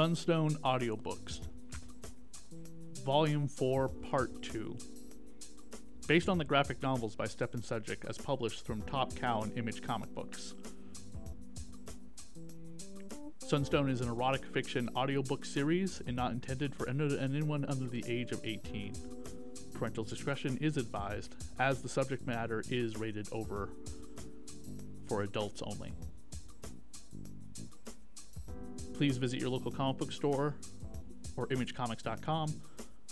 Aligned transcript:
Sunstone 0.00 0.54
Audiobooks, 0.64 1.40
Volume 3.04 3.46
4, 3.46 3.88
Part 4.10 4.42
2. 4.44 4.74
Based 6.08 6.26
on 6.26 6.38
the 6.38 6.44
graphic 6.46 6.82
novels 6.82 7.14
by 7.14 7.26
Stjepan 7.26 7.60
Šejić 7.60 8.06
as 8.08 8.16
published 8.16 8.64
from 8.64 8.80
Top 8.80 9.14
Cow 9.14 9.42
and 9.42 9.54
Image 9.58 9.82
Comic 9.82 10.14
Books. 10.14 10.54
Sunstone 13.46 13.90
is 13.90 14.00
an 14.00 14.08
erotic 14.08 14.46
fiction 14.46 14.88
audiobook 14.96 15.44
series 15.44 16.00
and 16.06 16.16
not 16.16 16.32
intended 16.32 16.74
for 16.74 16.88
anyone 16.88 17.66
under 17.66 17.86
the 17.86 18.02
age 18.08 18.32
of 18.32 18.40
18. 18.42 18.94
Parental 19.74 20.04
discretion 20.04 20.56
is 20.62 20.78
advised, 20.78 21.34
as 21.58 21.82
the 21.82 21.90
subject 21.90 22.26
matter 22.26 22.64
is 22.70 22.96
rated 22.96 23.28
over 23.32 23.68
for 25.06 25.24
adults 25.24 25.60
only 25.60 25.92
please 29.00 29.16
visit 29.16 29.40
your 29.40 29.48
local 29.48 29.70
comic 29.70 29.96
book 29.96 30.12
store 30.12 30.54
or 31.34 31.46
imagecomics.com 31.46 32.52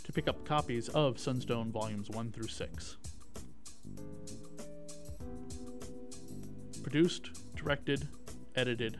to 0.04 0.12
pick 0.12 0.28
up 0.28 0.44
copies 0.44 0.90
of 0.90 1.18
Sunstone 1.18 1.72
Volumes 1.72 2.10
1 2.10 2.30
through 2.30 2.48
6. 2.48 2.98
Produced, 6.82 7.30
directed, 7.56 8.06
edited 8.54 8.98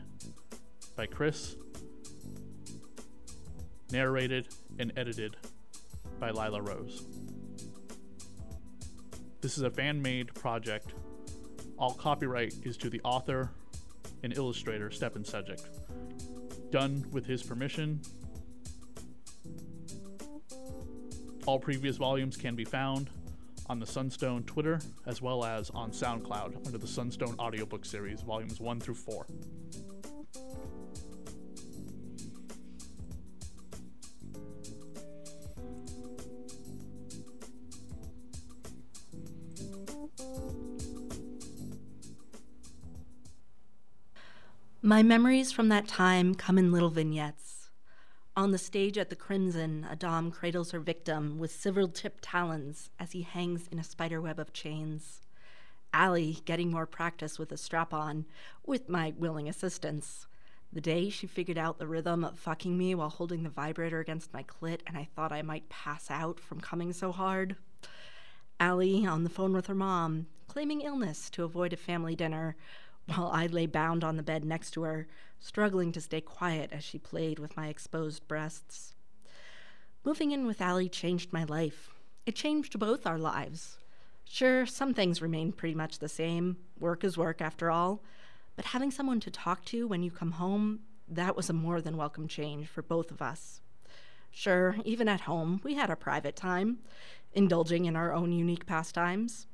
by 0.95 1.05
Chris. 1.05 1.57
Narrated 3.91 4.47
and 4.79 4.91
edited 4.97 5.37
by 6.19 6.31
Lila 6.31 6.59
Rose. 6.59 7.05
This 9.41 9.57
is 9.57 9.61
a 9.61 9.69
fan 9.69 10.01
made 10.01 10.33
project. 10.33 10.95
All 11.77 11.93
copyright 11.93 12.55
is 12.63 12.77
to 12.77 12.89
the 12.89 12.99
author 13.03 13.51
and 14.23 14.35
illustrator 14.35 14.89
Stjepan 14.89 15.23
Šejić 15.23 15.61
done 16.71 17.05
with 17.11 17.25
his 17.25 17.43
permission. 17.43 18.01
All 21.45 21.59
previous 21.59 21.97
volumes 21.97 22.37
can 22.37 22.55
be 22.55 22.65
found 22.65 23.09
on 23.67 23.79
the 23.79 23.85
Sunstone 23.85 24.43
Twitter 24.43 24.79
as 25.05 25.21
well 25.21 25.45
as 25.45 25.69
on 25.71 25.91
SoundCloud 25.91 26.65
under 26.65 26.77
the 26.77 26.87
Sunstone 26.87 27.35
Audiobook 27.39 27.85
Series, 27.85 28.21
volumes 28.21 28.59
1 28.59 28.79
through 28.79 28.95
4. 28.95 29.25
My 44.89 45.03
memories 45.03 45.51
from 45.51 45.69
that 45.69 45.87
time 45.87 46.33
come 46.33 46.57
in 46.57 46.71
little 46.71 46.89
vignettes. 46.89 47.69
On 48.35 48.49
the 48.49 48.57
stage 48.57 48.97
at 48.97 49.11
the 49.11 49.15
Crimson, 49.15 49.85
a 49.87 49.95
Dom 49.95 50.31
cradles 50.31 50.71
her 50.71 50.79
victim 50.79 51.37
with 51.37 51.51
silver 51.51 51.85
tipped 51.85 52.23
talons 52.23 52.89
as 52.99 53.11
he 53.11 53.21
hangs 53.21 53.67
in 53.71 53.77
a 53.77 53.83
spiderweb 53.83 54.39
of 54.39 54.51
chains. 54.51 55.21
Allie 55.93 56.39
getting 56.43 56.71
more 56.71 56.87
practice 56.87 57.37
with 57.37 57.51
a 57.51 57.57
strap 57.57 57.93
on, 57.93 58.25
with 58.65 58.89
my 58.89 59.13
willing 59.15 59.47
assistance. 59.47 60.25
The 60.73 60.81
day 60.81 61.11
she 61.11 61.27
figured 61.27 61.59
out 61.59 61.77
the 61.77 61.85
rhythm 61.85 62.23
of 62.23 62.39
fucking 62.39 62.75
me 62.75 62.95
while 62.95 63.09
holding 63.09 63.43
the 63.43 63.49
vibrator 63.49 63.99
against 63.99 64.33
my 64.33 64.41
clit 64.41 64.79
and 64.87 64.97
I 64.97 65.07
thought 65.15 65.31
I 65.31 65.43
might 65.43 65.69
pass 65.69 66.09
out 66.09 66.39
from 66.39 66.61
coming 66.61 66.93
so 66.93 67.11
hard. 67.11 67.57
Allie 68.59 69.05
on 69.05 69.23
the 69.23 69.29
phone 69.29 69.53
with 69.53 69.67
her 69.67 69.75
mom, 69.75 70.25
claiming 70.47 70.81
illness 70.81 71.29
to 71.29 71.43
avoid 71.43 71.73
a 71.73 71.77
family 71.77 72.15
dinner, 72.15 72.55
while 73.09 73.29
I 73.33 73.47
lay 73.47 73.65
bound 73.65 74.03
on 74.03 74.17
the 74.17 74.23
bed 74.23 74.43
next 74.43 74.71
to 74.71 74.83
her, 74.83 75.07
struggling 75.39 75.91
to 75.93 76.01
stay 76.01 76.21
quiet 76.21 76.71
as 76.71 76.83
she 76.83 76.97
played 76.97 77.39
with 77.39 77.57
my 77.57 77.67
exposed 77.67 78.27
breasts. 78.27 78.95
Moving 80.03 80.31
in 80.31 80.45
with 80.45 80.61
Allie 80.61 80.89
changed 80.89 81.33
my 81.33 81.43
life. 81.43 81.89
It 82.25 82.35
changed 82.35 82.77
both 82.79 83.05
our 83.05 83.17
lives. 83.17 83.77
Sure, 84.23 84.65
some 84.65 84.93
things 84.93 85.21
remained 85.21 85.57
pretty 85.57 85.75
much 85.75 85.99
the 85.99 86.07
same. 86.07 86.57
Work 86.79 87.03
is 87.03 87.17
work, 87.17 87.41
after 87.41 87.71
all. 87.71 88.03
But 88.55 88.65
having 88.65 88.91
someone 88.91 89.19
to 89.21 89.31
talk 89.31 89.65
to 89.65 89.87
when 89.87 90.03
you 90.03 90.11
come 90.11 90.33
home, 90.33 90.81
that 91.07 91.35
was 91.35 91.49
a 91.49 91.53
more 91.53 91.81
than 91.81 91.97
welcome 91.97 92.27
change 92.27 92.67
for 92.67 92.81
both 92.81 93.09
of 93.09 93.21
us. 93.21 93.61
Sure, 94.31 94.75
even 94.85 95.07
at 95.07 95.21
home, 95.21 95.59
we 95.63 95.73
had 95.73 95.89
our 95.89 95.95
private 95.95 96.35
time, 96.35 96.79
indulging 97.33 97.85
in 97.85 97.95
our 97.95 98.13
own 98.13 98.31
unique 98.31 98.65
pastimes. 98.65 99.47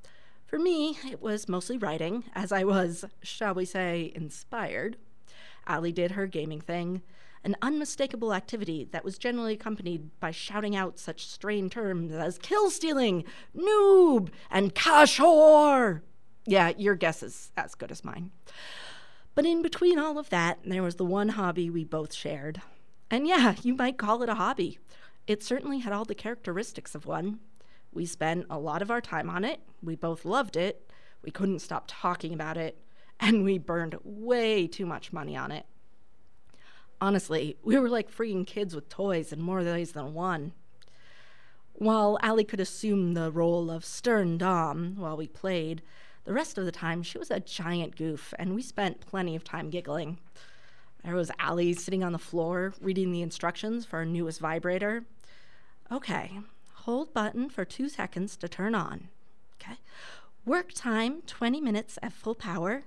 For 0.45 0.59
me, 0.59 0.97
it 1.09 1.21
was 1.21 1.49
mostly 1.49 1.77
writing, 1.77 2.25
as 2.33 2.51
I 2.51 2.63
was, 2.63 3.03
shall 3.23 3.55
we 3.55 3.65
say, 3.65 4.11
inspired. 4.15 4.97
Allie 5.67 5.91
did 5.91 6.11
her 6.11 6.27
gaming 6.27 6.61
thing, 6.61 7.01
an 7.43 7.55
unmistakable 7.61 8.33
activity 8.33 8.87
that 8.91 9.03
was 9.03 9.17
generally 9.17 9.53
accompanied 9.53 10.19
by 10.19 10.31
shouting 10.31 10.75
out 10.75 10.99
such 10.99 11.27
strained 11.27 11.71
terms 11.71 12.11
as 12.11 12.37
kill 12.37 12.69
stealing, 12.69 13.23
noob, 13.55 14.29
and 14.51 14.75
kashor. 14.75 16.01
Yeah, 16.45 16.73
your 16.77 16.95
guess 16.95 17.23
is 17.23 17.51
as 17.57 17.73
good 17.73 17.91
as 17.91 18.03
mine. 18.03 18.31
But 19.33 19.45
in 19.45 19.61
between 19.61 19.99
all 19.99 20.17
of 20.17 20.29
that, 20.29 20.59
there 20.63 20.83
was 20.83 20.95
the 20.95 21.05
one 21.05 21.29
hobby 21.29 21.69
we 21.69 21.83
both 21.83 22.13
shared. 22.13 22.61
And 23.09 23.27
yeah, 23.27 23.55
you 23.63 23.73
might 23.73 23.97
call 23.97 24.21
it 24.23 24.29
a 24.29 24.35
hobby. 24.35 24.79
It 25.27 25.43
certainly 25.43 25.79
had 25.79 25.91
all 25.91 26.05
the 26.05 26.15
characteristics 26.15 26.95
of 26.95 27.05
one. 27.05 27.39
We 27.95 28.05
spent 28.05 28.45
a 28.49 28.59
lot 28.59 28.81
of 28.81 28.91
our 28.91 29.01
time 29.01 29.29
on 29.29 29.45
it. 29.45 29.61
We 29.81 29.95
both 29.95 30.25
loved 30.25 30.57
it. 30.57 30.91
We 31.23 31.31
couldn't 31.31 31.59
stop 31.59 31.85
talking 31.87 32.33
about 32.33 32.57
it. 32.57 32.77
And 33.19 33.45
we 33.45 33.57
burned 33.57 33.95
way 34.03 34.67
too 34.67 34.85
much 34.85 35.13
money 35.13 35.37
on 35.37 35.51
it. 35.51 35.65
Honestly, 36.99 37.55
we 37.63 37.79
were 37.79 37.89
like 37.89 38.13
freaking 38.13 38.45
kids 38.45 38.75
with 38.75 38.89
toys 38.89 39.31
in 39.31 39.41
more 39.41 39.63
ways 39.63 39.93
than 39.93 40.13
one. 40.13 40.51
While 41.71 42.19
Allie 42.21 42.43
could 42.43 42.59
assume 42.59 43.13
the 43.13 43.31
role 43.31 43.71
of 43.71 43.85
stern 43.85 44.37
Dom 44.37 44.95
while 44.97 45.15
we 45.15 45.27
played, 45.27 45.81
the 46.25 46.33
rest 46.33 46.57
of 46.57 46.65
the 46.65 46.71
time 46.71 47.01
she 47.01 47.17
was 47.17 47.31
a 47.31 47.39
giant 47.39 47.95
goof, 47.95 48.33
and 48.37 48.55
we 48.55 48.61
spent 48.61 49.05
plenty 49.05 49.35
of 49.35 49.43
time 49.43 49.69
giggling. 49.69 50.17
There 51.03 51.15
was 51.15 51.31
Allie 51.39 51.73
sitting 51.73 52.03
on 52.03 52.13
the 52.13 52.17
floor 52.17 52.73
reading 52.81 53.11
the 53.11 53.21
instructions 53.21 53.85
for 53.85 53.97
our 53.97 54.05
newest 54.05 54.39
vibrator. 54.39 55.05
Okay, 55.91 56.39
hold 56.85 57.11
button 57.13 57.49
for 57.49 57.65
two 57.65 57.89
seconds 57.89 58.37
to 58.37 58.47
turn 58.47 58.75
on. 58.75 59.09
Okay. 59.59 59.77
Work 60.45 60.71
time 60.71 61.23
20 61.25 61.59
minutes 61.59 61.97
at 62.03 62.13
full 62.13 62.35
power, 62.35 62.83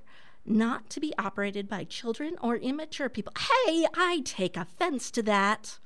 not 0.46 0.88
to 0.90 1.00
be 1.00 1.12
operated 1.18 1.68
by 1.68 1.82
children 1.82 2.36
or 2.40 2.56
immature 2.56 3.08
people. 3.08 3.32
Hey, 3.36 3.86
I 3.94 4.22
take 4.24 4.56
offense 4.56 5.10
to 5.10 5.22
that. 5.24 5.80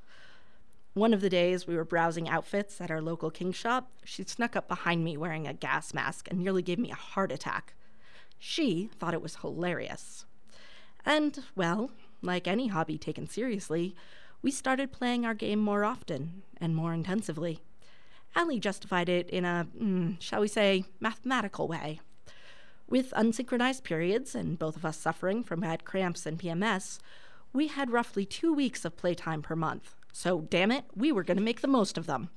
One 0.93 1.11
of 1.11 1.21
the 1.21 1.29
days 1.29 1.65
we 1.65 1.75
were 1.75 1.83
browsing 1.83 2.29
outfits 2.29 2.79
at 2.79 2.91
our 2.91 3.01
local 3.01 3.31
king 3.31 3.51
shop, 3.51 3.89
she 4.03 4.23
snuck 4.23 4.55
up 4.55 4.67
behind 4.67 5.03
me 5.03 5.17
wearing 5.17 5.47
a 5.47 5.53
gas 5.53 5.91
mask 5.91 6.27
and 6.29 6.39
nearly 6.39 6.61
gave 6.61 6.77
me 6.77 6.91
a 6.91 6.95
heart 6.95 7.31
attack. 7.31 7.73
She 8.37 8.91
thought 8.99 9.15
it 9.15 9.23
was 9.23 9.37
hilarious. 9.37 10.25
And, 11.03 11.39
well, 11.55 11.89
like 12.21 12.47
any 12.47 12.67
hobby 12.67 12.99
taken 12.99 13.27
seriously, 13.27 13.95
we 14.43 14.51
started 14.51 14.91
playing 14.91 15.25
our 15.25 15.33
game 15.33 15.59
more 15.59 15.83
often 15.83 16.43
and 16.61 16.75
more 16.75 16.93
intensively. 16.93 17.61
Allie 18.35 18.59
justified 18.59 19.09
it 19.09 19.29
in 19.29 19.45
a, 19.45 19.67
mm, 19.79 20.19
shall 20.19 20.41
we 20.41 20.47
say, 20.47 20.85
mathematical 20.99 21.67
way. 21.67 21.99
With 22.87 23.11
unsynchronized 23.11 23.83
periods 23.83 24.35
and 24.35 24.57
both 24.57 24.75
of 24.75 24.85
us 24.85 24.97
suffering 24.97 25.43
from 25.43 25.61
bad 25.61 25.85
cramps 25.85 26.25
and 26.25 26.39
PMS, 26.39 26.99
we 27.51 27.67
had 27.67 27.91
roughly 27.91 28.25
two 28.25 28.53
weeks 28.53 28.83
of 28.85 28.97
playtime 28.97 29.41
per 29.41 29.55
month. 29.55 29.95
So, 30.11 30.41
damn 30.41 30.71
it, 30.71 30.85
we 30.95 31.11
were 31.11 31.23
going 31.23 31.37
to 31.37 31.43
make 31.43 31.61
the 31.61 31.67
most 31.67 31.97
of 31.97 32.05
them. 32.05 32.29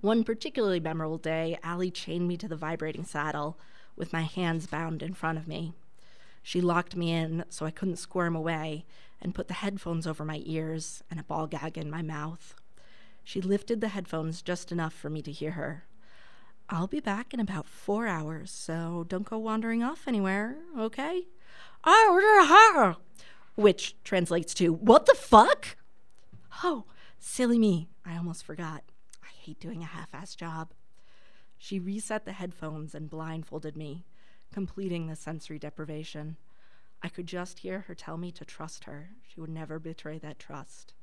One 0.00 0.22
particularly 0.22 0.80
memorable 0.80 1.18
day, 1.18 1.58
Allie 1.62 1.90
chained 1.90 2.28
me 2.28 2.36
to 2.36 2.48
the 2.48 2.56
vibrating 2.56 3.04
saddle 3.04 3.58
with 3.96 4.12
my 4.12 4.22
hands 4.22 4.66
bound 4.66 5.02
in 5.02 5.14
front 5.14 5.38
of 5.38 5.48
me. 5.48 5.72
She 6.42 6.60
locked 6.60 6.94
me 6.94 7.12
in 7.12 7.44
so 7.48 7.66
I 7.66 7.72
couldn't 7.72 7.96
squirm 7.96 8.36
away 8.36 8.84
and 9.20 9.34
put 9.34 9.48
the 9.48 9.54
headphones 9.54 10.06
over 10.06 10.24
my 10.24 10.42
ears 10.44 11.02
and 11.10 11.18
a 11.18 11.24
ball 11.24 11.48
gag 11.48 11.76
in 11.76 11.90
my 11.90 12.02
mouth. 12.02 12.54
She 13.28 13.42
lifted 13.42 13.82
the 13.82 13.88
headphones 13.88 14.40
just 14.40 14.72
enough 14.72 14.94
for 14.94 15.10
me 15.10 15.20
to 15.20 15.30
hear 15.30 15.50
her. 15.50 15.84
I'll 16.70 16.86
be 16.86 16.98
back 16.98 17.34
in 17.34 17.40
about 17.40 17.66
four 17.66 18.06
hours, 18.06 18.50
so 18.50 19.04
don't 19.06 19.28
go 19.28 19.36
wandering 19.36 19.82
off 19.82 20.08
anywhere, 20.08 20.56
okay? 20.78 21.26
Oh, 21.84 22.96
which 23.54 24.02
translates 24.02 24.54
to, 24.54 24.72
What 24.72 25.04
the 25.04 25.14
fuck? 25.14 25.76
Oh, 26.64 26.84
silly 27.18 27.58
me. 27.58 27.90
I 28.02 28.16
almost 28.16 28.44
forgot. 28.46 28.82
I 29.22 29.28
hate 29.44 29.60
doing 29.60 29.82
a 29.82 29.86
half 29.86 30.12
assed 30.12 30.38
job. 30.38 30.72
She 31.58 31.78
reset 31.78 32.24
the 32.24 32.32
headphones 32.32 32.94
and 32.94 33.10
blindfolded 33.10 33.76
me, 33.76 34.06
completing 34.54 35.06
the 35.06 35.16
sensory 35.16 35.58
deprivation. 35.58 36.38
I 37.02 37.10
could 37.10 37.26
just 37.26 37.58
hear 37.58 37.80
her 37.80 37.94
tell 37.94 38.16
me 38.16 38.32
to 38.32 38.46
trust 38.46 38.84
her. 38.84 39.10
She 39.28 39.38
would 39.38 39.50
never 39.50 39.78
betray 39.78 40.18
that 40.20 40.38
trust. 40.38 40.94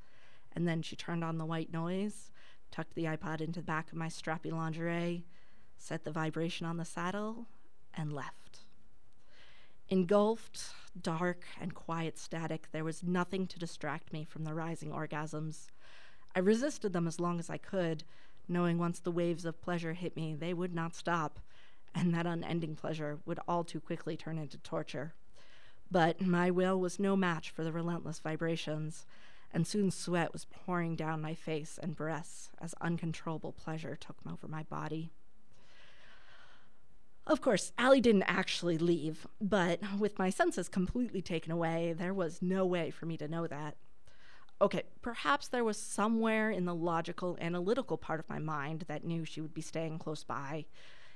And 0.55 0.67
then 0.67 0.81
she 0.81 0.95
turned 0.95 1.23
on 1.23 1.37
the 1.37 1.45
white 1.45 1.71
noise, 1.71 2.31
tucked 2.71 2.95
the 2.95 3.05
iPod 3.05 3.41
into 3.41 3.59
the 3.59 3.65
back 3.65 3.91
of 3.91 3.97
my 3.97 4.07
strappy 4.07 4.51
lingerie, 4.51 5.25
set 5.77 6.03
the 6.03 6.11
vibration 6.11 6.65
on 6.65 6.77
the 6.77 6.85
saddle, 6.85 7.47
and 7.93 8.13
left. 8.13 8.59
Engulfed, 9.89 10.71
dark, 10.99 11.45
and 11.59 11.75
quiet 11.75 12.17
static, 12.17 12.69
there 12.71 12.83
was 12.83 13.03
nothing 13.03 13.45
to 13.47 13.59
distract 13.59 14.11
me 14.11 14.23
from 14.23 14.43
the 14.43 14.53
rising 14.53 14.91
orgasms. 14.91 15.67
I 16.35 16.39
resisted 16.39 16.93
them 16.93 17.07
as 17.07 17.19
long 17.19 17.39
as 17.39 17.49
I 17.49 17.57
could, 17.57 18.03
knowing 18.47 18.77
once 18.77 18.99
the 18.99 19.11
waves 19.11 19.45
of 19.45 19.61
pleasure 19.61 19.93
hit 19.93 20.15
me, 20.15 20.33
they 20.33 20.53
would 20.53 20.73
not 20.73 20.95
stop, 20.95 21.39
and 21.93 22.13
that 22.13 22.25
unending 22.25 22.75
pleasure 22.75 23.19
would 23.25 23.39
all 23.47 23.63
too 23.63 23.79
quickly 23.79 24.17
turn 24.17 24.37
into 24.37 24.57
torture. 24.57 25.13
But 25.91 26.19
my 26.19 26.49
will 26.49 26.79
was 26.79 26.99
no 26.99 27.15
match 27.15 27.51
for 27.51 27.63
the 27.63 27.71
relentless 27.71 28.19
vibrations, 28.19 29.05
and 29.55 29.65
soon 29.65 29.89
sweat 29.89 30.33
was 30.33 30.45
pouring 30.45 30.97
down 30.97 31.21
my 31.21 31.33
face 31.33 31.79
and 31.81 31.95
breasts 31.95 32.49
as 32.59 32.75
uncontrollable 32.81 33.53
pleasure 33.53 33.95
took 33.95 34.17
over 34.29 34.49
my 34.49 34.63
body. 34.63 35.11
Of 37.25 37.39
course, 37.41 37.71
Allie 37.77 38.01
didn't 38.01 38.23
actually 38.23 38.77
leave, 38.77 39.25
but 39.39 39.79
with 39.97 40.19
my 40.19 40.29
senses 40.29 40.67
completely 40.67 41.21
taken 41.21 41.53
away, 41.53 41.95
there 41.97 42.13
was 42.13 42.41
no 42.41 42.65
way 42.65 42.91
for 42.91 43.05
me 43.05 43.15
to 43.17 43.29
know 43.29 43.47
that. 43.47 43.77
Okay, 44.61 44.83
perhaps 45.01 45.47
there 45.47 45.63
was 45.63 45.77
somewhere 45.77 46.51
in 46.51 46.65
the 46.65 46.75
logical, 46.75 47.37
analytical 47.39 47.97
part 47.97 48.19
of 48.19 48.29
my 48.29 48.39
mind 48.39 48.85
that 48.87 49.05
knew 49.05 49.23
she 49.23 49.41
would 49.41 49.53
be 49.53 49.61
staying 49.61 49.99
close 49.99 50.23
by. 50.23 50.65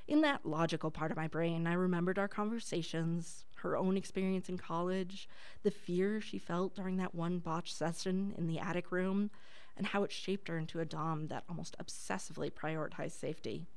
In 0.09 0.21
that 0.21 0.43
logical 0.43 0.89
part 0.89 1.11
of 1.11 1.17
my 1.17 1.27
brain, 1.27 1.67
I 1.67 1.73
remembered 1.73 2.17
our 2.17 2.27
conversations, 2.27 3.45
her 3.57 3.77
own 3.77 3.95
experience 3.95 4.49
in 4.49 4.57
college, 4.57 5.29
the 5.61 5.69
fear 5.69 6.19
she 6.19 6.39
felt 6.39 6.73
during 6.73 6.97
that 6.97 7.13
one 7.13 7.37
botched 7.37 7.77
session 7.77 8.33
in 8.35 8.47
the 8.47 8.57
attic 8.57 8.91
room, 8.91 9.29
and 9.77 9.85
how 9.85 10.01
it 10.01 10.11
shaped 10.11 10.47
her 10.47 10.57
into 10.57 10.79
a 10.79 10.85
Dom 10.85 11.27
that 11.27 11.43
almost 11.47 11.77
obsessively 11.77 12.51
prioritized 12.51 13.19
safety 13.19 13.67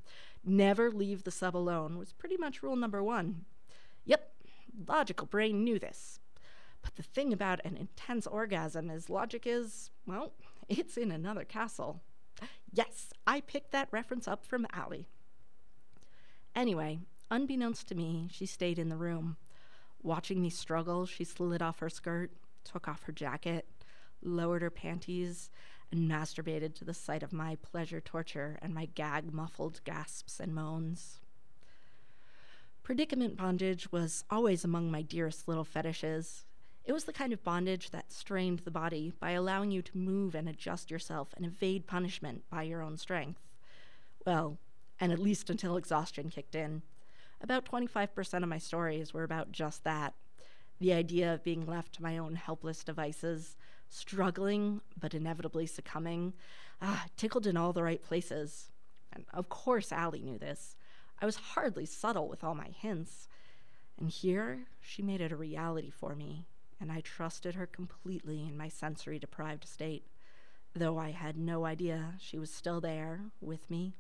never 0.43 0.91
leave 0.91 1.25
the 1.25 1.31
sub 1.31 1.55
alone 1.55 1.99
was 1.99 2.15
pretty 2.15 2.39
much 2.39 2.63
rule 2.63 2.77
number 2.77 3.05
one. 3.05 3.45
Yep, 4.07 4.33
logical 4.89 5.27
brain 5.27 5.63
knew 5.63 5.79
this. 5.79 6.19
But 6.81 6.97
the 6.97 7.03
thing 7.03 7.35
about 7.35 7.61
an 7.63 7.77
intense 7.77 8.27
orgasm 8.27 8.89
is 8.89 9.11
logic 9.11 9.43
is, 9.47 9.91
well, 10.07 10.33
it's 10.67 10.97
in 10.97 11.11
another 11.11 11.45
castle. 11.45 12.01
Yes, 12.73 13.13
I 13.27 13.43
picked 13.43 13.71
that 13.73 13.89
reference 13.91 14.27
up 14.27 14.47
from 14.47 14.67
Allie. 14.73 15.09
Anyway, 16.55 17.01
unbeknownst 17.31 17.89
to 17.89 17.95
me, 17.95 18.29
she 18.31 18.47
stayed 18.47 18.79
in 18.79 18.89
the 18.89 18.97
room. 18.97 19.37
Watching 20.03 20.43
me 20.43 20.51
struggle, 20.51 21.07
she 21.07 21.25
slid 21.25 21.63
off 21.63 21.79
her 21.79 21.89
skirt, 21.89 22.31
took 22.65 22.89
off 22.89 23.05
her 23.05 23.13
jacket, 23.13 23.67
lowered 24.23 24.63
her 24.63 24.71
panties, 24.71 25.51
and 25.91 26.11
masturbated 26.11 26.75
to 26.75 26.85
the 26.85 26.95
sight 26.95 27.23
of 27.23 27.33
my 27.33 27.57
pleasure 27.57 28.01
torture 28.01 28.59
and 28.63 28.75
my 28.75 28.87
gag 28.87 29.33
muffled 29.33 29.81
gasps 29.85 30.41
and 30.41 30.55
moans. 30.55 31.21
Predicament 32.83 33.37
bondage 33.37 33.93
was 33.93 34.25
always 34.31 34.65
among 34.65 34.91
my 34.91 35.03
dearest 35.03 35.47
little 35.47 35.65
fetishes. 35.65 36.47
It 36.85 36.93
was 36.93 37.05
the 37.05 37.13
kind 37.13 37.33
of 37.33 37.45
bondage 37.45 37.91
that 37.91 38.13
strained 38.13 38.61
the 38.61 38.73
body 38.73 39.13
by 39.21 39.33
allowing 39.33 39.71
you 39.71 39.83
to 39.83 39.99
move 39.99 40.35
and 40.35 40.49
adjust 40.49 40.91
yourself 40.91 41.29
and 41.37 41.47
evade 41.47 41.87
punishment 41.87 42.43
by 42.51 42.65
your 42.65 42.83
own 42.83 42.97
strength. 42.97 43.41
Well, 44.27 44.59
and 45.01 45.13
at 45.13 45.19
least 45.19 45.51
until 45.51 45.77
exhaustion 45.77 46.31
kicked 46.31 46.55
in. 46.55 46.83
About 47.41 47.65
25% 47.65 48.43
of 48.43 48.49
my 48.49 48.59
stories 48.59 49.13
were 49.13 49.25
about 49.25 49.53
just 49.53 49.85
that 49.85 50.15
the 50.81 50.93
idea 50.93 51.33
of 51.33 51.45
being 51.45 51.67
left 51.67 51.95
to 51.95 52.03
my 52.03 52.19
own 52.19 52.35
helpless 52.35 52.85
devices, 52.85 53.57
struggling 53.89 54.81
but 54.99 55.15
inevitably 55.15 55.67
succumbing, 55.67 56.35
ah, 56.81 57.07
tickled 57.17 57.47
in 57.47 57.57
all 57.57 57.73
the 57.73 57.83
right 57.83 58.03
places. 58.03 58.71
And 59.13 59.25
of 59.33 59.49
course, 59.49 59.93
Allie 59.93 60.23
knew 60.23 60.39
this. 60.39 60.77
I 61.21 61.27
was 61.27 61.37
hardly 61.37 61.87
subtle 61.87 62.29
with 62.29 62.43
all 62.43 62.55
my 62.55 62.69
hints. 62.69 63.29
And 63.99 64.11
here, 64.11 64.67
she 64.81 65.03
made 65.03 65.21
it 65.21 65.33
a 65.33 65.37
reality 65.37 65.91
for 65.91 66.17
me, 66.17 66.47
and 66.81 66.91
I 66.91 67.01
trusted 67.01 67.55
her 67.55 67.67
completely 67.67 68.43
in 68.43 68.57
my 68.57 68.69
sensory 68.69 69.19
deprived 69.19 69.69
state, 69.69 70.07
though 70.75 70.99
I 70.99 71.11
had 71.11 71.37
no 71.37 71.65
idea 71.65 72.15
she 72.19 72.39
was 72.39 72.53
still 72.53 72.81
there 72.81 73.21
with 73.41 73.71
me. 73.71 73.95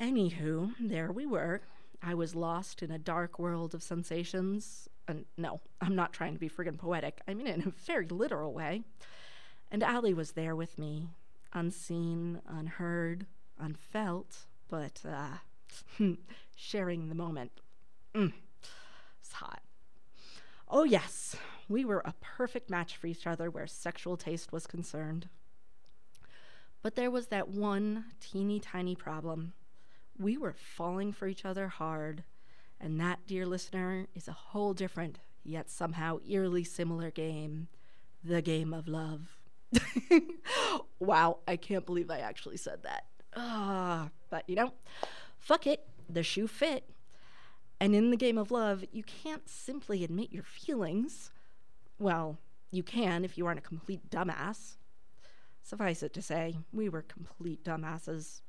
Anywho, 0.00 0.74
there 0.78 1.10
we 1.10 1.26
were. 1.26 1.62
I 2.02 2.14
was 2.14 2.34
lost 2.34 2.82
in 2.82 2.90
a 2.90 2.98
dark 2.98 3.38
world 3.38 3.74
of 3.74 3.82
sensations, 3.82 4.88
and 5.08 5.24
no, 5.36 5.60
I'm 5.80 5.94
not 5.94 6.12
trying 6.12 6.34
to 6.34 6.38
be 6.38 6.50
friggin' 6.50 6.78
poetic. 6.78 7.20
I 7.26 7.34
mean 7.34 7.46
it 7.46 7.56
in 7.56 7.68
a 7.68 7.70
very 7.86 8.06
literal 8.06 8.52
way. 8.52 8.82
And 9.70 9.82
Allie 9.82 10.14
was 10.14 10.32
there 10.32 10.54
with 10.54 10.78
me, 10.78 11.08
unseen, 11.52 12.40
unheard, 12.46 13.26
unfelt, 13.58 14.46
but 14.68 15.02
uh, 15.08 15.38
sharing 16.56 17.08
the 17.08 17.14
moment. 17.14 17.52
Mm, 18.14 18.32
it's 19.20 19.32
hot. 19.32 19.62
Oh, 20.68 20.84
yes, 20.84 21.36
we 21.68 21.84
were 21.84 22.02
a 22.04 22.14
perfect 22.20 22.70
match 22.70 22.96
for 22.96 23.06
each 23.06 23.26
other 23.26 23.50
where 23.50 23.66
sexual 23.66 24.16
taste 24.16 24.52
was 24.52 24.66
concerned. 24.66 25.28
But 26.82 26.96
there 26.96 27.10
was 27.10 27.28
that 27.28 27.48
one 27.48 28.04
teeny 28.20 28.60
tiny 28.60 28.94
problem. 28.94 29.54
We 30.18 30.36
were 30.36 30.54
falling 30.54 31.12
for 31.12 31.26
each 31.26 31.44
other 31.44 31.68
hard 31.68 32.24
and 32.80 33.00
that, 33.00 33.20
dear 33.26 33.46
listener, 33.46 34.06
is 34.14 34.28
a 34.28 34.32
whole 34.32 34.74
different, 34.74 35.18
yet 35.42 35.70
somehow 35.70 36.18
eerily 36.28 36.64
similar 36.64 37.10
game 37.10 37.68
the 38.22 38.42
game 38.42 38.74
of 38.74 38.88
love. 38.88 39.38
wow, 40.98 41.38
I 41.46 41.56
can't 41.56 41.86
believe 41.86 42.10
I 42.10 42.18
actually 42.18 42.56
said 42.56 42.82
that. 42.82 43.04
Ah, 43.36 44.10
but 44.30 44.48
you 44.48 44.56
know, 44.56 44.72
fuck 45.38 45.66
it, 45.66 45.86
the 46.08 46.22
shoe 46.22 46.46
fit. 46.46 46.90
And 47.78 47.94
in 47.94 48.10
the 48.10 48.16
game 48.16 48.38
of 48.38 48.50
love, 48.50 48.84
you 48.90 49.02
can't 49.02 49.48
simply 49.48 50.02
admit 50.02 50.32
your 50.32 50.42
feelings. 50.42 51.30
Well, 51.98 52.38
you 52.70 52.82
can 52.82 53.24
if 53.24 53.36
you 53.36 53.46
aren't 53.46 53.58
a 53.58 53.62
complete 53.62 54.10
dumbass. 54.10 54.76
Suffice 55.62 56.02
it 56.02 56.14
to 56.14 56.22
say, 56.22 56.56
we 56.72 56.88
were 56.88 57.02
complete 57.02 57.62
dumbasses. 57.64 58.40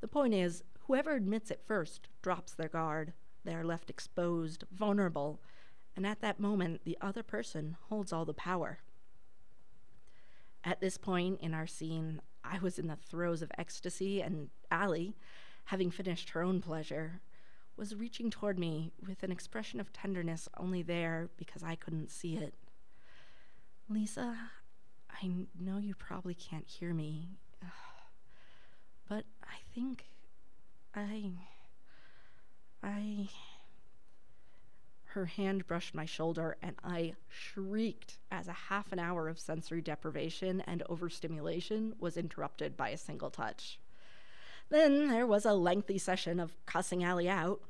The 0.00 0.08
point 0.08 0.34
is, 0.34 0.62
whoever 0.86 1.12
admits 1.12 1.50
it 1.50 1.62
first 1.66 2.08
drops 2.22 2.54
their 2.54 2.68
guard. 2.68 3.12
They 3.44 3.54
are 3.54 3.64
left 3.64 3.90
exposed, 3.90 4.64
vulnerable, 4.72 5.40
and 5.94 6.06
at 6.06 6.20
that 6.20 6.40
moment, 6.40 6.82
the 6.84 6.98
other 7.00 7.22
person 7.22 7.76
holds 7.88 8.12
all 8.12 8.24
the 8.24 8.34
power. 8.34 8.78
At 10.64 10.80
this 10.80 10.98
point 10.98 11.40
in 11.40 11.54
our 11.54 11.66
scene, 11.66 12.20
I 12.44 12.58
was 12.58 12.78
in 12.78 12.88
the 12.88 12.96
throes 12.96 13.42
of 13.42 13.50
ecstasy, 13.56 14.20
and 14.20 14.50
Allie, 14.70 15.16
having 15.66 15.90
finished 15.90 16.30
her 16.30 16.42
own 16.42 16.60
pleasure, 16.60 17.20
was 17.76 17.94
reaching 17.94 18.30
toward 18.30 18.58
me 18.58 18.92
with 19.06 19.22
an 19.22 19.30
expression 19.30 19.80
of 19.80 19.92
tenderness 19.92 20.48
only 20.56 20.82
there 20.82 21.28
because 21.36 21.62
I 21.62 21.76
couldn't 21.76 22.10
see 22.10 22.36
it. 22.36 22.54
Lisa, 23.88 24.36
I 25.10 25.30
know 25.58 25.78
you 25.78 25.94
probably 25.94 26.34
can't 26.34 26.66
hear 26.66 26.92
me, 26.92 27.38
but 29.08 29.24
I 29.44 29.58
think 29.74 30.06
I. 30.96 31.32
I. 32.82 33.28
Her 35.04 35.26
hand 35.26 35.66
brushed 35.66 35.94
my 35.94 36.06
shoulder, 36.06 36.56
and 36.62 36.76
I 36.82 37.14
shrieked 37.28 38.18
as 38.30 38.48
a 38.48 38.52
half 38.52 38.92
an 38.92 38.98
hour 38.98 39.28
of 39.28 39.38
sensory 39.38 39.82
deprivation 39.82 40.62
and 40.62 40.82
overstimulation 40.88 41.94
was 41.98 42.16
interrupted 42.16 42.76
by 42.76 42.88
a 42.90 42.98
single 42.98 43.30
touch. 43.30 43.78
Then 44.70 45.08
there 45.08 45.26
was 45.26 45.44
a 45.44 45.52
lengthy 45.52 45.98
session 45.98 46.40
of 46.40 46.56
cussing 46.64 47.04
Allie 47.04 47.28
out, 47.28 47.60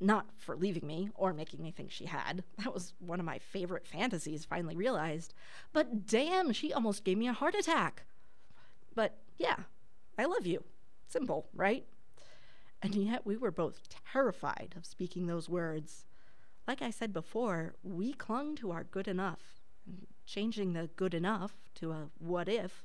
not 0.00 0.26
for 0.38 0.56
leaving 0.56 0.86
me 0.86 1.10
or 1.14 1.32
making 1.32 1.62
me 1.62 1.70
think 1.70 1.90
she 1.90 2.06
had. 2.06 2.44
That 2.58 2.72
was 2.72 2.94
one 2.98 3.20
of 3.20 3.26
my 3.26 3.38
favorite 3.38 3.86
fantasies, 3.86 4.44
finally 4.44 4.76
realized. 4.76 5.34
But 5.72 6.06
damn, 6.06 6.52
she 6.52 6.72
almost 6.72 7.04
gave 7.04 7.18
me 7.18 7.28
a 7.28 7.32
heart 7.32 7.54
attack. 7.54 8.04
But 8.94 9.18
yeah, 9.38 9.56
I 10.18 10.24
love 10.24 10.46
you. 10.46 10.64
Simple, 11.08 11.48
right? 11.54 11.84
And 12.82 12.94
yet 12.94 13.26
we 13.26 13.36
were 13.36 13.50
both 13.50 13.88
terrified 14.12 14.74
of 14.76 14.84
speaking 14.84 15.26
those 15.26 15.48
words. 15.48 16.06
Like 16.68 16.82
I 16.82 16.90
said 16.90 17.12
before, 17.12 17.74
we 17.82 18.12
clung 18.12 18.56
to 18.56 18.70
our 18.70 18.84
good 18.84 19.08
enough. 19.08 19.60
Changing 20.26 20.72
the 20.72 20.90
good 20.96 21.14
enough 21.14 21.52
to 21.76 21.92
a 21.92 22.08
what 22.18 22.48
if 22.48 22.84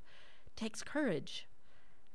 takes 0.56 0.84
courage. 0.84 1.48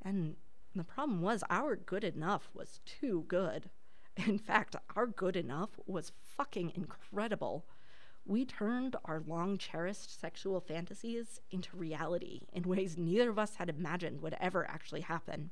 And 0.02 0.36
the 0.74 0.84
problem 0.84 1.22
was, 1.22 1.42
our 1.50 1.74
good 1.74 2.04
enough 2.04 2.48
was 2.54 2.80
too 2.84 3.24
good. 3.28 3.70
In 4.16 4.38
fact, 4.38 4.76
our 4.94 5.06
good 5.06 5.36
enough 5.36 5.70
was 5.86 6.12
fucking 6.36 6.72
incredible. 6.74 7.66
We 8.24 8.44
turned 8.44 8.96
our 9.04 9.22
long 9.26 9.58
cherished 9.58 10.20
sexual 10.20 10.60
fantasies 10.60 11.40
into 11.50 11.76
reality 11.76 12.42
in 12.52 12.64
ways 12.64 12.96
neither 12.96 13.30
of 13.30 13.38
us 13.38 13.56
had 13.56 13.68
imagined 13.68 14.22
would 14.22 14.36
ever 14.40 14.68
actually 14.68 15.02
happen. 15.02 15.50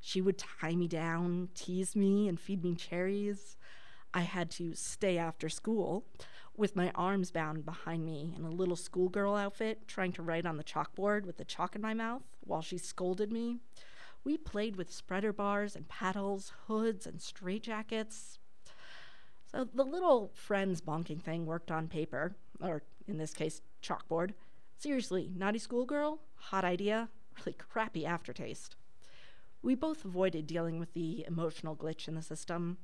She 0.00 0.20
would 0.20 0.38
tie 0.38 0.74
me 0.74 0.88
down, 0.88 1.50
tease 1.54 1.94
me, 1.94 2.26
and 2.26 2.40
feed 2.40 2.64
me 2.64 2.74
cherries. 2.74 3.56
I 4.12 4.22
had 4.22 4.50
to 4.52 4.74
stay 4.74 5.18
after 5.18 5.48
school 5.48 6.04
with 6.56 6.74
my 6.74 6.90
arms 6.94 7.30
bound 7.30 7.64
behind 7.64 8.04
me 8.04 8.34
in 8.36 8.44
a 8.44 8.50
little 8.50 8.76
schoolgirl 8.76 9.36
outfit, 9.36 9.86
trying 9.86 10.12
to 10.12 10.22
write 10.22 10.46
on 10.46 10.56
the 10.56 10.64
chalkboard 10.64 11.24
with 11.24 11.36
the 11.36 11.44
chalk 11.44 11.76
in 11.76 11.82
my 11.82 11.94
mouth 11.94 12.22
while 12.40 12.62
she 12.62 12.76
scolded 12.78 13.30
me. 13.30 13.58
We 14.24 14.36
played 14.36 14.76
with 14.76 14.92
spreader 14.92 15.32
bars 15.32 15.76
and 15.76 15.88
paddles, 15.88 16.52
hoods 16.66 17.06
and 17.06 17.18
straitjackets. 17.18 18.38
So 19.50 19.68
the 19.72 19.84
little 19.84 20.30
friends 20.34 20.80
bonking 20.80 21.22
thing 21.22 21.46
worked 21.46 21.70
on 21.70 21.88
paper, 21.88 22.36
or 22.60 22.82
in 23.06 23.16
this 23.16 23.32
case, 23.32 23.62
chalkboard. 23.82 24.32
Seriously, 24.78 25.30
naughty 25.34 25.58
schoolgirl? 25.58 26.20
Hot 26.36 26.64
idea? 26.64 27.08
Really 27.38 27.56
crappy 27.56 28.04
aftertaste. 28.04 28.76
We 29.62 29.74
both 29.74 30.04
avoided 30.04 30.46
dealing 30.46 30.78
with 30.78 30.94
the 30.94 31.24
emotional 31.26 31.76
glitch 31.76 32.08
in 32.08 32.14
the 32.14 32.22
system. 32.22 32.78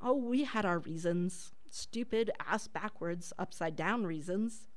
Oh, 0.00 0.14
we 0.14 0.44
had 0.44 0.64
our 0.66 0.78
reasons 0.78 1.52
stupid, 1.70 2.30
ass 2.46 2.68
backwards, 2.68 3.32
upside 3.38 3.74
down 3.74 4.04
reasons. 4.06 4.68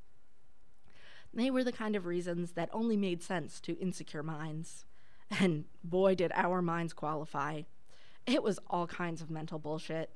They 1.34 1.52
were 1.52 1.64
the 1.64 1.72
kind 1.72 1.96
of 1.96 2.06
reasons 2.06 2.54
that 2.54 2.70
only 2.72 2.98
made 2.98 3.22
sense 3.22 3.60
to 3.62 3.78
insecure 3.78 4.24
minds. 4.24 4.86
And 5.30 5.66
boy, 5.84 6.16
did 6.16 6.32
our 6.34 6.62
minds 6.62 6.94
qualify. 6.94 7.64
It 8.26 8.42
was 8.42 8.60
all 8.68 8.88
kinds 8.88 9.22
of 9.22 9.30
mental 9.30 9.60
bullshit. 9.60 10.10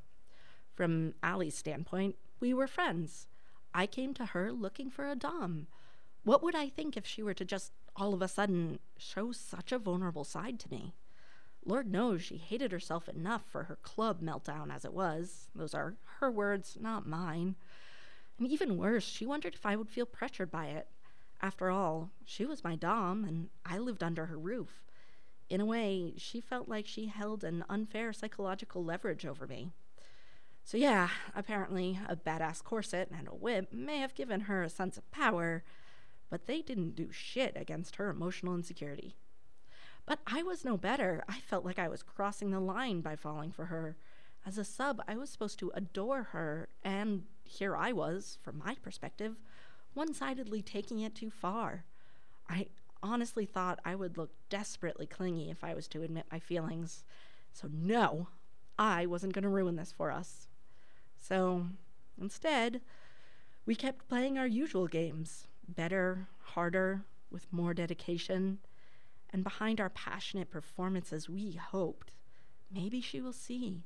From 0.74 1.14
Allie's 1.22 1.56
standpoint, 1.56 2.16
we 2.40 2.54
were 2.54 2.68
friends. 2.68 3.28
I 3.74 3.86
came 3.86 4.14
to 4.16 4.28
her 4.28 4.52
looking 4.52 4.90
for 4.90 5.08
a 5.08 5.16
Dom. 5.16 5.68
What 6.24 6.42
would 6.42 6.56
I 6.56 6.70
think 6.70 6.96
if 6.96 7.06
she 7.06 7.22
were 7.22 7.34
to 7.34 7.46
just 7.46 7.74
all 7.96 8.14
of 8.14 8.22
a 8.22 8.28
sudden 8.28 8.80
show 8.98 9.32
such 9.32 9.72
a 9.72 9.80
vulnerable 9.80 10.24
side 10.24 10.60
to 10.62 10.70
me? 10.72 10.94
Lord 11.66 11.92
knows 11.92 12.22
she 12.22 12.38
hated 12.38 12.72
herself 12.72 13.08
enough 13.08 13.44
for 13.48 13.64
her 13.64 13.78
club 13.78 14.22
meltdown 14.22 14.74
as 14.74 14.84
it 14.84 14.94
was. 14.94 15.50
Those 15.54 15.74
are 15.74 15.96
her 16.20 16.32
words, 16.32 16.78
not 16.80 17.08
mine. 17.08 17.56
And 18.40 18.48
even 18.48 18.78
worse, 18.78 19.04
she 19.04 19.26
wondered 19.26 19.54
if 19.54 19.66
I 19.66 19.76
would 19.76 19.90
feel 19.90 20.06
pressured 20.06 20.50
by 20.50 20.68
it. 20.68 20.88
After 21.42 21.70
all, 21.70 22.10
she 22.26 22.46
was 22.46 22.64
my 22.64 22.76
Dom, 22.76 23.24
and 23.24 23.50
I 23.66 23.78
lived 23.78 24.04
under 24.04 24.28
her 24.28 24.38
roof. 24.38 24.84
In 25.50 25.62
a 25.62 25.66
way, 25.66 26.14
she 26.18 26.40
felt 26.40 26.70
like 26.70 26.88
she 26.88 27.08
held 27.08 27.44
an 27.44 27.64
unfair 27.70 28.14
psychological 28.14 28.84
leverage 28.84 29.26
over 29.26 29.46
me. 29.46 29.72
So, 30.64 30.78
yeah, 30.78 31.10
apparently 31.36 32.00
a 32.08 32.16
badass 32.16 32.64
corset 32.64 33.10
and 33.16 33.28
a 33.28 33.36
whip 33.36 33.74
may 33.74 33.98
have 33.98 34.16
given 34.16 34.42
her 34.42 34.64
a 34.64 34.70
sense 34.70 34.98
of 34.98 35.10
power, 35.12 35.64
but 36.30 36.46
they 36.46 36.62
didn't 36.62 36.96
do 36.96 37.12
shit 37.12 37.54
against 37.56 37.98
her 37.98 38.10
emotional 38.10 38.56
insecurity. 38.56 39.16
But 40.12 40.20
I 40.28 40.44
was 40.44 40.66
no 40.66 40.76
better. 40.76 41.24
I 41.30 41.40
felt 41.40 41.64
like 41.64 41.80
I 41.80 41.88
was 41.88 42.04
crossing 42.04 42.52
the 42.52 42.60
line 42.60 43.00
by 43.00 43.16
falling 43.16 43.54
for 43.54 43.68
her. 43.68 43.96
As 44.46 44.58
a 44.58 44.66
sub, 44.66 45.02
I 45.08 45.16
was 45.16 45.30
supposed 45.30 45.58
to 45.60 45.72
adore 45.74 46.24
her, 46.34 46.68
and 46.84 47.24
here 47.46 47.78
I 47.78 47.94
was, 47.94 48.38
from 48.42 48.58
my 48.58 48.76
perspective, 48.82 49.38
one 49.94 50.14
sidedly 50.14 50.62
taking 50.62 51.00
it 51.00 51.16
too 51.16 51.30
far. 51.30 51.86
I 52.50 52.68
honestly 53.02 53.46
thought 53.46 53.80
I 53.86 53.96
would 53.96 54.18
look 54.18 54.32
desperately 54.50 55.06
clingy 55.06 55.50
if 55.50 55.64
I 55.64 55.74
was 55.74 55.88
to 55.88 56.04
admit 56.04 56.26
my 56.30 56.40
feelings. 56.40 57.06
So, 57.54 57.70
no, 57.72 58.28
I 58.78 59.06
wasn't 59.06 59.32
going 59.32 59.44
to 59.44 59.48
ruin 59.48 59.78
this 59.78 59.94
for 59.94 60.12
us. 60.12 60.50
So, 61.16 61.68
instead, 62.20 62.82
we 63.66 63.76
kept 63.76 64.10
playing 64.10 64.38
our 64.38 64.46
usual 64.46 64.88
games 64.88 65.48
better, 65.70 66.28
harder, 66.42 67.06
with 67.30 67.48
more 67.54 67.74
dedication. 67.74 68.60
And 69.34 69.44
behind 69.44 69.80
our 69.80 69.90
passionate 69.90 70.50
performances, 70.50 71.30
we 71.30 71.54
hoped 71.54 72.12
maybe 72.72 73.02
she 73.02 73.22
will 73.22 73.34
see. 73.34 73.84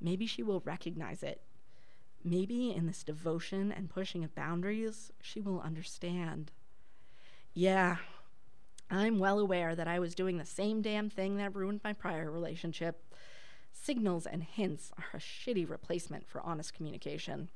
Maybe 0.00 0.26
she 0.26 0.42
will 0.42 0.60
recognize 0.60 1.22
it. 1.22 1.42
Maybe 2.22 2.72
in 2.72 2.86
this 2.86 3.02
devotion 3.02 3.72
and 3.72 3.90
pushing 3.90 4.24
of 4.24 4.34
boundaries, 4.34 5.12
she 5.20 5.40
will 5.40 5.60
understand. 5.60 6.50
Yeah, 7.54 7.96
I'm 8.90 9.18
well 9.18 9.38
aware 9.38 9.74
that 9.74 9.88
I 9.88 9.98
was 9.98 10.14
doing 10.14 10.36
the 10.36 10.44
same 10.44 10.82
damn 10.82 11.10
thing 11.10 11.36
that 11.36 11.54
ruined 11.54 11.80
my 11.82 11.92
prior 11.92 12.30
relationship. 12.30 13.02
Signals 13.72 14.26
and 14.26 14.42
hints 14.42 14.92
are 14.98 15.16
a 15.16 15.20
shitty 15.20 15.68
replacement 15.68 16.28
for 16.28 16.40
honest 16.40 16.74
communication. 16.74 17.48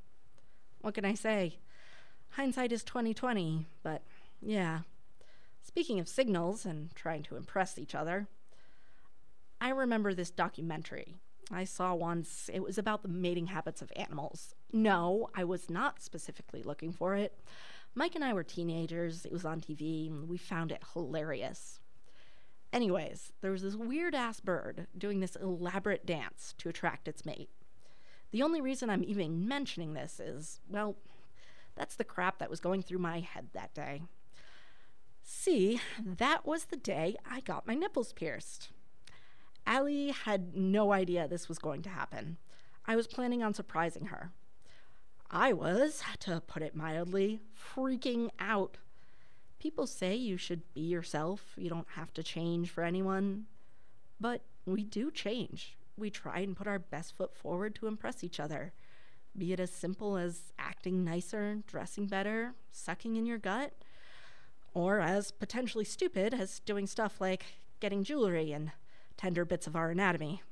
What 0.81 0.95
can 0.95 1.05
I 1.05 1.15
say? 1.15 1.59
Hindsight 2.31 2.73
is 2.73 2.85
2020, 2.85 3.67
but 3.83 4.03
yeah, 4.41 4.81
Speaking 5.71 6.00
of 6.00 6.09
signals 6.09 6.67
and 6.67 6.93
trying 6.97 7.23
to 7.23 7.37
impress 7.37 7.79
each 7.79 7.95
other, 7.95 8.27
I 9.61 9.69
remember 9.69 10.12
this 10.12 10.33
documentary 10.33 11.15
I 11.49 11.62
saw 11.62 11.95
once. 11.95 12.50
It 12.53 12.61
was 12.61 12.77
about 12.77 13.03
the 13.03 13.09
mating 13.09 13.47
habits 13.47 13.81
of 13.81 13.93
animals. 13.95 14.57
No, 14.73 15.31
I 15.33 15.45
was 15.45 15.71
not 15.71 16.03
specifically 16.03 16.65
looking 16.65 16.93
for 16.93 17.15
it. 17.15 17.39
Mike 17.95 18.17
and 18.17 18.25
I 18.25 18.33
were 18.33 18.43
teenagers. 18.43 19.25
It 19.25 19.31
was 19.31 19.45
on 19.45 19.61
TV, 19.61 20.09
and 20.09 20.29
we 20.29 20.39
found 20.39 20.73
it 20.73 20.83
hilarious. 20.93 21.79
Anyways, 22.73 23.33
there 23.41 23.53
was 23.53 23.62
this 23.62 23.77
weird 23.77 24.15
ass 24.17 24.41
bird 24.41 24.89
doing 24.99 25.21
this 25.21 25.37
elaborate 25.37 26.05
dance 26.05 26.53
to 26.59 26.69
attract 26.69 27.07
its 27.07 27.25
mate. 27.25 27.50
The 28.33 28.43
only 28.43 28.61
reason 28.61 28.91
I'm 28.91 29.05
even 29.05 29.47
mentioning 29.47 29.95
this 29.95 30.19
is, 30.19 30.59
well, 30.69 30.97
that's 31.77 31.95
the 31.95 32.03
crap 32.03 32.39
that 32.39 32.50
was 32.50 32.59
going 32.59 32.83
through 32.83 32.99
my 32.99 33.21
head 33.21 33.50
that 33.53 33.73
day. 33.73 34.03
See, 35.33 35.81
that 36.05 36.45
was 36.45 36.65
the 36.65 36.77
day 36.77 37.15
I 37.25 37.39
got 37.39 37.67
my 37.67 37.75
nipples 37.75 38.13
pierced. 38.13 38.71
Allie 39.65 40.11
had 40.11 40.57
no 40.57 40.93
idea 40.93 41.29
this 41.29 41.49
was 41.49 41.61
going 41.61 41.83
to 41.83 41.89
happen. 41.89 42.37
I 42.85 42.97
was 42.97 43.07
planning 43.07 43.41
on 43.41 43.55
surprising 43.55 44.07
her. 44.07 44.33
I 45.31 45.53
was, 45.53 46.03
to 46.19 46.43
put 46.49 46.65
it 46.65 46.75
mildly, 46.75 47.41
freaking 47.57 48.31
out. 48.41 48.79
People 49.61 49.87
say 49.87 50.17
you 50.17 50.37
should 50.37 50.63
be 50.75 50.81
yourself, 50.81 51.55
you 51.57 51.71
don't 51.71 51.91
have 51.95 52.13
to 52.15 52.25
change 52.25 52.69
for 52.69 52.83
anyone. 52.83 53.47
But 54.21 54.43
we 54.67 54.83
do 54.83 55.13
change. 55.13 55.77
We 55.97 56.11
try 56.11 56.41
and 56.41 56.57
put 56.57 56.67
our 56.67 56.81
best 56.81 57.17
foot 57.17 57.37
forward 57.37 57.77
to 57.77 57.87
impress 57.87 58.25
each 58.25 58.41
other. 58.41 58.73
Be 59.39 59.53
it 59.53 59.61
as 59.61 59.71
simple 59.71 60.17
as 60.17 60.53
acting 60.59 61.05
nicer, 61.05 61.59
dressing 61.69 62.09
better, 62.09 62.55
sucking 62.73 63.15
in 63.15 63.27
your 63.27 63.39
gut, 63.39 63.73
or 64.75 65.00
as 65.00 65.31
potentially 65.31 65.85
stupid 65.85 66.35
as 66.35 66.61
doing 66.61 66.87
stuff 66.87 67.21
like 67.21 67.45
getting 67.81 68.05
jewelry 68.05 68.53
and 68.53 68.73
tender 69.17 69.45
bits 69.45 69.67
of 69.67 69.77
our 69.77 69.91
anatomy. 69.91 70.43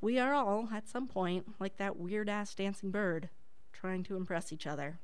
We 0.00 0.18
are 0.18 0.34
all, 0.34 0.68
at 0.72 0.88
some 0.88 1.06
point, 1.08 1.54
like 1.58 1.76
that 1.78 1.96
weird 1.96 2.28
ass 2.28 2.54
dancing 2.54 2.90
bird, 2.90 3.30
trying 3.72 4.02
to 4.04 4.16
impress 4.16 4.52
each 4.52 4.66
other. 4.66 4.98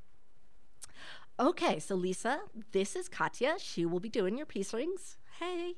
Okay, 1.41 1.79
so 1.79 1.95
Lisa, 1.95 2.41
this 2.73 2.95
is 2.95 3.09
Katya. 3.09 3.57
She 3.59 3.87
will 3.87 4.01
be 4.01 4.09
doing 4.09 4.37
your 4.37 4.47
piercings. 4.47 5.17
Hey. 5.41 5.75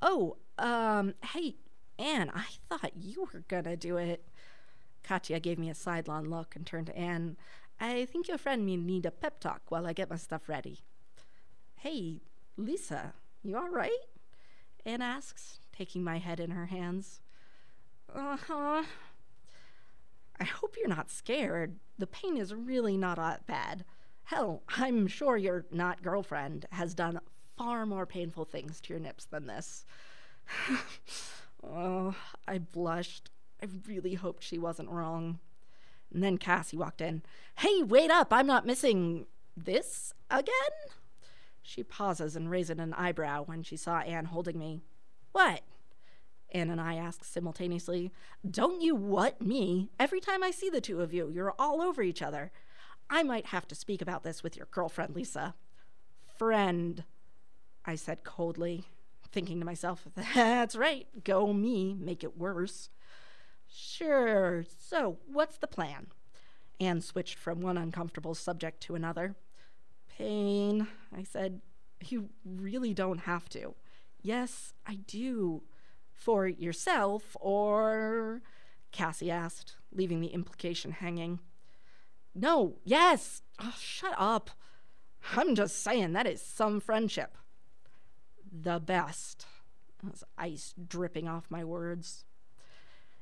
Oh, 0.00 0.38
um, 0.58 1.14
hey, 1.32 1.56
Anne, 1.98 2.30
I 2.34 2.46
thought 2.68 2.92
you 2.96 3.28
were 3.32 3.44
gonna 3.48 3.76
do 3.76 3.96
it. 3.98 4.24
Katya 5.04 5.40
gave 5.40 5.58
me 5.58 5.68
a 5.68 5.74
sidelong 5.74 6.24
look 6.24 6.56
and 6.56 6.66
turned 6.66 6.86
to 6.86 6.96
Anne. 6.96 7.36
I 7.78 8.06
think 8.06 8.28
your 8.28 8.38
friend 8.38 8.64
may 8.64 8.76
need 8.76 9.06
a 9.06 9.10
pep 9.10 9.40
talk 9.40 9.62
while 9.68 9.86
I 9.86 9.92
get 9.92 10.10
my 10.10 10.16
stuff 10.16 10.48
ready. 10.48 10.80
Hey, 11.82 12.20
Lisa, 12.56 13.12
you 13.42 13.56
all 13.56 13.68
right? 13.68 13.90
Anne 14.86 15.02
asks, 15.02 15.58
taking 15.72 16.04
my 16.04 16.18
head 16.18 16.38
in 16.38 16.52
her 16.52 16.66
hands. 16.66 17.20
Uh 18.14 18.36
huh. 18.36 18.84
I 20.38 20.44
hope 20.44 20.76
you're 20.78 20.86
not 20.86 21.10
scared. 21.10 21.80
The 21.98 22.06
pain 22.06 22.36
is 22.36 22.54
really 22.54 22.96
not 22.96 23.16
that 23.16 23.48
bad. 23.48 23.84
Hell, 24.22 24.62
I'm 24.78 25.08
sure 25.08 25.36
your 25.36 25.66
not 25.72 26.04
girlfriend 26.04 26.66
has 26.70 26.94
done 26.94 27.18
far 27.58 27.84
more 27.84 28.06
painful 28.06 28.44
things 28.44 28.80
to 28.82 28.92
your 28.92 29.00
nips 29.00 29.24
than 29.24 29.48
this. 29.48 29.84
oh, 31.64 32.14
I 32.46 32.58
blushed. 32.58 33.28
I 33.60 33.66
really 33.88 34.14
hoped 34.14 34.44
she 34.44 34.56
wasn't 34.56 34.90
wrong. 34.90 35.40
And 36.14 36.22
then 36.22 36.38
Cassie 36.38 36.76
walked 36.76 37.00
in. 37.00 37.22
Hey, 37.56 37.82
wait 37.82 38.12
up! 38.12 38.28
I'm 38.32 38.46
not 38.46 38.66
missing 38.66 39.26
this 39.56 40.14
again? 40.30 41.01
She 41.62 41.82
pauses 41.82 42.36
and 42.36 42.50
raises 42.50 42.78
an 42.78 42.92
eyebrow 42.94 43.44
when 43.44 43.62
she 43.62 43.76
saw 43.76 44.00
Anne 44.00 44.26
holding 44.26 44.58
me. 44.58 44.82
What? 45.32 45.62
Anne 46.52 46.70
and 46.70 46.80
I 46.80 46.96
ask 46.96 47.24
simultaneously. 47.24 48.12
Don't 48.48 48.82
you 48.82 48.94
what 48.94 49.40
me? 49.40 49.88
Every 49.98 50.20
time 50.20 50.42
I 50.42 50.50
see 50.50 50.68
the 50.68 50.80
two 50.80 51.00
of 51.00 51.14
you, 51.14 51.30
you're 51.30 51.54
all 51.58 51.80
over 51.80 52.02
each 52.02 52.20
other. 52.20 52.50
I 53.08 53.22
might 53.22 53.46
have 53.46 53.66
to 53.68 53.74
speak 53.74 54.02
about 54.02 54.22
this 54.22 54.42
with 54.42 54.56
your 54.56 54.68
girlfriend, 54.70 55.14
Lisa. 55.14 55.54
Friend, 56.36 57.04
I 57.84 57.94
said 57.94 58.24
coldly. 58.24 58.86
thinking 59.30 59.58
to 59.60 59.64
myself, 59.64 60.06
that's 60.34 60.76
right, 60.76 61.06
go 61.24 61.52
me, 61.52 61.94
make 61.94 62.22
it 62.22 62.36
worse. 62.36 62.90
Sure, 63.66 64.64
so 64.78 65.18
what's 65.26 65.56
the 65.56 65.66
plan? 65.66 66.08
Anne 66.80 67.00
switched 67.00 67.38
from 67.38 67.60
one 67.60 67.78
uncomfortable 67.78 68.34
subject 68.34 68.82
to 68.82 68.94
another. 68.94 69.34
Pain, 70.18 70.86
I 71.16 71.22
said. 71.22 71.60
You 72.04 72.30
really 72.44 72.94
don't 72.94 73.20
have 73.20 73.48
to. 73.50 73.74
Yes, 74.20 74.74
I 74.86 74.96
do. 75.06 75.62
For 76.12 76.46
yourself, 76.46 77.36
or. 77.40 78.42
Cassie 78.92 79.30
asked, 79.30 79.76
leaving 79.90 80.20
the 80.20 80.28
implication 80.28 80.92
hanging. 80.92 81.40
No, 82.34 82.76
yes. 82.84 83.42
Oh, 83.58 83.74
shut 83.78 84.14
up. 84.18 84.50
I'm 85.36 85.54
just 85.54 85.82
saying 85.82 86.12
that 86.12 86.26
is 86.26 86.42
some 86.42 86.80
friendship. 86.80 87.36
The 88.52 88.80
best. 88.80 89.46
As 90.12 90.24
ice 90.36 90.74
dripping 90.88 91.28
off 91.28 91.50
my 91.50 91.64
words. 91.64 92.24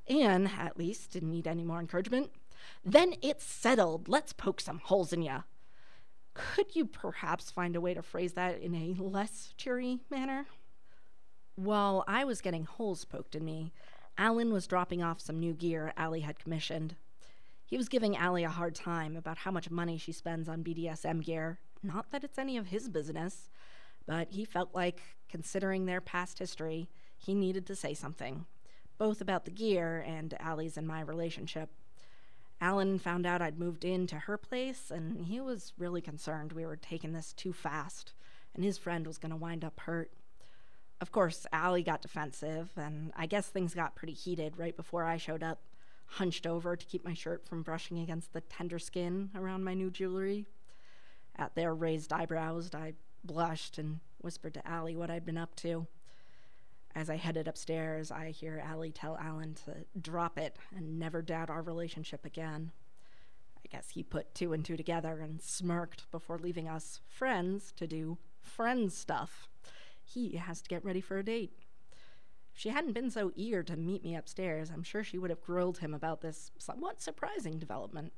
Anne, 0.08 0.50
at 0.58 0.78
least, 0.78 1.12
didn't 1.12 1.30
need 1.30 1.46
any 1.46 1.64
more 1.64 1.78
encouragement. 1.78 2.30
Then 2.84 3.14
it's 3.22 3.44
settled. 3.44 4.08
Let's 4.08 4.32
poke 4.32 4.60
some 4.60 4.80
holes 4.82 5.12
in 5.12 5.22
ya. 5.22 5.42
Could 6.54 6.74
you 6.74 6.86
perhaps 6.86 7.50
find 7.50 7.76
a 7.76 7.80
way 7.80 7.94
to 7.94 8.02
phrase 8.02 8.34
that 8.34 8.60
in 8.60 8.74
a 8.74 8.94
less 9.00 9.54
cheery 9.56 10.00
manner? 10.10 10.46
While 11.56 12.04
I 12.06 12.24
was 12.24 12.40
getting 12.40 12.64
holes 12.64 13.04
poked 13.04 13.34
in 13.34 13.44
me, 13.44 13.72
Alan 14.16 14.52
was 14.52 14.66
dropping 14.66 15.02
off 15.02 15.20
some 15.20 15.38
new 15.38 15.54
gear 15.54 15.92
Allie 15.96 16.20
had 16.20 16.38
commissioned. 16.38 16.96
He 17.64 17.76
was 17.76 17.88
giving 17.88 18.16
Allie 18.16 18.44
a 18.44 18.50
hard 18.50 18.74
time 18.74 19.16
about 19.16 19.38
how 19.38 19.50
much 19.50 19.70
money 19.70 19.96
she 19.96 20.12
spends 20.12 20.48
on 20.48 20.64
BDSM 20.64 21.24
gear. 21.24 21.60
Not 21.82 22.10
that 22.10 22.24
it's 22.24 22.38
any 22.38 22.56
of 22.56 22.66
his 22.66 22.88
business, 22.88 23.48
but 24.06 24.28
he 24.30 24.44
felt 24.44 24.74
like, 24.74 25.00
considering 25.28 25.86
their 25.86 26.00
past 26.00 26.38
history, 26.38 26.88
he 27.16 27.34
needed 27.34 27.66
to 27.66 27.76
say 27.76 27.94
something, 27.94 28.46
both 28.98 29.20
about 29.20 29.44
the 29.44 29.50
gear 29.50 30.04
and 30.06 30.34
Allie's 30.40 30.76
and 30.76 30.86
my 30.86 31.00
relationship. 31.00 31.70
Alan 32.60 32.98
found 32.98 33.26
out 33.26 33.40
I'd 33.40 33.58
moved 33.58 33.84
into 33.84 34.16
her 34.16 34.36
place, 34.36 34.90
and 34.90 35.24
he 35.26 35.40
was 35.40 35.72
really 35.78 36.02
concerned 36.02 36.52
we 36.52 36.66
were 36.66 36.76
taking 36.76 37.12
this 37.12 37.32
too 37.32 37.52
fast, 37.52 38.12
and 38.54 38.62
his 38.62 38.76
friend 38.76 39.06
was 39.06 39.18
going 39.18 39.30
to 39.30 39.36
wind 39.36 39.64
up 39.64 39.80
hurt. 39.80 40.10
Of 41.00 41.10
course, 41.10 41.46
Allie 41.52 41.82
got 41.82 42.02
defensive, 42.02 42.70
and 42.76 43.12
I 43.16 43.24
guess 43.24 43.48
things 43.48 43.74
got 43.74 43.94
pretty 43.94 44.12
heated 44.12 44.58
right 44.58 44.76
before 44.76 45.04
I 45.04 45.16
showed 45.16 45.42
up, 45.42 45.62
hunched 46.04 46.46
over 46.46 46.76
to 46.76 46.86
keep 46.86 47.04
my 47.04 47.14
shirt 47.14 47.46
from 47.46 47.62
brushing 47.62 47.98
against 47.98 48.34
the 48.34 48.42
tender 48.42 48.78
skin 48.78 49.30
around 49.34 49.64
my 49.64 49.72
new 49.72 49.90
jewelry. 49.90 50.44
At 51.36 51.54
their 51.54 51.74
raised 51.74 52.12
eyebrows, 52.12 52.70
I 52.74 52.92
blushed 53.24 53.78
and 53.78 54.00
whispered 54.20 54.52
to 54.54 54.68
Allie 54.68 54.96
what 54.96 55.10
I'd 55.10 55.24
been 55.24 55.38
up 55.38 55.56
to. 55.56 55.86
As 56.94 57.08
I 57.08 57.16
headed 57.16 57.46
upstairs, 57.46 58.10
I 58.10 58.30
hear 58.30 58.62
Allie 58.64 58.90
tell 58.90 59.16
Alan 59.16 59.54
to 59.66 59.84
drop 60.00 60.38
it 60.38 60.56
and 60.74 60.98
never 60.98 61.22
doubt 61.22 61.50
our 61.50 61.62
relationship 61.62 62.24
again. 62.24 62.72
I 63.64 63.68
guess 63.68 63.90
he 63.90 64.02
put 64.02 64.34
two 64.34 64.52
and 64.52 64.64
two 64.64 64.76
together 64.76 65.20
and 65.20 65.40
smirked 65.40 66.10
before 66.10 66.38
leaving 66.38 66.68
us 66.68 67.00
friends 67.06 67.72
to 67.76 67.86
do 67.86 68.18
friend 68.40 68.92
stuff. 68.92 69.48
He 70.02 70.36
has 70.36 70.60
to 70.62 70.68
get 70.68 70.84
ready 70.84 71.00
for 71.00 71.18
a 71.18 71.24
date. 71.24 71.52
If 72.52 72.60
she 72.60 72.70
hadn't 72.70 72.94
been 72.94 73.10
so 73.10 73.30
eager 73.36 73.62
to 73.62 73.76
meet 73.76 74.02
me 74.02 74.16
upstairs, 74.16 74.70
I'm 74.70 74.82
sure 74.82 75.04
she 75.04 75.18
would 75.18 75.30
have 75.30 75.42
grilled 75.42 75.78
him 75.78 75.94
about 75.94 76.20
this 76.20 76.50
somewhat 76.58 77.00
surprising 77.00 77.58
development. 77.58 78.12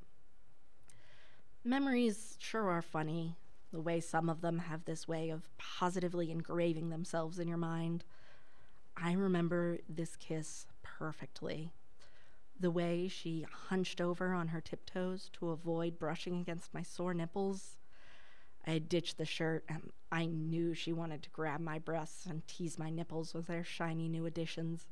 Memories 1.63 2.37
sure 2.41 2.71
are 2.71 2.83
funny, 2.83 3.37
the 3.71 3.81
way 3.81 4.01
some 4.01 4.31
of 4.31 4.41
them 4.41 4.59
have 4.59 4.85
this 4.85 5.07
way 5.07 5.29
of 5.29 5.51
positively 5.59 6.31
engraving 6.31 6.89
themselves 6.89 7.39
in 7.39 7.47
your 7.47 7.59
mind. 7.59 8.05
I 8.97 9.13
remember 9.13 9.79
this 9.89 10.17
kiss 10.17 10.67
perfectly. 10.83 11.73
The 12.59 12.71
way 12.71 13.09
she 13.09 13.47
hunched 13.69 14.01
over 14.01 14.33
on 14.33 14.49
her 14.49 14.61
tiptoes 14.61 15.31
to 15.35 15.51
avoid 15.51 15.99
brushing 15.99 16.41
against 16.41 16.75
my 16.75 16.83
sore 16.83 17.15
nipples. 17.15 17.77
I 18.67 18.73
had 18.73 18.89
ditched 18.89 19.19
the 19.19 19.25
shirt, 19.25 19.65
and 19.69 19.91
I 20.13 20.27
knew 20.27 20.75
she 20.75 20.93
wanted 20.93 21.23
to 21.25 21.31
grab 21.31 21.61
my 21.61 21.79
breasts 21.79 22.27
and 22.27 22.47
tease 22.47 22.79
my 22.79 22.91
nipples 22.91 23.35
with 23.35 23.47
their 23.47 23.65
shiny 23.65 24.09
new 24.09 24.27
additions. 24.27 24.87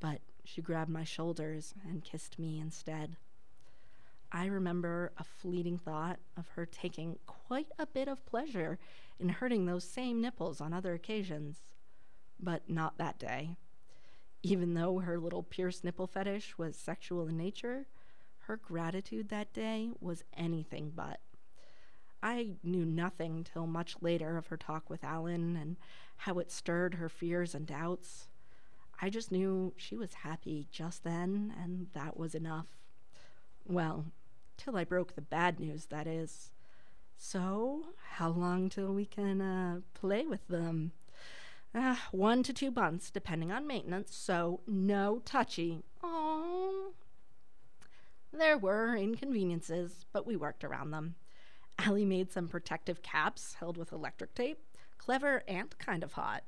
But 0.00 0.20
she 0.44 0.62
grabbed 0.62 0.90
my 0.90 1.04
shoulders 1.04 1.74
and 1.86 2.04
kissed 2.04 2.38
me 2.38 2.58
instead. 2.58 3.16
I 4.32 4.46
remember 4.46 5.12
a 5.18 5.24
fleeting 5.24 5.78
thought 5.78 6.18
of 6.36 6.48
her 6.50 6.66
taking 6.66 7.18
quite 7.26 7.68
a 7.78 7.86
bit 7.86 8.08
of 8.08 8.24
pleasure 8.26 8.78
in 9.20 9.28
hurting 9.28 9.66
those 9.66 9.84
same 9.84 10.20
nipples 10.20 10.60
on 10.60 10.72
other 10.72 10.94
occasions 10.94 11.58
but 12.38 12.68
not 12.68 12.98
that 12.98 13.18
day. 13.18 13.56
Even 14.42 14.74
though 14.74 14.98
her 14.98 15.18
little 15.18 15.42
pierced 15.42 15.84
nipple 15.84 16.06
fetish 16.06 16.56
was 16.58 16.76
sexual 16.76 17.26
in 17.26 17.36
nature, 17.36 17.86
her 18.40 18.56
gratitude 18.56 19.28
that 19.28 19.52
day 19.52 19.90
was 20.00 20.24
anything 20.36 20.92
but. 20.94 21.20
I 22.22 22.54
knew 22.62 22.84
nothing 22.84 23.44
till 23.44 23.66
much 23.66 23.96
later 24.00 24.36
of 24.36 24.48
her 24.48 24.56
talk 24.56 24.88
with 24.88 25.04
Alan 25.04 25.56
and 25.56 25.76
how 26.18 26.38
it 26.38 26.50
stirred 26.50 26.94
her 26.94 27.08
fears 27.08 27.54
and 27.54 27.66
doubts. 27.66 28.28
I 29.00 29.10
just 29.10 29.30
knew 29.30 29.74
she 29.76 29.96
was 29.96 30.14
happy 30.14 30.66
just 30.70 31.04
then, 31.04 31.52
and 31.62 31.88
that 31.92 32.16
was 32.16 32.34
enough. 32.34 32.68
Well, 33.66 34.06
till 34.56 34.76
I 34.76 34.84
broke 34.84 35.14
the 35.14 35.20
bad 35.20 35.60
news, 35.60 35.86
that 35.86 36.06
is. 36.06 36.50
So, 37.18 37.82
how 38.10 38.30
long 38.30 38.68
till 38.68 38.92
we 38.92 39.06
can 39.06 39.40
uh, 39.40 39.80
play 39.94 40.26
with 40.26 40.46
them? 40.48 40.92
Uh, 41.76 41.96
one 42.10 42.42
to 42.42 42.54
two 42.54 42.70
months, 42.70 43.10
depending 43.10 43.52
on 43.52 43.66
maintenance, 43.66 44.16
so 44.16 44.60
no 44.66 45.20
touchy. 45.26 45.82
Oh. 46.02 46.92
There 48.32 48.56
were 48.56 48.96
inconveniences, 48.96 50.06
but 50.10 50.26
we 50.26 50.36
worked 50.36 50.64
around 50.64 50.90
them. 50.92 51.16
Allie 51.78 52.06
made 52.06 52.32
some 52.32 52.48
protective 52.48 53.02
caps 53.02 53.56
held 53.60 53.76
with 53.76 53.92
electric 53.92 54.34
tape, 54.34 54.58
clever 54.96 55.42
and 55.46 55.78
kind 55.78 56.02
of 56.02 56.14
hot. 56.14 56.44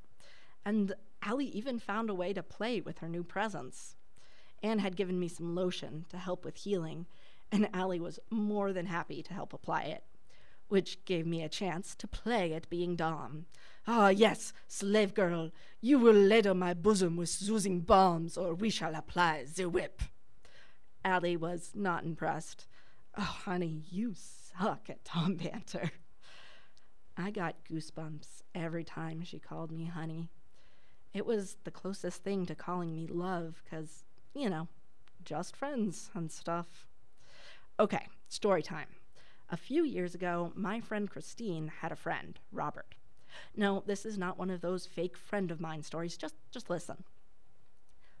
And 0.65 0.95
Allie 1.21 1.45
even 1.45 1.77
found 1.77 2.09
a 2.09 2.15
way 2.15 2.33
to 2.33 2.41
play 2.41 2.81
with 2.81 2.97
her 2.97 3.07
new 3.07 3.23
presents. 3.23 3.97
Anne 4.63 4.79
had 4.79 4.95
given 4.95 5.19
me 5.19 5.27
some 5.27 5.53
lotion 5.53 6.05
to 6.09 6.17
help 6.17 6.43
with 6.43 6.57
healing, 6.57 7.05
and 7.51 7.69
Allie 7.71 7.99
was 7.99 8.19
more 8.31 8.73
than 8.73 8.87
happy 8.87 9.21
to 9.21 9.33
help 9.35 9.53
apply 9.53 9.83
it, 9.83 10.03
which 10.69 11.03
gave 11.05 11.27
me 11.27 11.43
a 11.43 11.49
chance 11.49 11.95
to 11.95 12.07
play 12.07 12.53
at 12.53 12.69
being 12.69 12.95
Dom. 12.95 13.45
Ah, 13.85 14.09
yes, 14.09 14.53
slave 14.67 15.13
girl, 15.13 15.51
you 15.81 15.99
will 15.99 16.13
ladle 16.13 16.53
my 16.53 16.73
bosom 16.73 17.17
with 17.17 17.41
oozing 17.49 17.81
bombs, 17.81 18.37
or 18.37 18.53
we 18.53 18.69
shall 18.69 18.95
apply 18.95 19.45
the 19.55 19.67
whip. 19.67 20.01
Allie 21.03 21.37
was 21.37 21.71
not 21.73 22.03
impressed. 22.03 22.67
Oh, 23.17 23.21
honey, 23.21 23.83
you 23.89 24.13
suck 24.15 24.89
at 24.89 25.03
Dom 25.03 25.35
banter. 25.35 25.91
I 27.17 27.31
got 27.31 27.55
goosebumps 27.69 28.43
every 28.53 28.83
time 28.83 29.23
she 29.23 29.39
called 29.39 29.71
me 29.71 29.85
honey. 29.85 30.29
It 31.13 31.25
was 31.25 31.57
the 31.63 31.71
closest 31.71 32.23
thing 32.23 32.45
to 32.45 32.55
calling 32.55 32.93
me 32.93 33.07
love, 33.07 33.63
because, 33.63 34.03
you 34.35 34.49
know, 34.49 34.67
just 35.25 35.55
friends 35.55 36.11
and 36.13 36.31
stuff. 36.31 36.85
Okay, 37.79 38.07
story 38.27 38.61
time. 38.61 38.87
A 39.51 39.57
few 39.57 39.83
years 39.83 40.13
ago, 40.13 40.51
my 40.55 40.79
friend 40.79 41.09
Christine 41.09 41.71
had 41.81 41.91
a 41.91 41.95
friend, 41.95 42.39
Robert. 42.51 42.93
No, 43.55 43.83
this 43.85 44.05
is 44.05 44.17
not 44.17 44.37
one 44.37 44.51
of 44.51 44.61
those 44.61 44.85
fake 44.85 45.17
friend 45.17 45.49
of 45.49 45.59
mine 45.59 45.81
stories. 45.81 46.17
Just 46.17 46.35
just 46.51 46.69
listen. 46.69 47.03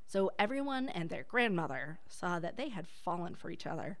So 0.07 0.31
everyone 0.39 0.89
and 0.89 1.09
their 1.09 1.23
grandmother 1.23 1.99
saw 2.07 2.39
that 2.39 2.57
they 2.57 2.69
had 2.69 2.87
fallen 2.87 3.35
for 3.35 3.51
each 3.51 3.67
other. 3.67 3.99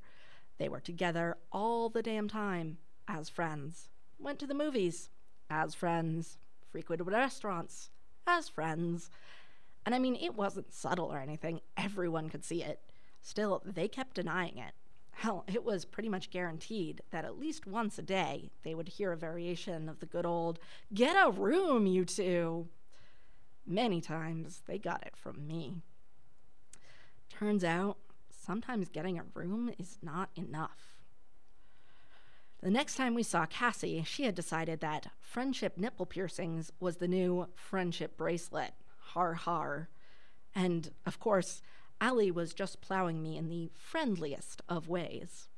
They 0.57 0.69
were 0.69 0.79
together 0.79 1.37
all 1.51 1.89
the 1.89 2.01
damn 2.01 2.27
time 2.27 2.79
as 3.07 3.29
friends. 3.29 3.89
Went 4.17 4.39
to 4.39 4.47
the 4.47 4.55
movies 4.55 5.09
as 5.51 5.75
friends. 5.75 6.37
Frequented 6.71 7.07
restaurants 7.07 7.91
as 8.25 8.49
friends. 8.49 9.11
And 9.85 9.93
I 9.93 9.99
mean, 9.99 10.15
it 10.15 10.35
wasn't 10.35 10.73
subtle 10.73 11.13
or 11.13 11.19
anything. 11.19 11.61
Everyone 11.77 12.29
could 12.29 12.43
see 12.43 12.63
it. 12.63 12.79
Still, 13.21 13.61
they 13.65 13.87
kept 13.87 14.15
denying 14.15 14.57
it. 14.57 14.73
Hell, 15.19 15.43
it 15.53 15.65
was 15.65 15.83
pretty 15.83 16.07
much 16.07 16.29
guaranteed 16.29 17.01
that 17.11 17.25
at 17.25 17.37
least 17.37 17.67
once 17.67 17.99
a 17.99 18.01
day 18.01 18.51
they 18.63 18.73
would 18.73 18.87
hear 18.87 19.11
a 19.11 19.17
variation 19.17 19.89
of 19.89 19.99
the 19.99 20.05
good 20.05 20.25
old, 20.25 20.59
Get 20.93 21.17
a 21.17 21.29
room, 21.29 21.85
you 21.85 22.05
two! 22.05 22.69
Many 23.67 23.99
times 23.99 24.61
they 24.65 24.77
got 24.77 25.05
it 25.05 25.17
from 25.17 25.45
me. 25.45 25.81
Turns 27.29 27.65
out, 27.65 27.97
sometimes 28.31 28.87
getting 28.87 29.19
a 29.19 29.25
room 29.33 29.73
is 29.77 29.97
not 30.01 30.29
enough. 30.37 31.01
The 32.61 32.71
next 32.71 32.95
time 32.95 33.13
we 33.13 33.23
saw 33.23 33.45
Cassie, 33.45 34.01
she 34.07 34.23
had 34.23 34.35
decided 34.35 34.79
that 34.79 35.07
friendship 35.19 35.77
nipple 35.77 36.05
piercings 36.05 36.71
was 36.79 36.95
the 36.95 37.09
new 37.09 37.49
friendship 37.55 38.15
bracelet. 38.15 38.71
Har 38.99 39.33
har. 39.33 39.89
And 40.55 40.91
of 41.05 41.19
course, 41.19 41.61
Allie 42.01 42.31
was 42.31 42.53
just 42.53 42.81
plowing 42.81 43.21
me 43.21 43.37
in 43.37 43.49
the 43.49 43.71
friendliest 43.75 44.61
of 44.69 44.87
ways. 44.87 45.49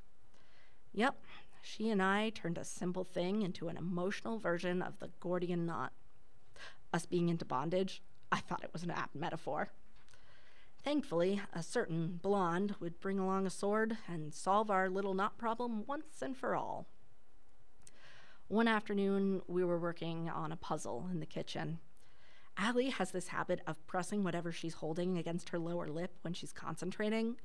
Yep, 0.94 1.16
she 1.62 1.90
and 1.90 2.02
I 2.02 2.32
turned 2.32 2.58
a 2.58 2.66
simple 2.66 3.04
thing 3.04 3.44
into 3.44 3.68
an 3.68 3.78
emotional 3.78 4.40
version 4.40 4.82
of 4.82 5.00
the 5.00 5.12
Gordian 5.20 5.66
knot. 5.66 5.94
us 6.94 7.06
being 7.06 7.30
into 7.30 7.46
bondage, 7.46 8.02
I 8.32 8.40
thought 8.40 8.64
it 8.64 8.74
was 8.74 8.84
an 8.84 8.92
apt 8.92 9.16
metaphor. 9.16 9.70
Thankfully, 10.84 11.42
a 11.54 11.62
certain 11.62 12.20
blonde 12.22 12.76
would 12.80 13.00
bring 13.00 13.20
along 13.20 13.46
a 13.46 13.52
sword 13.52 13.98
and 14.08 14.34
solve 14.34 14.72
our 14.72 14.90
little 14.90 15.14
knot 15.14 15.38
problem 15.38 15.86
once 15.86 16.22
and 16.22 16.36
for 16.36 16.56
all. 16.56 16.88
One 18.48 18.68
afternoon, 18.68 19.44
we 19.48 19.64
were 19.64 19.80
working 19.80 20.30
on 20.30 20.52
a 20.52 20.58
puzzle 20.58 21.08
in 21.12 21.20
the 21.20 21.26
kitchen. 21.26 21.80
Allie 22.58 22.90
has 22.90 23.12
this 23.12 23.28
habit 23.30 23.62
of 23.66 23.86
pressing 23.88 24.24
whatever 24.24 24.52
she's 24.52 24.76
holding 24.76 25.18
against 25.18 25.50
her 25.50 25.60
lower 25.60 25.88
lip 25.88 26.12
when 26.22 26.34
she's 26.34 26.52
concentrating. 26.52 27.38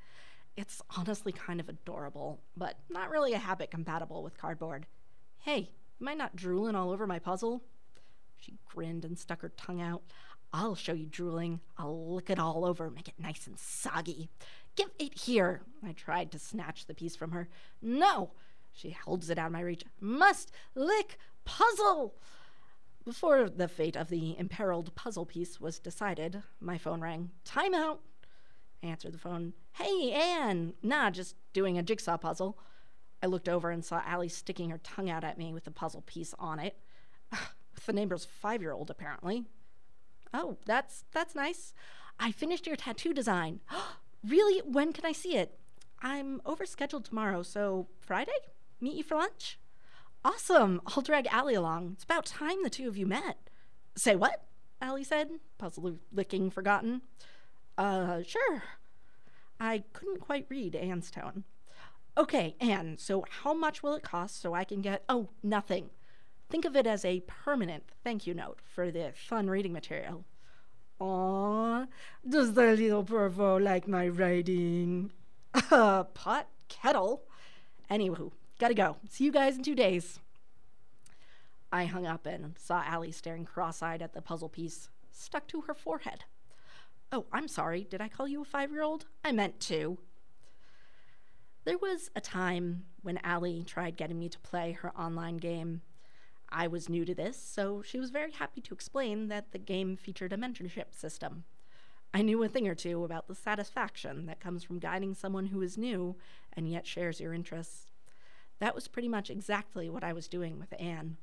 It's 0.56 0.82
honestly 0.96 1.32
kind 1.32 1.60
of 1.60 1.68
adorable, 1.68 2.40
but 2.56 2.78
not 2.88 3.10
really 3.10 3.32
a 3.34 3.38
habit 3.38 3.70
compatible 3.70 4.22
with 4.22 4.38
cardboard. 4.38 4.86
Hey, 5.38 5.70
am 6.00 6.08
I 6.08 6.14
not 6.14 6.36
drooling 6.36 6.74
all 6.74 6.90
over 6.90 7.06
my 7.06 7.18
puzzle? 7.18 7.62
She 8.36 8.58
grinned 8.64 9.04
and 9.04 9.18
stuck 9.18 9.42
her 9.42 9.50
tongue 9.50 9.80
out. 9.80 10.02
I'll 10.52 10.74
show 10.74 10.92
you 10.92 11.06
drooling. 11.06 11.60
I'll 11.76 12.14
lick 12.14 12.30
it 12.30 12.38
all 12.38 12.64
over, 12.64 12.90
make 12.90 13.08
it 13.08 13.14
nice 13.18 13.46
and 13.46 13.58
soggy. 13.58 14.30
Give 14.76 14.90
it 14.98 15.18
here. 15.18 15.62
I 15.86 15.92
tried 15.92 16.32
to 16.32 16.38
snatch 16.38 16.86
the 16.86 16.94
piece 16.94 17.16
from 17.16 17.32
her. 17.32 17.48
No! 17.82 18.32
She 18.72 18.90
holds 18.90 19.30
it 19.30 19.38
out 19.38 19.46
of 19.46 19.52
my 19.52 19.60
reach. 19.60 19.84
Must 20.00 20.52
lick 20.74 21.18
puzzle! 21.44 22.14
Before 23.06 23.48
the 23.48 23.68
fate 23.68 23.94
of 23.94 24.08
the 24.08 24.36
imperiled 24.36 24.92
puzzle 24.96 25.24
piece 25.24 25.60
was 25.60 25.78
decided, 25.78 26.42
my 26.60 26.76
phone 26.76 27.00
rang. 27.00 27.30
Time 27.44 27.72
out! 27.72 28.00
I 28.82 28.88
answered 28.88 29.14
the 29.14 29.18
phone. 29.18 29.52
Hey, 29.74 30.10
Anne! 30.12 30.74
Nah, 30.82 31.10
just 31.10 31.36
doing 31.52 31.78
a 31.78 31.84
jigsaw 31.84 32.16
puzzle. 32.16 32.58
I 33.22 33.26
looked 33.26 33.48
over 33.48 33.70
and 33.70 33.84
saw 33.84 34.02
Allie 34.04 34.28
sticking 34.28 34.70
her 34.70 34.78
tongue 34.78 35.08
out 35.08 35.22
at 35.22 35.38
me 35.38 35.52
with 35.52 35.62
the 35.62 35.70
puzzle 35.70 36.02
piece 36.02 36.34
on 36.40 36.58
it. 36.58 36.80
with 37.30 37.86
the 37.86 37.92
neighbor's 37.92 38.24
five 38.24 38.60
year 38.60 38.72
old, 38.72 38.90
apparently. 38.90 39.44
Oh, 40.34 40.56
that's 40.66 41.04
that's 41.12 41.36
nice. 41.36 41.72
I 42.18 42.32
finished 42.32 42.66
your 42.66 42.74
tattoo 42.74 43.14
design. 43.14 43.60
really? 44.26 44.62
When 44.66 44.92
can 44.92 45.06
I 45.06 45.12
see 45.12 45.36
it? 45.36 45.60
I'm 46.02 46.40
overscheduled 46.40 47.04
tomorrow, 47.04 47.44
so 47.44 47.86
Friday? 48.00 48.32
Meet 48.80 48.96
you 48.96 49.04
for 49.04 49.14
lunch? 49.14 49.60
Awesome. 50.24 50.80
I'll 50.86 51.02
drag 51.02 51.26
Allie 51.28 51.54
along. 51.54 51.92
It's 51.94 52.04
about 52.04 52.26
time 52.26 52.62
the 52.62 52.70
two 52.70 52.88
of 52.88 52.96
you 52.96 53.06
met. 53.06 53.38
Say 53.96 54.16
what? 54.16 54.42
Allie 54.80 55.04
said, 55.04 55.30
puzzle 55.58 55.98
licking 56.12 56.50
forgotten. 56.50 57.02
Uh, 57.78 58.22
sure. 58.22 58.62
I 59.58 59.84
couldn't 59.92 60.20
quite 60.20 60.46
read 60.48 60.74
Anne's 60.74 61.10
tone. 61.10 61.44
Okay, 62.18 62.56
Anne, 62.60 62.96
so 62.98 63.24
how 63.42 63.52
much 63.52 63.82
will 63.82 63.94
it 63.94 64.02
cost 64.02 64.40
so 64.40 64.54
I 64.54 64.64
can 64.64 64.80
get. 64.80 65.04
Oh, 65.08 65.28
nothing. 65.42 65.90
Think 66.48 66.64
of 66.64 66.76
it 66.76 66.86
as 66.86 67.04
a 67.04 67.20
permanent 67.26 67.84
thank 68.04 68.26
you 68.26 68.34
note 68.34 68.60
for 68.64 68.90
the 68.90 69.12
fun 69.14 69.50
reading 69.50 69.72
material. 69.72 70.24
Aw, 71.00 71.84
does 72.26 72.54
the 72.54 72.72
little 72.72 73.04
pervo 73.04 73.62
like 73.62 73.86
my 73.86 74.08
writing? 74.08 75.12
Uh, 75.70 76.04
pot, 76.14 76.48
kettle. 76.68 77.22
Anywho, 77.90 78.32
gotta 78.58 78.74
go. 78.74 78.96
See 79.08 79.24
you 79.24 79.32
guys 79.32 79.56
in 79.56 79.62
two 79.62 79.74
days. 79.74 80.20
I 81.72 81.84
hung 81.84 82.06
up 82.06 82.26
and 82.26 82.54
saw 82.58 82.82
Allie 82.84 83.12
staring 83.12 83.44
cross 83.44 83.82
eyed 83.82 84.02
at 84.02 84.14
the 84.14 84.22
puzzle 84.22 84.48
piece 84.48 84.88
stuck 85.12 85.46
to 85.48 85.62
her 85.62 85.74
forehead. 85.74 86.24
Oh, 87.10 87.26
I'm 87.32 87.48
sorry. 87.48 87.86
Did 87.88 88.00
I 88.00 88.08
call 88.08 88.28
you 88.28 88.42
a 88.42 88.44
five 88.44 88.70
year 88.70 88.82
old? 88.82 89.06
I 89.24 89.32
meant 89.32 89.60
to. 89.60 89.98
There 91.64 91.78
was 91.78 92.10
a 92.14 92.20
time 92.20 92.84
when 93.02 93.18
Allie 93.18 93.64
tried 93.64 93.96
getting 93.96 94.18
me 94.18 94.28
to 94.28 94.38
play 94.38 94.72
her 94.72 94.96
online 94.96 95.38
game 95.38 95.82
I 96.50 96.68
was 96.68 96.88
new 96.88 97.04
to 97.04 97.14
this, 97.14 97.36
so 97.36 97.82
she 97.82 97.98
was 97.98 98.10
very 98.10 98.32
happy 98.32 98.60
to 98.62 98.74
explain 98.74 99.28
that 99.28 99.52
the 99.52 99.58
game 99.58 99.96
featured 99.96 100.32
a 100.32 100.36
mentorship 100.36 100.94
system. 100.94 101.44
I 102.14 102.22
knew 102.22 102.42
a 102.42 102.48
thing 102.48 102.68
or 102.68 102.74
two 102.74 103.04
about 103.04 103.28
the 103.28 103.34
satisfaction 103.34 104.26
that 104.26 104.40
comes 104.40 104.62
from 104.62 104.78
guiding 104.78 105.14
someone 105.14 105.46
who 105.46 105.60
is 105.60 105.76
new 105.76 106.16
and 106.52 106.70
yet 106.70 106.86
shares 106.86 107.20
your 107.20 107.34
interests. 107.34 107.88
That 108.58 108.74
was 108.74 108.88
pretty 108.88 109.08
much 109.08 109.30
exactly 109.30 109.90
what 109.90 110.04
I 110.04 110.12
was 110.12 110.28
doing 110.28 110.58
with 110.58 110.74
Anne. 110.78 111.16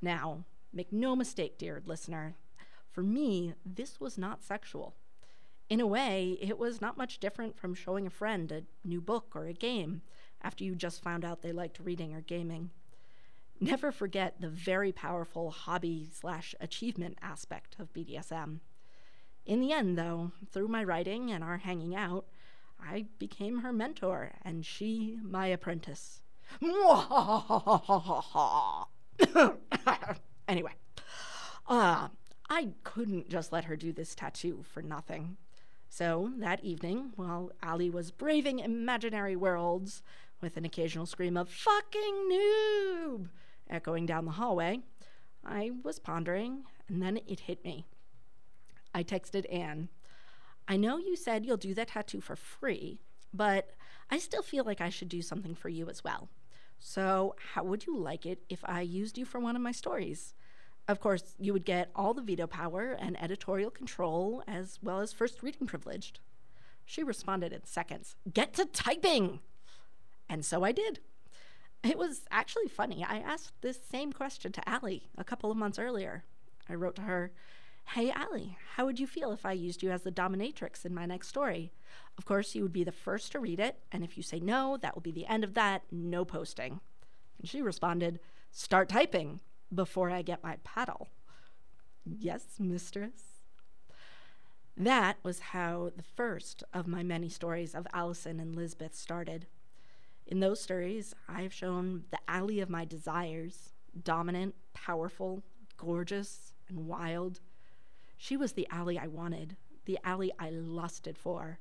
Now, 0.00 0.44
make 0.72 0.92
no 0.92 1.14
mistake, 1.16 1.58
dear 1.58 1.82
listener, 1.84 2.36
for 2.90 3.02
me, 3.02 3.54
this 3.64 4.00
was 4.00 4.16
not 4.16 4.42
sexual. 4.42 4.94
In 5.68 5.80
a 5.80 5.86
way, 5.86 6.38
it 6.40 6.58
was 6.58 6.80
not 6.80 6.96
much 6.96 7.18
different 7.18 7.58
from 7.58 7.74
showing 7.74 8.06
a 8.06 8.10
friend 8.10 8.50
a 8.52 8.62
new 8.84 9.00
book 9.00 9.32
or 9.34 9.46
a 9.46 9.52
game 9.52 10.02
after 10.40 10.64
you 10.64 10.74
just 10.74 11.02
found 11.02 11.24
out 11.24 11.42
they 11.42 11.52
liked 11.52 11.80
reading 11.80 12.14
or 12.14 12.20
gaming. 12.20 12.70
Never 13.60 13.90
forget 13.90 14.40
the 14.40 14.48
very 14.48 14.92
powerful 14.92 15.50
hobby 15.50 16.08
slash 16.12 16.54
achievement 16.60 17.18
aspect 17.20 17.76
of 17.78 17.92
BDSM. 17.92 18.60
In 19.44 19.60
the 19.60 19.72
end, 19.72 19.96
though, 19.96 20.32
through 20.52 20.68
my 20.68 20.84
writing 20.84 21.30
and 21.30 21.42
our 21.42 21.58
hanging 21.58 21.94
out, 21.94 22.26
I 22.88 23.06
became 23.18 23.58
her 23.58 23.72
mentor 23.72 24.32
and 24.42 24.64
she 24.64 25.18
my 25.22 25.46
apprentice. 25.48 26.20
anyway, 30.48 30.72
uh, 31.66 32.08
I 32.48 32.68
couldn't 32.84 33.28
just 33.28 33.52
let 33.52 33.64
her 33.64 33.76
do 33.76 33.92
this 33.92 34.14
tattoo 34.14 34.64
for 34.72 34.82
nothing. 34.82 35.36
So 35.88 36.32
that 36.38 36.62
evening, 36.62 37.12
while 37.16 37.50
Allie 37.62 37.90
was 37.90 38.10
braving 38.10 38.58
imaginary 38.58 39.36
worlds 39.36 40.02
with 40.40 40.56
an 40.56 40.64
occasional 40.64 41.06
scream 41.06 41.36
of 41.36 41.48
fucking 41.48 42.28
noob, 42.30 43.28
echoing 43.68 44.06
down 44.06 44.24
the 44.24 44.32
hallway, 44.32 44.80
I 45.44 45.72
was 45.82 45.98
pondering, 45.98 46.64
and 46.88 47.00
then 47.02 47.20
it 47.26 47.40
hit 47.40 47.64
me. 47.64 47.86
I 48.94 49.02
texted 49.02 49.52
Anne. 49.52 49.88
I 50.68 50.76
know 50.76 50.98
you 50.98 51.16
said 51.16 51.46
you'll 51.46 51.56
do 51.56 51.74
that 51.74 51.88
tattoo 51.88 52.20
for 52.20 52.36
free, 52.36 53.00
but 53.32 53.70
I 54.10 54.18
still 54.18 54.42
feel 54.42 54.64
like 54.64 54.80
I 54.80 54.88
should 54.88 55.08
do 55.08 55.22
something 55.22 55.54
for 55.54 55.68
you 55.68 55.88
as 55.88 56.02
well. 56.02 56.28
So, 56.78 57.34
how 57.54 57.64
would 57.64 57.86
you 57.86 57.96
like 57.96 58.26
it 58.26 58.42
if 58.48 58.60
I 58.64 58.82
used 58.82 59.16
you 59.16 59.24
for 59.24 59.40
one 59.40 59.56
of 59.56 59.62
my 59.62 59.72
stories? 59.72 60.34
Of 60.88 61.00
course, 61.00 61.34
you 61.38 61.52
would 61.52 61.64
get 61.64 61.90
all 61.96 62.14
the 62.14 62.22
veto 62.22 62.46
power 62.46 62.96
and 62.98 63.20
editorial 63.20 63.70
control, 63.70 64.42
as 64.46 64.78
well 64.82 65.00
as 65.00 65.12
first 65.12 65.42
reading 65.42 65.66
privileged. 65.66 66.20
She 66.84 67.02
responded 67.02 67.52
in 67.52 67.64
seconds 67.64 68.14
Get 68.32 68.52
to 68.54 68.66
typing! 68.66 69.40
And 70.28 70.44
so 70.44 70.64
I 70.64 70.72
did. 70.72 71.00
It 71.82 71.98
was 71.98 72.22
actually 72.30 72.68
funny. 72.68 73.04
I 73.04 73.18
asked 73.18 73.60
this 73.60 73.78
same 73.90 74.12
question 74.12 74.52
to 74.52 74.68
Allie 74.68 75.08
a 75.16 75.24
couple 75.24 75.50
of 75.50 75.56
months 75.56 75.78
earlier. 75.78 76.24
I 76.68 76.74
wrote 76.74 76.96
to 76.96 77.02
her, 77.02 77.32
Hey, 77.90 78.10
Allie, 78.10 78.58
how 78.74 78.84
would 78.84 79.00
you 79.00 79.06
feel 79.06 79.32
if 79.32 79.46
I 79.46 79.52
used 79.52 79.82
you 79.82 79.90
as 79.90 80.02
the 80.02 80.12
dominatrix 80.12 80.84
in 80.84 80.94
my 80.94 81.06
next 81.06 81.28
story? 81.28 81.72
Of 82.18 82.26
course, 82.26 82.54
you 82.54 82.62
would 82.62 82.72
be 82.72 82.84
the 82.84 82.92
first 82.92 83.32
to 83.32 83.40
read 83.40 83.58
it, 83.58 83.78
and 83.90 84.04
if 84.04 84.16
you 84.16 84.22
say 84.22 84.38
no, 84.38 84.76
that 84.82 84.94
will 84.94 85.02
be 85.02 85.12
the 85.12 85.26
end 85.26 85.44
of 85.44 85.54
that, 85.54 85.82
no 85.90 86.24
posting. 86.24 86.80
And 87.38 87.48
she 87.48 87.62
responded, 87.62 88.20
Start 88.50 88.88
typing 88.88 89.40
before 89.74 90.10
I 90.10 90.22
get 90.22 90.42
my 90.42 90.56
paddle. 90.62 91.08
Yes, 92.04 92.44
mistress. 92.58 93.40
That 94.76 95.16
was 95.22 95.38
how 95.38 95.90
the 95.96 96.02
first 96.02 96.64
of 96.74 96.86
my 96.86 97.02
many 97.02 97.30
stories 97.30 97.74
of 97.74 97.86
Allison 97.94 98.40
and 98.40 98.54
Lisbeth 98.54 98.94
started. 98.94 99.46
In 100.26 100.40
those 100.40 100.60
stories, 100.60 101.14
I've 101.28 101.52
shown 101.52 102.04
the 102.10 102.18
Allie 102.28 102.60
of 102.60 102.68
my 102.68 102.84
desires 102.84 103.72
dominant, 104.02 104.54
powerful, 104.74 105.42
gorgeous, 105.78 106.52
and 106.68 106.86
wild. 106.86 107.40
She 108.16 108.36
was 108.36 108.52
the 108.52 108.68
Allie 108.70 108.98
I 108.98 109.06
wanted, 109.06 109.56
the 109.84 109.98
Allie 110.04 110.32
I 110.38 110.50
lusted 110.50 111.18
for. 111.18 111.58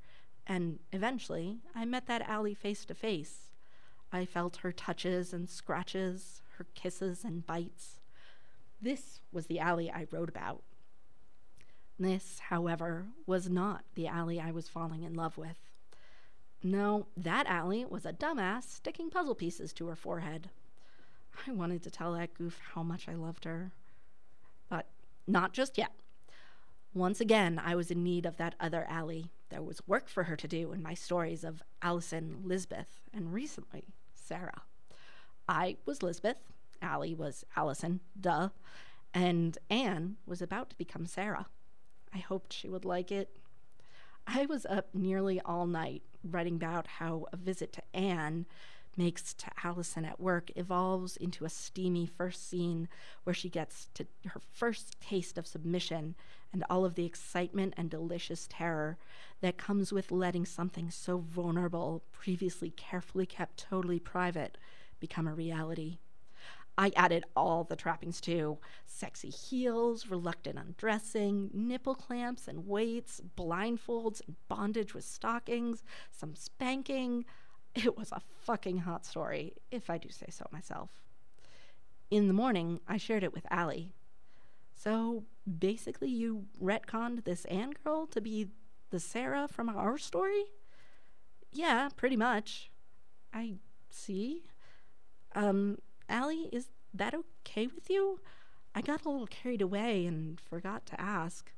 And 0.47 0.79
eventually, 0.91 1.59
I 1.73 1.85
met 1.85 2.07
that 2.07 2.27
Allie 2.27 2.53
face 2.53 2.85
to 2.85 2.93
face. 2.93 3.51
I 4.11 4.25
felt 4.25 4.57
her 4.57 4.71
touches 4.71 5.33
and 5.33 5.49
scratches, 5.49 6.41
her 6.57 6.65
kisses 6.75 7.23
and 7.23 7.45
bites. 7.45 7.99
This 8.81 9.19
was 9.31 9.47
the 9.47 9.59
Allie 9.59 9.91
I 9.91 10.05
wrote 10.11 10.29
about. 10.29 10.63
This, 11.97 12.39
however, 12.49 13.07
was 13.25 13.49
not 13.49 13.83
the 13.95 14.07
Allie 14.07 14.39
I 14.39 14.51
was 14.51 14.67
falling 14.67 15.03
in 15.03 15.13
love 15.13 15.37
with. 15.37 15.57
No, 16.61 17.07
that 17.15 17.47
Allie 17.47 17.85
was 17.85 18.05
a 18.05 18.13
dumbass 18.13 18.63
sticking 18.63 19.09
puzzle 19.09 19.35
pieces 19.35 19.71
to 19.73 19.87
her 19.87 19.95
forehead. 19.95 20.49
I 21.47 21.51
wanted 21.51 21.83
to 21.83 21.91
tell 21.91 22.13
that 22.13 22.33
goof 22.33 22.59
how 22.73 22.83
much 22.83 23.07
I 23.07 23.13
loved 23.13 23.45
her. 23.45 23.71
But 24.69 24.87
not 25.27 25.53
just 25.53 25.77
yet. 25.77 25.91
Once 26.95 27.19
again, 27.19 27.61
I 27.61 27.75
was 27.75 27.91
in 27.91 28.03
need 28.03 28.25
of 28.25 28.37
that 28.37 28.55
other 28.57 28.85
Allie. 28.87 29.29
There 29.49 29.61
was 29.61 29.85
work 29.85 30.07
for 30.07 30.23
her 30.23 30.37
to 30.37 30.47
do 30.47 30.71
in 30.71 30.81
my 30.81 30.93
stories 30.93 31.43
of 31.43 31.61
Allison, 31.81 32.37
Lisbeth, 32.45 33.01
and 33.13 33.33
recently, 33.33 33.83
Sarah. 34.13 34.61
I 35.45 35.75
was 35.85 36.01
Lisbeth, 36.01 36.37
Allie 36.81 37.13
was 37.13 37.43
Allison, 37.57 37.99
duh, 38.19 38.47
and 39.13 39.57
Anne 39.69 40.15
was 40.25 40.41
about 40.41 40.69
to 40.69 40.77
become 40.77 41.05
Sarah. 41.05 41.47
I 42.13 42.19
hoped 42.19 42.53
she 42.53 42.69
would 42.69 42.85
like 42.85 43.11
it. 43.11 43.39
I 44.25 44.45
was 44.45 44.65
up 44.65 44.87
nearly 44.95 45.41
all 45.41 45.67
night 45.67 46.03
writing 46.23 46.55
about 46.55 46.87
how 46.87 47.25
a 47.33 47.35
visit 47.35 47.73
to 47.73 47.83
Anne 47.93 48.45
makes 48.97 49.33
to 49.33 49.47
Allison 49.63 50.05
at 50.05 50.19
work 50.19 50.51
evolves 50.55 51.17
into 51.17 51.45
a 51.45 51.49
steamy 51.49 52.05
first 52.05 52.49
scene 52.49 52.87
where 53.23 53.33
she 53.33 53.49
gets 53.49 53.89
to 53.93 54.05
her 54.27 54.41
first 54.51 54.99
taste 55.01 55.37
of 55.37 55.47
submission 55.47 56.15
and 56.53 56.63
all 56.69 56.85
of 56.85 56.95
the 56.95 57.05
excitement 57.05 57.73
and 57.77 57.89
delicious 57.89 58.47
terror 58.49 58.97
that 59.41 59.57
comes 59.57 59.91
with 59.91 60.11
letting 60.11 60.45
something 60.45 60.89
so 60.89 61.17
vulnerable, 61.17 62.03
previously 62.11 62.69
carefully 62.69 63.25
kept 63.25 63.57
totally 63.57 63.99
private, 63.99 64.57
become 64.99 65.27
a 65.27 65.33
reality. 65.33 65.99
I 66.77 66.91
added 66.95 67.23
all 67.35 67.63
the 67.63 67.75
trappings 67.75 68.19
too 68.19 68.57
sexy 68.85 69.29
heels, 69.29 70.07
reluctant 70.07 70.59
undressing, 70.59 71.49
nipple 71.53 71.95
clamps 71.95 72.47
and 72.47 72.67
weights, 72.67 73.21
blindfolds 73.37 74.21
and 74.25 74.35
bondage 74.47 74.93
with 74.93 75.05
stockings, 75.05 75.83
some 76.11 76.35
spanking. 76.35 77.25
It 77.83 77.97
was 77.97 78.11
a 78.11 78.21
fucking 78.43 78.79
hot 78.79 79.05
story, 79.05 79.53
if 79.69 79.89
I 79.89 79.97
do 79.97 80.09
say 80.09 80.27
so 80.29 80.45
myself. 80.51 80.91
In 82.09 82.27
the 82.27 82.33
morning, 82.33 82.79
I 82.87 82.97
shared 82.97 83.23
it 83.23 83.33
with 83.33 83.45
Allie. 83.51 83.93
So 84.73 85.25
basically, 85.59 86.09
you 86.09 86.45
retconned 86.61 87.25
this 87.25 87.45
Anne 87.45 87.73
girl 87.83 88.07
to 88.07 88.21
be 88.21 88.47
the 88.91 88.99
Sarah 88.99 89.47
from 89.49 89.69
our 89.69 89.97
story? 89.97 90.45
Yeah, 91.51 91.89
pretty 91.95 92.15
much. 92.15 92.71
I 93.33 93.55
see. 93.89 94.43
Um, 95.33 95.79
Allie, 96.07 96.49
is 96.53 96.69
that 96.93 97.13
okay 97.13 97.67
with 97.67 97.89
you? 97.89 98.21
I 98.73 98.81
got 98.81 99.03
a 99.03 99.09
little 99.09 99.27
carried 99.27 99.61
away 99.61 100.05
and 100.05 100.39
forgot 100.39 100.85
to 100.87 101.01
ask. 101.01 101.51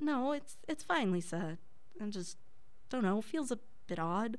No, 0.00 0.32
it's 0.32 0.56
it's 0.68 0.82
fine, 0.82 1.12
Lisa. 1.12 1.58
I 2.00 2.06
just 2.08 2.36
don't 2.90 3.04
know, 3.04 3.22
feels 3.22 3.50
a 3.50 3.58
bit 3.86 3.98
odd. 3.98 4.36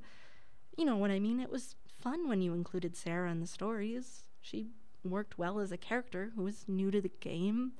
You 0.76 0.84
know 0.84 0.96
what 0.96 1.10
I 1.10 1.18
mean? 1.18 1.40
It 1.40 1.50
was 1.50 1.74
fun 1.86 2.28
when 2.28 2.42
you 2.42 2.52
included 2.52 2.96
Sarah 2.96 3.30
in 3.30 3.40
the 3.40 3.46
stories. 3.46 4.24
She 4.40 4.68
worked 5.04 5.38
well 5.38 5.58
as 5.58 5.72
a 5.72 5.78
character 5.78 6.32
who 6.36 6.42
was 6.42 6.64
new 6.68 6.90
to 6.90 7.00
the 7.00 7.10
game, 7.20 7.72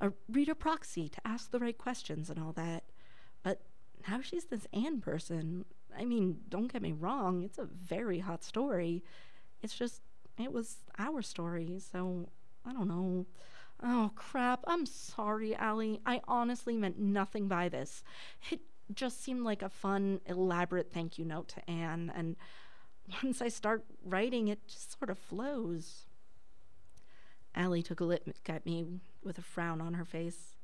a 0.00 0.12
reader 0.28 0.54
proxy 0.54 1.08
to 1.08 1.20
ask 1.26 1.50
the 1.50 1.58
right 1.58 1.76
questions 1.76 2.30
and 2.30 2.38
all 2.38 2.52
that. 2.52 2.84
But 3.42 3.60
now 4.08 4.20
she's 4.22 4.46
this 4.46 4.66
Anne 4.72 5.00
person. 5.00 5.64
I 5.96 6.04
mean, 6.04 6.38
don't 6.48 6.72
get 6.72 6.82
me 6.82 6.92
wrong, 6.92 7.42
it's 7.42 7.58
a 7.58 7.64
very 7.64 8.20
hot 8.20 8.42
story. 8.42 9.02
It's 9.62 9.76
just 9.76 10.00
it 10.38 10.52
was 10.52 10.78
our 10.98 11.20
story, 11.20 11.78
so 11.92 12.28
I 12.64 12.72
don't 12.72 12.88
know. 12.88 13.26
Oh 13.82 14.10
crap, 14.14 14.60
I'm 14.66 14.86
sorry, 14.86 15.54
Allie. 15.54 16.00
I 16.06 16.20
honestly 16.28 16.76
meant 16.76 16.98
nothing 16.98 17.48
by 17.48 17.68
this. 17.68 18.02
It 18.50 18.60
just 18.94 19.22
seemed 19.22 19.42
like 19.44 19.62
a 19.62 19.68
fun, 19.68 20.20
elaborate 20.26 20.92
thank 20.92 21.18
you 21.18 21.24
note 21.24 21.48
to 21.48 21.70
Anne, 21.70 22.12
and 22.14 22.36
once 23.22 23.42
I 23.42 23.48
start 23.48 23.84
writing, 24.04 24.48
it 24.48 24.66
just 24.66 24.98
sort 24.98 25.10
of 25.10 25.18
flows. 25.18 26.06
Allie 27.54 27.82
took 27.82 28.00
a 28.00 28.04
look 28.04 28.22
at 28.48 28.64
me 28.64 28.86
with 29.24 29.38
a 29.38 29.42
frown 29.42 29.80
on 29.80 29.94
her 29.94 30.04
face. 30.04 30.56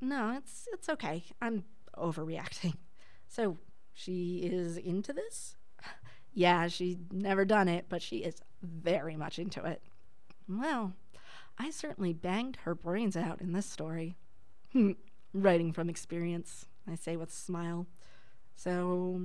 No, 0.00 0.34
it's 0.36 0.68
it's 0.72 0.88
okay. 0.88 1.24
I'm 1.40 1.64
overreacting. 1.96 2.74
So 3.26 3.58
she 3.92 4.42
is 4.44 4.76
into 4.76 5.12
this? 5.12 5.56
yeah, 6.34 6.68
she's 6.68 6.98
never 7.10 7.44
done 7.44 7.66
it, 7.66 7.86
but 7.88 8.00
she 8.00 8.18
is 8.18 8.40
very 8.62 9.16
much 9.16 9.40
into 9.40 9.64
it. 9.64 9.82
Well, 10.48 10.92
I 11.58 11.70
certainly 11.70 12.12
banged 12.12 12.58
her 12.62 12.76
brains 12.76 13.16
out 13.16 13.40
in 13.40 13.52
this 13.52 13.66
story. 13.66 14.16
Hmm, 14.72 14.92
writing 15.32 15.72
from 15.72 15.88
experience, 15.88 16.66
I 16.90 16.94
say 16.94 17.16
with 17.16 17.30
a 17.30 17.32
smile. 17.32 17.86
So, 18.54 19.20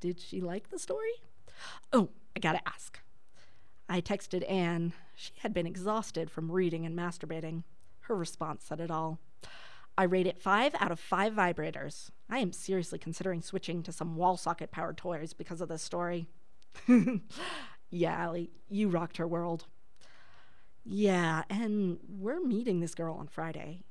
did 0.00 0.20
she 0.20 0.40
like 0.40 0.70
the 0.70 0.78
story? 0.78 1.12
Oh, 1.92 2.10
I 2.36 2.40
gotta 2.40 2.66
ask. 2.66 3.00
I 3.88 4.00
texted 4.00 4.50
Anne. 4.50 4.92
She 5.14 5.32
had 5.38 5.54
been 5.54 5.66
exhausted 5.66 6.30
from 6.30 6.50
reading 6.50 6.84
and 6.84 6.96
masturbating. 6.96 7.62
Her 8.00 8.16
response 8.16 8.64
said 8.64 8.80
it 8.80 8.90
all. 8.90 9.18
I 9.96 10.04
rate 10.04 10.26
it 10.26 10.40
5 10.40 10.74
out 10.80 10.90
of 10.90 10.98
5 10.98 11.34
vibrators. 11.34 12.10
I 12.28 12.38
am 12.38 12.52
seriously 12.52 12.98
considering 12.98 13.42
switching 13.42 13.82
to 13.84 13.92
some 13.92 14.16
wall 14.16 14.36
socket 14.36 14.72
powered 14.72 14.96
toys 14.96 15.32
because 15.32 15.60
of 15.60 15.68
this 15.68 15.82
story. 15.82 16.28
yeah, 17.90 18.14
Allie, 18.14 18.50
you 18.68 18.88
rocked 18.88 19.18
her 19.18 19.28
world. 19.28 19.66
Yeah, 20.84 21.44
and 21.48 21.98
we're 22.08 22.44
meeting 22.44 22.80
this 22.80 22.94
girl 22.94 23.14
on 23.14 23.28
Friday. 23.28 23.84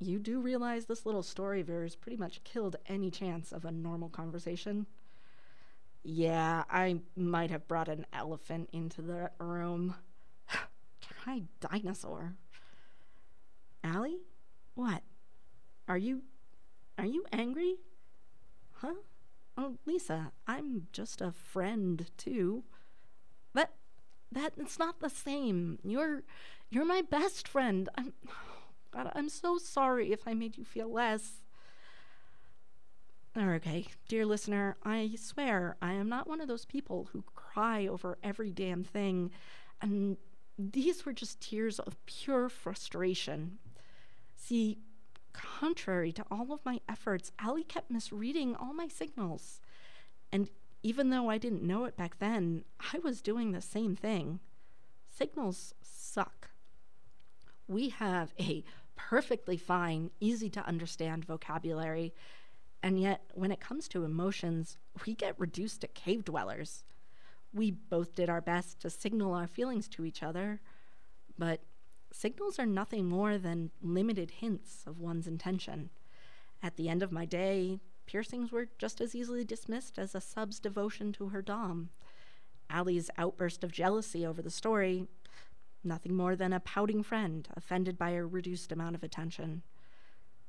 You 0.00 0.18
do 0.20 0.40
realize 0.40 0.86
this 0.86 1.04
little 1.04 1.24
story 1.24 1.60
of 1.60 1.68
yours 1.68 1.96
pretty 1.96 2.16
much 2.16 2.44
killed 2.44 2.76
any 2.86 3.10
chance 3.10 3.50
of 3.50 3.64
a 3.64 3.72
normal 3.72 4.08
conversation? 4.08 4.86
Yeah, 6.04 6.64
I 6.70 7.00
might 7.16 7.50
have 7.50 7.66
brought 7.66 7.88
an 7.88 8.06
elephant 8.12 8.70
into 8.72 9.02
the 9.02 9.30
room. 9.38 9.96
Try 11.00 11.42
dinosaur. 11.60 12.34
Allie? 13.82 14.20
What? 14.74 15.02
Are 15.88 15.98
you. 15.98 16.22
Are 16.96 17.06
you 17.06 17.24
angry? 17.32 17.76
Huh? 18.74 18.94
Oh, 19.56 19.78
Lisa, 19.84 20.30
I'm 20.46 20.86
just 20.92 21.20
a 21.20 21.32
friend 21.32 22.08
too. 22.16 22.62
But 23.52 23.70
that 24.30 24.52
it's 24.56 24.78
not 24.78 25.00
the 25.00 25.10
same. 25.10 25.80
You're 25.82 26.22
you're 26.70 26.84
my 26.84 27.02
best 27.02 27.48
friend. 27.48 27.88
I'm 27.96 28.12
God, 28.90 29.10
I'm 29.14 29.28
so 29.28 29.58
sorry 29.58 30.12
if 30.12 30.26
I 30.26 30.34
made 30.34 30.56
you 30.56 30.64
feel 30.64 30.90
less. 30.90 31.42
Okay, 33.36 33.86
dear 34.08 34.26
listener, 34.26 34.76
I 34.84 35.14
swear 35.16 35.76
I 35.80 35.92
am 35.92 36.08
not 36.08 36.26
one 36.26 36.40
of 36.40 36.48
those 36.48 36.64
people 36.64 37.08
who 37.12 37.22
cry 37.34 37.86
over 37.86 38.18
every 38.22 38.50
damn 38.50 38.82
thing. 38.82 39.30
And 39.80 40.16
these 40.58 41.06
were 41.06 41.12
just 41.12 41.40
tears 41.40 41.78
of 41.78 42.04
pure 42.06 42.48
frustration. 42.48 43.58
See, 44.34 44.78
contrary 45.32 46.10
to 46.12 46.24
all 46.30 46.52
of 46.52 46.64
my 46.64 46.80
efforts, 46.88 47.30
Allie 47.38 47.62
kept 47.62 47.90
misreading 47.90 48.56
all 48.56 48.72
my 48.72 48.88
signals. 48.88 49.60
And 50.32 50.48
even 50.82 51.10
though 51.10 51.28
I 51.28 51.38
didn't 51.38 51.62
know 51.62 51.84
it 51.84 51.96
back 51.96 52.18
then, 52.18 52.64
I 52.92 52.98
was 52.98 53.20
doing 53.20 53.52
the 53.52 53.60
same 53.60 53.94
thing. 53.94 54.40
Signals 55.06 55.74
suck. 55.82 56.50
We 57.68 57.90
have 57.90 58.32
a 58.40 58.64
perfectly 58.98 59.56
fine, 59.56 60.10
easy 60.20 60.50
to 60.50 60.66
understand 60.66 61.24
vocabulary, 61.24 62.12
and 62.82 63.00
yet 63.00 63.22
when 63.32 63.50
it 63.50 63.60
comes 63.60 63.88
to 63.88 64.04
emotions, 64.04 64.76
we 65.06 65.14
get 65.14 65.38
reduced 65.38 65.80
to 65.80 65.88
cave 65.88 66.24
dwellers. 66.24 66.84
We 67.54 67.70
both 67.70 68.14
did 68.14 68.28
our 68.28 68.42
best 68.42 68.80
to 68.80 68.90
signal 68.90 69.32
our 69.32 69.46
feelings 69.46 69.88
to 69.88 70.04
each 70.04 70.22
other, 70.22 70.60
but 71.38 71.62
signals 72.12 72.58
are 72.58 72.66
nothing 72.66 73.08
more 73.08 73.38
than 73.38 73.70
limited 73.80 74.32
hints 74.32 74.82
of 74.86 75.00
one's 75.00 75.26
intention. 75.26 75.90
At 76.62 76.76
the 76.76 76.88
end 76.88 77.02
of 77.02 77.12
my 77.12 77.24
day, 77.24 77.78
piercings 78.06 78.52
were 78.52 78.68
just 78.78 79.00
as 79.00 79.14
easily 79.14 79.44
dismissed 79.44 79.98
as 79.98 80.14
a 80.14 80.20
sub's 80.20 80.58
devotion 80.58 81.12
to 81.12 81.28
her 81.28 81.40
Dom. 81.40 81.90
Allie's 82.68 83.10
outburst 83.16 83.64
of 83.64 83.72
jealousy 83.72 84.26
over 84.26 84.42
the 84.42 84.50
story, 84.50 85.06
nothing 85.84 86.14
more 86.14 86.36
than 86.36 86.52
a 86.52 86.60
pouting 86.60 87.02
friend 87.02 87.48
offended 87.56 87.98
by 87.98 88.10
a 88.10 88.24
reduced 88.24 88.72
amount 88.72 88.94
of 88.94 89.02
attention. 89.02 89.62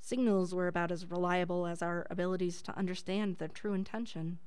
Signals 0.01 0.53
were 0.53 0.67
about 0.67 0.91
as 0.91 1.09
reliable 1.09 1.67
as 1.67 1.81
our 1.81 2.07
abilities 2.09 2.61
to 2.63 2.77
understand 2.77 3.37
their 3.37 3.47
true 3.47 3.73
intention. 3.73 4.39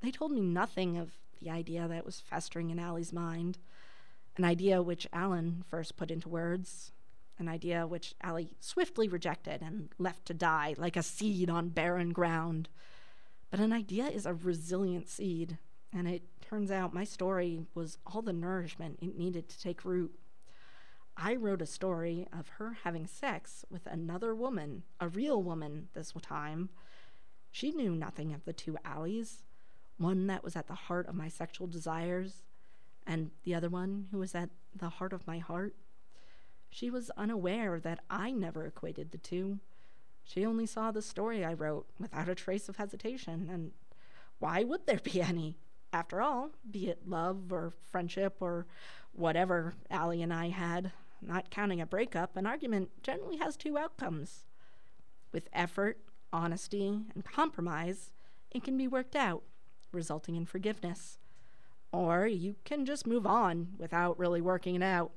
They 0.00 0.10
told 0.10 0.32
me 0.32 0.40
nothing 0.40 0.96
of 0.96 1.12
the 1.40 1.50
idea 1.50 1.88
that 1.88 2.04
was 2.04 2.20
festering 2.20 2.70
in 2.70 2.78
Allie's 2.78 3.12
mind 3.12 3.58
an 4.36 4.44
idea 4.44 4.82
which 4.82 5.06
Alan 5.12 5.64
first 5.68 5.96
put 5.96 6.10
into 6.10 6.28
words, 6.28 6.92
an 7.38 7.48
idea 7.48 7.86
which 7.86 8.14
Allie 8.22 8.54
swiftly 8.60 9.08
rejected 9.08 9.60
and 9.60 9.90
left 9.98 10.24
to 10.26 10.34
die 10.34 10.74
like 10.78 10.96
a 10.96 11.02
seed 11.02 11.50
on 11.50 11.68
barren 11.68 12.10
ground. 12.12 12.68
But 13.50 13.60
an 13.60 13.72
idea 13.72 14.06
is 14.06 14.26
a 14.26 14.34
resilient 14.34 15.08
seed, 15.08 15.58
and 15.92 16.06
it 16.06 16.22
turns 16.40 16.70
out 16.70 16.94
my 16.94 17.04
story 17.04 17.60
was 17.74 17.98
all 18.06 18.22
the 18.22 18.32
nourishment 18.32 18.98
it 19.02 19.18
needed 19.18 19.48
to 19.48 19.60
take 19.60 19.84
root. 19.84 20.18
I 21.22 21.36
wrote 21.36 21.60
a 21.60 21.66
story 21.66 22.26
of 22.32 22.48
her 22.56 22.78
having 22.82 23.06
sex 23.06 23.66
with 23.70 23.86
another 23.86 24.34
woman, 24.34 24.84
a 25.00 25.08
real 25.08 25.42
woman 25.42 25.88
this 25.92 26.14
time. 26.22 26.70
She 27.50 27.72
knew 27.72 27.94
nothing 27.94 28.32
of 28.32 28.46
the 28.46 28.54
two 28.54 28.78
Allies, 28.86 29.42
one 29.98 30.28
that 30.28 30.42
was 30.42 30.56
at 30.56 30.66
the 30.66 30.74
heart 30.74 31.06
of 31.08 31.14
my 31.14 31.28
sexual 31.28 31.66
desires, 31.66 32.42
and 33.06 33.32
the 33.44 33.54
other 33.54 33.68
one 33.68 34.06
who 34.10 34.18
was 34.18 34.34
at 34.34 34.48
the 34.74 34.88
heart 34.88 35.12
of 35.12 35.26
my 35.26 35.38
heart. 35.38 35.74
She 36.70 36.88
was 36.88 37.10
unaware 37.18 37.78
that 37.80 38.00
I 38.08 38.30
never 38.30 38.64
equated 38.64 39.10
the 39.10 39.18
two. 39.18 39.58
She 40.24 40.46
only 40.46 40.64
saw 40.64 40.90
the 40.90 41.02
story 41.02 41.44
I 41.44 41.52
wrote 41.52 41.86
without 41.98 42.30
a 42.30 42.34
trace 42.34 42.66
of 42.68 42.76
hesitation, 42.76 43.50
and 43.52 43.72
why 44.38 44.64
would 44.64 44.86
there 44.86 45.00
be 45.02 45.20
any? 45.20 45.58
After 45.92 46.22
all, 46.22 46.52
be 46.70 46.88
it 46.88 47.06
love 47.06 47.52
or 47.52 47.74
friendship 47.90 48.36
or 48.40 48.64
whatever 49.12 49.74
Allie 49.90 50.22
and 50.22 50.32
I 50.32 50.48
had, 50.48 50.92
not 51.22 51.50
counting 51.50 51.80
a 51.80 51.86
breakup, 51.86 52.36
an 52.36 52.46
argument 52.46 52.90
generally 53.02 53.36
has 53.38 53.56
two 53.56 53.76
outcomes. 53.78 54.44
With 55.32 55.48
effort, 55.52 55.98
honesty, 56.32 57.00
and 57.14 57.24
compromise, 57.24 58.12
it 58.50 58.64
can 58.64 58.76
be 58.76 58.88
worked 58.88 59.16
out, 59.16 59.42
resulting 59.92 60.36
in 60.36 60.46
forgiveness 60.46 61.18
Or 61.92 62.26
you 62.26 62.56
can 62.64 62.86
just 62.86 63.06
move 63.06 63.26
on 63.26 63.68
without 63.78 64.18
really 64.18 64.40
working 64.40 64.76
it 64.76 64.82
out. 64.82 65.10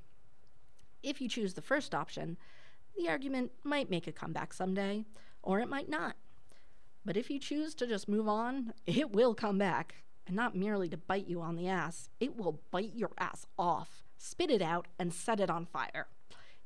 If 1.04 1.22
you 1.22 1.30
choose 1.30 1.54
the 1.54 1.62
first 1.62 1.94
option, 1.94 2.38
the 2.98 3.10
argument 3.10 3.52
might 3.64 3.90
make 3.90 4.08
a 4.08 4.12
comeback 4.12 4.54
someday, 4.54 5.06
or 5.44 5.60
it 5.60 5.70
might 5.70 5.90
not. 5.90 6.16
But 7.06 7.18
if 7.18 7.30
you 7.30 7.40
choose 7.40 7.76
to 7.76 7.88
just 7.88 8.08
move 8.08 8.28
on, 8.28 8.74
it 8.86 9.12
will 9.12 9.36
come 9.36 9.58
back. 9.58 9.96
And 10.26 10.36
not 10.36 10.56
merely 10.56 10.88
to 10.90 10.98
bite 10.98 11.28
you 11.28 11.42
on 11.42 11.58
the 11.58 11.68
ass, 11.68 12.10
it 12.20 12.38
will 12.38 12.62
bite 12.72 12.94
your 12.96 13.12
ass 13.18 13.46
off, 13.60 14.03
spit 14.24 14.50
it 14.50 14.62
out, 14.62 14.88
and 14.98 15.14
set 15.14 15.42
it 15.42 15.50
on 15.50 15.66
fire. 15.66 16.08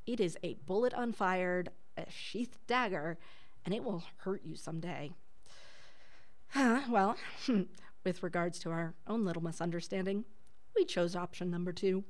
It 0.06 0.20
is 0.20 0.38
a 0.44 0.54
bullet 0.64 0.92
unfired, 0.96 1.70
a 1.96 2.04
sheathed 2.08 2.58
dagger, 2.68 3.18
and 3.64 3.74
it 3.74 3.82
will 3.82 4.04
hurt 4.18 4.42
you 4.44 4.54
someday. 4.54 5.10
well, 6.54 7.16
with 8.04 8.22
regards 8.22 8.60
to 8.60 8.70
our 8.70 8.94
own 9.08 9.24
little 9.24 9.42
misunderstanding, 9.42 10.24
we 10.76 10.84
chose 10.84 11.16
option 11.16 11.50
number 11.50 11.72
two. 11.72 12.04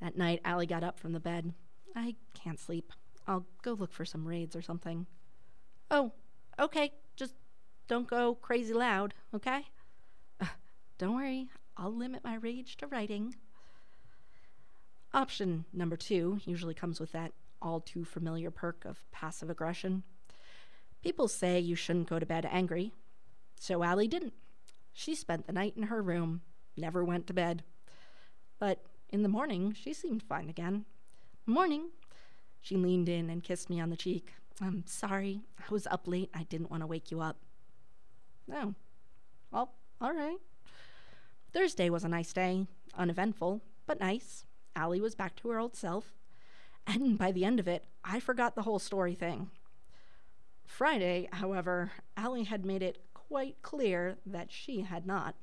That 0.00 0.16
night, 0.16 0.40
Allie 0.44 0.66
got 0.66 0.84
up 0.84 0.98
from 0.98 1.12
the 1.12 1.20
bed. 1.20 1.52
I 1.96 2.14
can't 2.32 2.60
sleep. 2.60 2.92
I'll 3.26 3.46
go 3.62 3.72
look 3.72 3.92
for 3.92 4.04
some 4.04 4.26
raids 4.26 4.54
or 4.54 4.62
something. 4.62 5.06
Oh, 5.90 6.12
okay. 6.60 6.92
Just 7.16 7.34
don't 7.88 8.06
go 8.06 8.36
crazy 8.36 8.72
loud, 8.72 9.14
okay? 9.34 9.66
Uh, 10.40 10.46
don't 10.96 11.16
worry. 11.16 11.48
I'll 11.76 11.92
limit 11.92 12.22
my 12.22 12.36
rage 12.36 12.76
to 12.76 12.86
writing. 12.86 13.34
Option 15.12 15.64
number 15.72 15.96
two 15.96 16.40
usually 16.44 16.74
comes 16.74 17.00
with 17.00 17.12
that 17.12 17.32
all 17.60 17.80
too 17.80 18.04
familiar 18.04 18.50
perk 18.50 18.84
of 18.84 19.04
passive 19.10 19.50
aggression. 19.50 20.02
People 21.02 21.28
say 21.28 21.58
you 21.58 21.74
shouldn't 21.74 22.08
go 22.08 22.18
to 22.18 22.26
bed 22.26 22.46
angry, 22.50 22.92
so 23.58 23.82
Allie 23.82 24.08
didn't. 24.08 24.34
She 24.92 25.14
spent 25.14 25.46
the 25.46 25.52
night 25.52 25.74
in 25.76 25.84
her 25.84 26.02
room, 26.02 26.42
never 26.76 27.04
went 27.04 27.26
to 27.26 27.32
bed. 27.32 27.62
But 28.58 28.84
in 29.08 29.22
the 29.22 29.28
morning, 29.28 29.74
she 29.78 29.92
seemed 29.92 30.22
fine 30.22 30.48
again. 30.48 30.84
Morning. 31.46 31.90
She 32.60 32.76
leaned 32.76 33.08
in 33.08 33.30
and 33.30 33.42
kissed 33.42 33.70
me 33.70 33.80
on 33.80 33.90
the 33.90 33.96
cheek. 33.96 34.32
I'm 34.60 34.84
sorry. 34.86 35.40
I 35.58 35.64
was 35.72 35.86
up 35.86 36.06
late. 36.06 36.30
I 36.34 36.42
didn't 36.44 36.70
want 36.70 36.82
to 36.82 36.86
wake 36.86 37.10
you 37.10 37.20
up. 37.20 37.38
Oh. 38.52 38.74
Well, 39.50 39.72
all 40.00 40.12
right. 40.12 40.36
Thursday 41.52 41.88
was 41.88 42.04
a 42.04 42.08
nice 42.08 42.32
day. 42.32 42.66
Uneventful, 42.96 43.62
but 43.86 43.98
nice. 43.98 44.44
Allie 44.76 45.00
was 45.00 45.14
back 45.14 45.36
to 45.36 45.48
her 45.48 45.58
old 45.58 45.76
self. 45.76 46.14
And 46.86 47.18
by 47.18 47.32
the 47.32 47.44
end 47.44 47.60
of 47.60 47.68
it, 47.68 47.84
I 48.04 48.20
forgot 48.20 48.54
the 48.54 48.62
whole 48.62 48.78
story 48.78 49.14
thing. 49.14 49.50
Friday, 50.64 51.28
however, 51.32 51.92
Allie 52.16 52.44
had 52.44 52.64
made 52.64 52.82
it 52.82 53.02
quite 53.12 53.60
clear 53.62 54.16
that 54.24 54.50
she 54.50 54.82
had 54.82 55.06
not. 55.06 55.34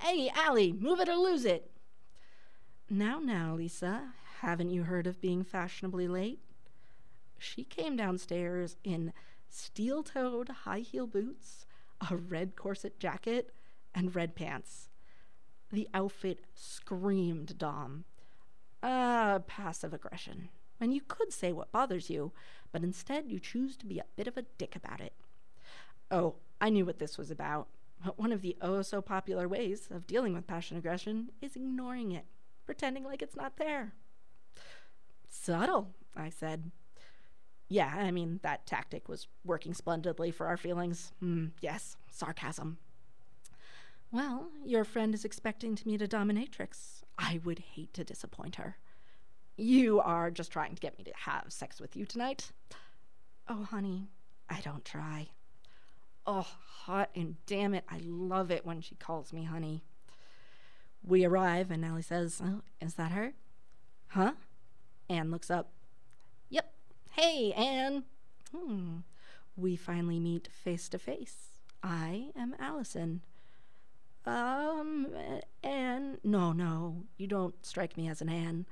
Hey, 0.00 0.30
Allie, 0.34 0.72
move 0.72 1.00
it 1.00 1.08
or 1.08 1.16
lose 1.16 1.44
it. 1.44 1.70
Now, 2.90 3.20
now, 3.20 3.54
Lisa, 3.54 4.12
haven't 4.40 4.70
you 4.70 4.82
heard 4.82 5.06
of 5.06 5.20
being 5.20 5.44
fashionably 5.44 6.08
late? 6.08 6.40
She 7.38 7.64
came 7.64 7.96
downstairs 7.96 8.76
in 8.84 9.12
steel 9.48 10.02
toed 10.02 10.48
high 10.48 10.80
heel 10.80 11.06
boots, 11.06 11.66
a 12.10 12.16
red 12.16 12.56
corset 12.56 12.98
jacket, 12.98 13.54
and 13.94 14.14
red 14.14 14.34
pants. 14.34 14.88
The 15.70 15.88
outfit 15.94 16.40
screamed 16.54 17.56
Dom. 17.58 18.04
Uh, 18.82 19.38
passive 19.40 19.94
aggression. 19.94 20.48
And 20.80 20.92
you 20.92 21.00
could 21.06 21.32
say 21.32 21.52
what 21.52 21.70
bothers 21.70 22.10
you, 22.10 22.32
but 22.72 22.82
instead 22.82 23.30
you 23.30 23.38
choose 23.38 23.76
to 23.76 23.86
be 23.86 23.98
a 23.98 24.04
bit 24.16 24.26
of 24.26 24.36
a 24.36 24.46
dick 24.58 24.74
about 24.74 25.00
it. 25.00 25.12
Oh, 26.10 26.34
I 26.60 26.70
knew 26.70 26.84
what 26.84 26.98
this 26.98 27.16
was 27.16 27.30
about. 27.30 27.68
But 28.04 28.18
one 28.18 28.32
of 28.32 28.42
the 28.42 28.56
oh 28.60 28.82
so 28.82 29.00
popular 29.00 29.48
ways 29.48 29.88
of 29.90 30.08
dealing 30.08 30.34
with 30.34 30.48
passion 30.48 30.76
aggression 30.76 31.30
is 31.40 31.54
ignoring 31.54 32.10
it, 32.10 32.24
pretending 32.66 33.04
like 33.04 33.22
it's 33.22 33.36
not 33.36 33.56
there. 33.58 33.92
Subtle, 35.28 35.90
I 36.16 36.28
said. 36.28 36.72
Yeah, 37.68 37.94
I 37.96 38.10
mean, 38.10 38.40
that 38.42 38.66
tactic 38.66 39.08
was 39.08 39.28
working 39.44 39.72
splendidly 39.72 40.30
for 40.30 40.46
our 40.46 40.56
feelings. 40.56 41.12
Mm, 41.22 41.52
yes, 41.60 41.96
sarcasm. 42.10 42.78
Well, 44.10 44.50
your 44.64 44.84
friend 44.84 45.14
is 45.14 45.24
expecting 45.24 45.74
to 45.76 45.86
meet 45.86 46.02
a 46.02 46.08
dominatrix. 46.08 47.01
I 47.18 47.40
would 47.44 47.58
hate 47.58 47.92
to 47.94 48.04
disappoint 48.04 48.56
her. 48.56 48.76
You 49.56 50.00
are 50.00 50.30
just 50.30 50.50
trying 50.50 50.74
to 50.74 50.80
get 50.80 50.96
me 50.98 51.04
to 51.04 51.12
have 51.14 51.44
sex 51.48 51.80
with 51.80 51.96
you 51.96 52.06
tonight. 52.06 52.50
Oh, 53.48 53.64
honey, 53.64 54.08
I 54.48 54.60
don't 54.60 54.84
try. 54.84 55.28
Oh, 56.26 56.46
hot 56.84 57.10
and 57.14 57.36
damn 57.46 57.74
it, 57.74 57.84
I 57.88 58.00
love 58.04 58.50
it 58.50 58.64
when 58.64 58.80
she 58.80 58.94
calls 58.94 59.32
me 59.32 59.44
honey. 59.44 59.84
We 61.04 61.24
arrive, 61.24 61.70
and 61.70 61.84
Allie 61.84 62.02
says, 62.02 62.40
oh, 62.42 62.60
Is 62.80 62.94
that 62.94 63.12
her? 63.12 63.34
Huh? 64.08 64.32
Anne 65.08 65.30
looks 65.30 65.50
up. 65.50 65.70
Yep. 66.48 66.72
Hey, 67.10 67.52
Anne. 67.52 68.04
Hmm. 68.54 68.98
We 69.56 69.76
finally 69.76 70.20
meet 70.20 70.48
face 70.52 70.88
to 70.90 70.98
face. 70.98 71.58
I 71.82 72.30
am 72.36 72.54
Allison. 72.58 73.22
Um, 74.24 75.08
Anne. 75.62 76.18
No, 76.22 76.52
no, 76.52 77.04
you 77.16 77.26
don't 77.26 77.54
strike 77.64 77.96
me 77.96 78.08
as 78.08 78.20
an 78.20 78.28
Anne. 78.28 78.66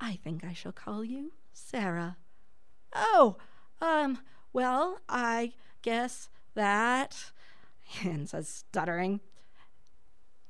I 0.00 0.18
think 0.22 0.44
I 0.44 0.52
shall 0.52 0.72
call 0.72 1.04
you 1.04 1.32
Sarah. 1.52 2.16
Oh, 2.94 3.36
um, 3.80 4.18
well, 4.52 4.98
I 5.08 5.52
guess 5.82 6.28
that. 6.54 7.32
Anne 8.04 8.26
says, 8.26 8.48
stuttering. 8.48 9.20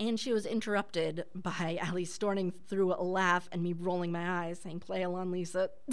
And 0.00 0.18
she 0.18 0.32
was 0.32 0.46
interrupted 0.46 1.26
by 1.34 1.78
Allie 1.80 2.04
storming 2.04 2.52
through 2.68 2.92
a 2.94 3.02
laugh 3.02 3.48
and 3.52 3.62
me 3.62 3.72
rolling 3.72 4.10
my 4.10 4.46
eyes, 4.46 4.58
saying, 4.60 4.80
Play 4.80 5.02
along, 5.02 5.30
Lisa. 5.30 5.70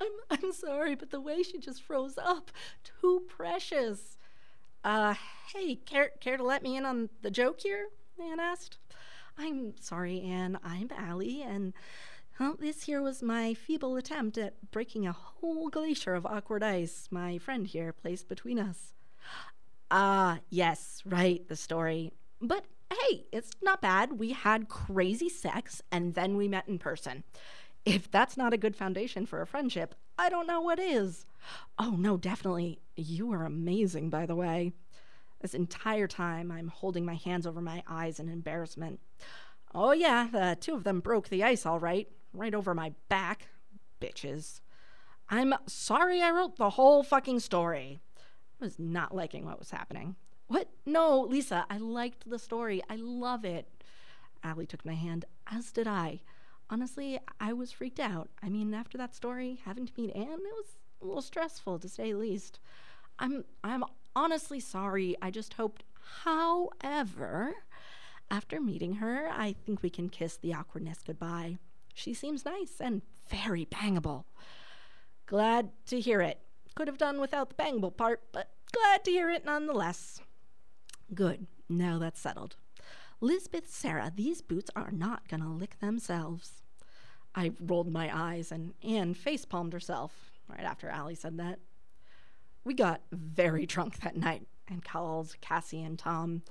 I'm, 0.00 0.10
I'm 0.30 0.52
sorry, 0.52 0.94
but 0.94 1.10
the 1.10 1.20
way 1.20 1.42
she 1.42 1.58
just 1.58 1.82
froze 1.82 2.16
up, 2.16 2.50
too 2.84 3.22
precious. 3.28 4.16
Uh, 4.84 5.14
hey, 5.54 5.76
care, 5.76 6.10
care 6.20 6.36
to 6.36 6.42
let 6.42 6.62
me 6.62 6.76
in 6.76 6.84
on 6.84 7.08
the 7.22 7.30
joke 7.30 7.60
here? 7.60 7.86
Anne 8.20 8.40
asked. 8.40 8.78
I'm 9.38 9.74
sorry, 9.80 10.20
Anne. 10.20 10.58
I'm 10.64 10.90
Allie, 10.96 11.42
and 11.42 11.72
well, 12.38 12.56
this 12.58 12.84
here 12.84 13.00
was 13.00 13.22
my 13.22 13.54
feeble 13.54 13.96
attempt 13.96 14.36
at 14.38 14.70
breaking 14.70 15.06
a 15.06 15.12
whole 15.12 15.68
glacier 15.68 16.14
of 16.14 16.26
awkward 16.26 16.62
ice 16.62 17.06
my 17.10 17.38
friend 17.38 17.66
here 17.66 17.92
placed 17.92 18.28
between 18.28 18.58
us. 18.58 18.92
Ah, 19.90 20.40
yes, 20.50 21.02
right, 21.04 21.46
the 21.48 21.56
story. 21.56 22.12
But 22.40 22.64
hey, 22.90 23.26
it's 23.30 23.50
not 23.62 23.82
bad. 23.82 24.18
We 24.18 24.32
had 24.32 24.68
crazy 24.68 25.28
sex 25.28 25.82
and 25.92 26.14
then 26.14 26.36
we 26.36 26.48
met 26.48 26.66
in 26.66 26.78
person. 26.78 27.22
If 27.84 28.10
that's 28.10 28.36
not 28.36 28.52
a 28.52 28.58
good 28.58 28.74
foundation 28.74 29.26
for 29.26 29.42
a 29.42 29.46
friendship, 29.46 29.94
I 30.18 30.28
don't 30.28 30.46
know 30.46 30.60
what 30.60 30.78
is. 30.78 31.26
Oh, 31.78 31.96
no, 31.98 32.16
definitely. 32.16 32.80
You 32.96 33.32
are 33.32 33.44
amazing, 33.44 34.10
by 34.10 34.26
the 34.26 34.36
way. 34.36 34.72
This 35.40 35.54
entire 35.54 36.06
time, 36.06 36.52
I'm 36.52 36.68
holding 36.68 37.04
my 37.04 37.16
hands 37.16 37.46
over 37.46 37.60
my 37.60 37.82
eyes 37.88 38.20
in 38.20 38.28
embarrassment. 38.28 39.00
Oh, 39.74 39.92
yeah, 39.92 40.28
the 40.30 40.56
two 40.60 40.74
of 40.74 40.84
them 40.84 41.00
broke 41.00 41.28
the 41.28 41.42
ice 41.42 41.66
all 41.66 41.80
right, 41.80 42.08
right 42.32 42.54
over 42.54 42.74
my 42.74 42.92
back. 43.08 43.48
Bitches. 44.00 44.60
I'm 45.28 45.54
sorry 45.66 46.20
I 46.20 46.30
wrote 46.30 46.56
the 46.56 46.70
whole 46.70 47.02
fucking 47.02 47.40
story. 47.40 48.00
I 48.60 48.64
was 48.64 48.78
not 48.78 49.14
liking 49.14 49.44
what 49.44 49.58
was 49.58 49.70
happening. 49.70 50.16
What? 50.46 50.68
No, 50.84 51.22
Lisa, 51.22 51.64
I 51.70 51.78
liked 51.78 52.28
the 52.28 52.38
story. 52.38 52.82
I 52.90 52.96
love 52.96 53.44
it. 53.44 53.66
Allie 54.44 54.66
took 54.66 54.84
my 54.84 54.94
hand, 54.94 55.24
as 55.50 55.72
did 55.72 55.86
I. 55.86 56.20
Honestly, 56.68 57.18
I 57.40 57.52
was 57.52 57.72
freaked 57.72 58.00
out. 58.00 58.28
I 58.42 58.48
mean, 58.48 58.74
after 58.74 58.98
that 58.98 59.14
story, 59.14 59.60
having 59.64 59.86
to 59.86 59.92
meet 59.96 60.14
Anne, 60.14 60.26
it 60.26 60.40
was 60.42 60.76
a 61.02 61.06
little 61.06 61.22
stressful 61.22 61.78
to 61.78 61.88
say 61.88 62.12
the 62.12 62.18
least. 62.18 62.60
I'm 63.18 63.44
I'm 63.62 63.84
honestly 64.14 64.60
sorry. 64.60 65.16
I 65.20 65.30
just 65.30 65.54
hoped. 65.54 65.84
However, 66.24 67.54
after 68.30 68.60
meeting 68.60 68.94
her, 68.94 69.28
I 69.30 69.52
think 69.52 69.82
we 69.82 69.90
can 69.90 70.08
kiss 70.08 70.36
the 70.36 70.54
awkwardness 70.54 71.00
goodbye. 71.04 71.58
She 71.94 72.14
seems 72.14 72.44
nice 72.44 72.80
and 72.80 73.02
very 73.28 73.66
bangable. 73.66 74.24
Glad 75.26 75.70
to 75.86 76.00
hear 76.00 76.20
it. 76.20 76.38
Could 76.74 76.88
have 76.88 76.98
done 76.98 77.20
without 77.20 77.50
the 77.50 77.62
bangable 77.62 77.96
part, 77.96 78.22
but 78.32 78.50
glad 78.72 79.04
to 79.04 79.10
hear 79.10 79.30
it 79.30 79.44
nonetheless. 79.44 80.20
Good. 81.14 81.46
Now 81.68 81.98
that's 81.98 82.20
settled. 82.20 82.56
Lisbeth, 83.20 83.72
Sarah, 83.72 84.10
these 84.14 84.42
boots 84.42 84.70
are 84.74 84.90
not 84.90 85.28
gonna 85.28 85.52
lick 85.54 85.78
themselves. 85.78 86.62
I 87.34 87.52
rolled 87.60 87.90
my 87.90 88.10
eyes, 88.12 88.50
and 88.50 88.74
Anne 88.82 89.14
face 89.14 89.44
palmed 89.44 89.72
herself 89.72 90.31
right 90.48 90.64
after 90.64 90.88
Allie 90.88 91.14
said 91.14 91.38
that. 91.38 91.58
We 92.64 92.74
got 92.74 93.02
very 93.10 93.66
drunk 93.66 94.00
that 94.00 94.16
night 94.16 94.46
and 94.68 94.84
called 94.84 95.36
Cassie 95.40 95.82
and 95.82 95.98
Tom. 95.98 96.42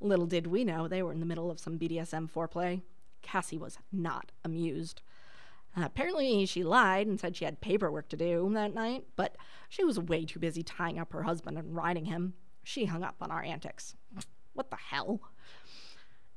Little 0.00 0.26
did 0.26 0.46
we 0.46 0.64
know 0.64 0.86
they 0.86 1.02
were 1.02 1.12
in 1.12 1.20
the 1.20 1.26
middle 1.26 1.50
of 1.50 1.58
some 1.58 1.78
BDSM 1.78 2.30
foreplay. 2.30 2.82
Cassie 3.22 3.58
was 3.58 3.78
not 3.92 4.32
amused. 4.44 5.02
Uh, 5.76 5.84
apparently, 5.84 6.46
she 6.46 6.64
lied 6.64 7.06
and 7.06 7.20
said 7.20 7.36
she 7.36 7.44
had 7.44 7.60
paperwork 7.60 8.08
to 8.08 8.16
do 8.16 8.50
that 8.54 8.74
night, 8.74 9.04
but 9.16 9.36
she 9.68 9.84
was 9.84 9.98
way 9.98 10.24
too 10.24 10.38
busy 10.38 10.62
tying 10.62 10.98
up 10.98 11.12
her 11.12 11.24
husband 11.24 11.58
and 11.58 11.76
riding 11.76 12.06
him. 12.06 12.34
She 12.64 12.86
hung 12.86 13.02
up 13.02 13.16
on 13.20 13.30
our 13.30 13.42
antics. 13.42 13.94
What 14.54 14.70
the 14.70 14.76
hell? 14.76 15.20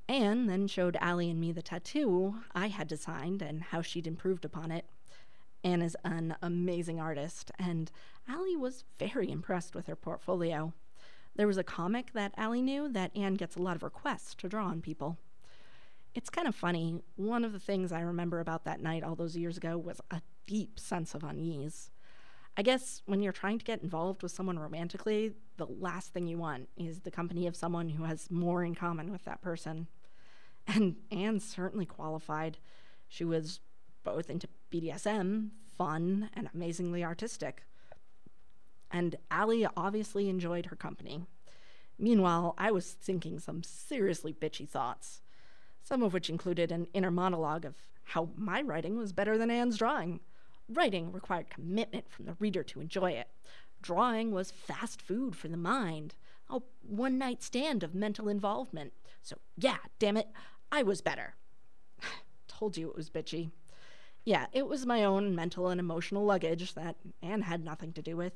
Anne 0.07 0.47
then 0.47 0.67
showed 0.67 0.97
Allie 0.99 1.29
and 1.29 1.39
me 1.39 1.51
the 1.51 1.61
tattoo 1.61 2.35
I 2.53 2.67
had 2.67 2.87
designed 2.87 3.41
and 3.41 3.63
how 3.63 3.81
she'd 3.81 4.07
improved 4.07 4.43
upon 4.43 4.69
it. 4.69 4.85
Anne 5.63 5.81
is 5.81 5.95
an 6.03 6.35
amazing 6.41 6.99
artist, 6.99 7.51
and 7.59 7.91
Allie 8.27 8.55
was 8.55 8.83
very 8.97 9.29
impressed 9.29 9.75
with 9.75 9.87
her 9.87 9.95
portfolio. 9.95 10.73
There 11.35 11.47
was 11.47 11.57
a 11.57 11.63
comic 11.63 12.13
that 12.13 12.33
Allie 12.35 12.61
knew 12.61 12.89
that 12.89 13.15
Anne 13.15 13.35
gets 13.35 13.55
a 13.55 13.61
lot 13.61 13.75
of 13.75 13.83
requests 13.83 14.35
to 14.35 14.49
draw 14.49 14.65
on 14.65 14.81
people. 14.81 15.17
It's 16.13 16.29
kind 16.29 16.47
of 16.47 16.55
funny. 16.55 17.01
One 17.15 17.45
of 17.45 17.53
the 17.53 17.59
things 17.59 17.91
I 17.91 18.01
remember 18.01 18.39
about 18.39 18.65
that 18.65 18.81
night 18.81 19.03
all 19.03 19.15
those 19.15 19.37
years 19.37 19.57
ago 19.57 19.77
was 19.77 20.01
a 20.11 20.21
deep 20.45 20.79
sense 20.79 21.15
of 21.15 21.23
unease. 21.23 21.91
I 22.57 22.63
guess 22.63 23.01
when 23.05 23.21
you're 23.21 23.31
trying 23.31 23.59
to 23.59 23.65
get 23.65 23.81
involved 23.81 24.23
with 24.23 24.33
someone 24.33 24.59
romantically, 24.59 25.33
the 25.55 25.67
last 25.67 26.11
thing 26.11 26.27
you 26.27 26.37
want 26.37 26.67
is 26.75 26.99
the 26.99 27.11
company 27.11 27.47
of 27.47 27.55
someone 27.55 27.89
who 27.89 28.03
has 28.03 28.29
more 28.29 28.63
in 28.63 28.75
common 28.75 29.09
with 29.11 29.23
that 29.23 29.41
person. 29.41 29.87
And 30.67 30.97
Anne 31.11 31.39
certainly 31.39 31.85
qualified. 31.85 32.57
She 33.07 33.23
was 33.23 33.61
both 34.03 34.29
into 34.29 34.47
BDSM, 34.71 35.49
fun, 35.77 36.29
and 36.33 36.49
amazingly 36.53 37.03
artistic. 37.03 37.63
And 38.91 39.15
Allie 39.29 39.67
obviously 39.77 40.29
enjoyed 40.29 40.67
her 40.67 40.75
company. 40.75 41.25
Meanwhile, 41.97 42.55
I 42.57 42.71
was 42.71 42.91
thinking 42.91 43.39
some 43.39 43.63
seriously 43.63 44.33
bitchy 44.33 44.67
thoughts, 44.67 45.21
some 45.83 46.03
of 46.03 46.13
which 46.13 46.29
included 46.29 46.71
an 46.71 46.87
inner 46.93 47.11
monologue 47.11 47.65
of 47.65 47.75
how 48.03 48.29
my 48.35 48.61
writing 48.61 48.97
was 48.97 49.13
better 49.13 49.37
than 49.37 49.51
Anne's 49.51 49.77
drawing. 49.77 50.19
Writing 50.67 51.11
required 51.11 51.49
commitment 51.49 52.09
from 52.09 52.25
the 52.25 52.35
reader 52.39 52.63
to 52.63 52.81
enjoy 52.81 53.11
it. 53.11 53.27
Drawing 53.81 54.31
was 54.31 54.51
fast 54.51 55.01
food 55.01 55.35
for 55.35 55.47
the 55.47 55.57
mind, 55.57 56.15
a 56.49 56.59
one 56.81 57.17
night 57.17 57.41
stand 57.41 57.83
of 57.83 57.95
mental 57.95 58.27
involvement. 58.27 58.93
So, 59.21 59.37
yeah, 59.57 59.77
damn 59.99 60.17
it, 60.17 60.27
I 60.71 60.83
was 60.83 61.01
better. 61.01 61.35
Told 62.47 62.77
you 62.77 62.89
it 62.89 62.95
was 62.95 63.09
bitchy. 63.09 63.51
Yeah, 64.23 64.45
it 64.53 64.67
was 64.67 64.85
my 64.85 65.03
own 65.03 65.33
mental 65.35 65.69
and 65.69 65.79
emotional 65.79 66.23
luggage 66.23 66.73
that 66.75 66.95
Anne 67.21 67.41
had 67.43 67.63
nothing 67.63 67.91
to 67.93 68.01
do 68.01 68.15
with. 68.15 68.33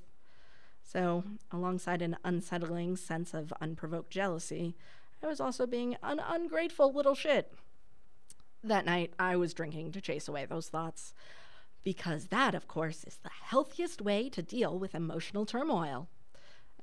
So, 0.83 1.23
alongside 1.51 2.01
an 2.01 2.17
unsettling 2.23 2.95
sense 2.95 3.33
of 3.33 3.53
unprovoked 3.61 4.11
jealousy, 4.11 4.75
I 5.21 5.27
was 5.27 5.39
also 5.39 5.65
being 5.65 5.95
an 6.03 6.19
ungrateful 6.19 6.91
little 6.91 7.15
shit. 7.15 7.53
That 8.63 8.85
night, 8.85 9.13
I 9.19 9.35
was 9.35 9.53
drinking 9.53 9.91
to 9.91 10.01
chase 10.01 10.27
away 10.27 10.45
those 10.45 10.69
thoughts. 10.69 11.13
Because 11.83 12.27
that, 12.27 12.55
of 12.55 12.67
course, 12.67 13.03
is 13.03 13.17
the 13.17 13.29
healthiest 13.29 14.01
way 14.01 14.27
to 14.29 14.41
deal 14.41 14.79
with 14.79 14.95
emotional 14.95 15.45
turmoil. 15.45 16.07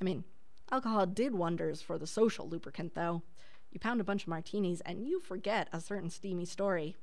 I 0.01 0.05
mean, 0.05 0.23
alcohol 0.71 1.07
did 1.07 1.35
wonders 1.35 1.83
for 1.83 1.99
the 1.99 2.07
social 2.07 2.49
lubricant, 2.49 2.95
though. 2.95 3.23
You 3.73 3.81
pound 3.81 4.01
a 4.01 4.05
bunch 4.05 4.23
of 4.23 4.29
martinis 4.29 4.81
and 4.83 5.07
you 5.07 5.19
forget 5.21 5.69
a 5.73 5.81
certain 5.81 6.11
steamy 6.11 6.45
story. 6.45 6.95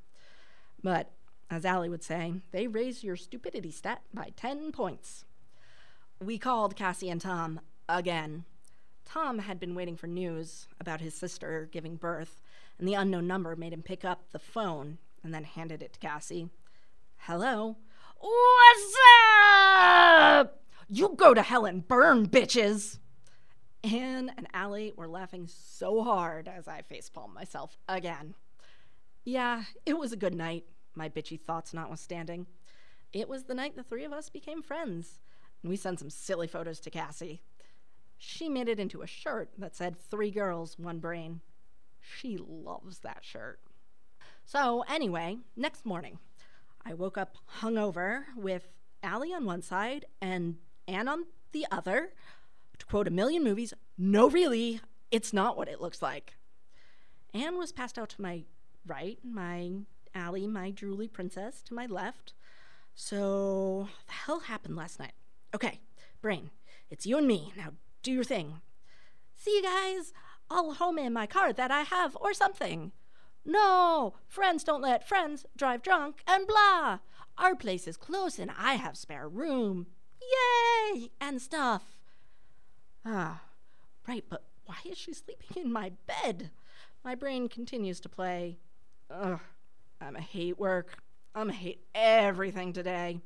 But, 0.82 1.12
as 1.50 1.66
Allie 1.66 1.90
would 1.90 2.04
say, 2.04 2.34
they 2.52 2.68
raise 2.68 3.04
your 3.04 3.16
stupidity 3.16 3.72
stat 3.72 4.02
by 4.14 4.32
10 4.36 4.72
points. 4.72 5.26
We 6.22 6.38
called 6.38 6.76
Cassie 6.76 7.10
and 7.10 7.22
Tom 7.22 7.62
again. 7.88 8.46
Tom 9.06 9.40
had 9.40 9.60
been 9.60 9.74
waiting 9.74 9.98
for 9.98 10.08
news 10.08 10.68
about 10.80 11.02
his 11.02 11.16
sister 11.16 11.68
giving 11.72 11.96
birth, 11.96 12.42
and 12.78 12.88
the 12.88 12.94
unknown 12.94 13.26
number 13.26 13.56
made 13.56 13.74
him 13.74 13.82
pick 13.82 14.06
up 14.06 14.32
the 14.32 14.40
phone 14.40 15.00
and 15.24 15.34
then 15.34 15.44
handed 15.44 15.82
it 15.82 15.94
to 15.94 16.00
Cassie. 16.00 16.50
Hello? 17.18 17.78
What's 18.20 18.96
up? 19.18 20.62
You 20.88 21.14
go 21.16 21.34
to 21.34 21.42
hell 21.42 21.66
and 21.66 21.88
burn, 21.88 22.28
bitches! 22.28 23.00
Anne 23.84 24.32
and 24.38 24.48
Allie 24.54 24.94
were 24.96 25.08
laughing 25.08 25.48
so 25.48 26.04
hard 26.04 26.48
as 26.48 26.68
I 26.68 26.82
facepalmed 26.82 27.34
myself 27.34 27.78
again. 27.88 28.36
Yeah, 29.24 29.64
it 29.86 29.98
was 29.98 30.12
a 30.12 30.18
good 30.18 30.36
night, 30.36 30.66
my 31.00 31.10
bitchy 31.10 31.40
thoughts 31.40 31.74
notwithstanding. 31.74 32.46
It 33.14 33.28
was 33.28 33.46
the 33.46 33.56
night 33.56 33.76
the 33.76 33.84
three 33.84 34.04
of 34.04 34.14
us 34.14 34.30
became 34.30 34.62
friends, 34.62 35.20
and 35.64 35.70
we 35.70 35.78
sent 35.78 36.00
some 36.00 36.10
silly 36.10 36.46
photos 36.46 36.80
to 36.82 36.92
Cassie. 36.92 37.42
She 38.18 38.50
made 38.50 38.68
it 38.68 38.82
into 38.82 39.02
a 39.02 39.08
shirt 39.08 39.50
that 39.58 39.76
said 39.76 39.98
Three 39.98 40.30
Girls, 40.30 40.78
One 40.78 41.00
Brain. 41.00 41.40
She 42.02 42.38
loves 42.38 43.00
that 43.00 43.24
shirt. 43.24 43.62
So, 44.44 44.84
anyway, 44.90 45.38
next 45.56 45.86
morning, 45.86 46.20
I 46.86 46.94
woke 46.94 47.18
up 47.18 47.38
hungover 47.62 48.24
with 48.36 48.68
Allie 49.02 49.34
on 49.34 49.46
one 49.46 49.62
side 49.62 50.06
and 50.22 50.58
Anne 50.88 51.08
on 51.08 51.26
the 51.54 51.66
other. 51.72 52.12
To 52.80 52.86
quote 52.86 53.08
a 53.08 53.12
million 53.12 53.44
movies, 53.44 53.74
no, 53.98 54.30
really, 54.30 54.82
it's 55.12 55.32
not 55.32 55.56
what 55.56 55.70
it 55.70 55.80
looks 55.80 56.02
like. 56.02 56.36
Anne 57.34 57.58
was 57.58 57.72
passed 57.72 57.98
out 57.98 58.10
to 58.10 58.22
my 58.22 58.44
right, 58.86 59.20
my 59.24 59.72
Allie, 60.14 60.48
my 60.48 60.72
drooly 60.72 61.12
princess, 61.12 61.62
to 61.64 61.74
my 61.74 61.86
left. 61.86 62.34
So, 62.96 63.88
the 64.08 64.14
hell 64.14 64.42
happened 64.42 64.76
last 64.76 65.00
night? 65.00 65.14
Okay, 65.56 65.80
Brain, 66.22 66.50
it's 66.90 67.06
you 67.06 67.18
and 67.18 67.28
me. 67.28 67.54
Now 67.56 67.74
do 68.04 68.12
your 68.12 68.24
thing. 68.24 68.62
See 69.36 69.56
you 69.56 69.64
guys. 69.64 70.14
I'll 70.50 70.74
home 70.74 70.98
in 70.98 71.14
my 71.14 71.28
car 71.28 71.54
that 71.54 71.72
I 71.72 71.84
have 71.84 72.18
or 72.20 72.34
something. 72.34 72.92
No, 73.46 74.16
friends 74.28 74.64
don't 74.64 74.82
let 74.82 75.08
friends 75.08 75.46
drive 75.56 75.82
drunk 75.82 76.22
and 76.28 76.46
blah. 76.46 77.00
Our 77.38 77.56
place 77.56 77.88
is 77.88 77.98
close 77.98 78.38
and 78.38 78.52
I 78.58 78.74
have 78.74 78.98
spare 78.98 79.30
room. 79.30 79.88
Yay! 80.22 81.12
And 81.22 81.42
stuff. 81.42 82.00
Ah, 83.06 83.44
right, 84.08 84.26
but 84.30 84.44
why 84.66 84.76
is 84.86 84.98
she 84.98 85.14
sleeping 85.14 85.64
in 85.64 85.72
my 85.72 85.94
bed? 86.06 86.52
My 87.04 87.16
brain 87.16 87.48
continues 87.48 88.00
to 88.02 88.10
play. 88.10 88.60
Ugh, 89.10 89.40
Um, 90.02 90.08
I'm 90.08 90.16
a 90.16 90.22
hate 90.22 90.60
work. 90.60 90.98
I'm 91.36 91.50
a 91.50 91.54
hate 91.54 91.82
everything 91.94 92.74
today. 92.74 93.20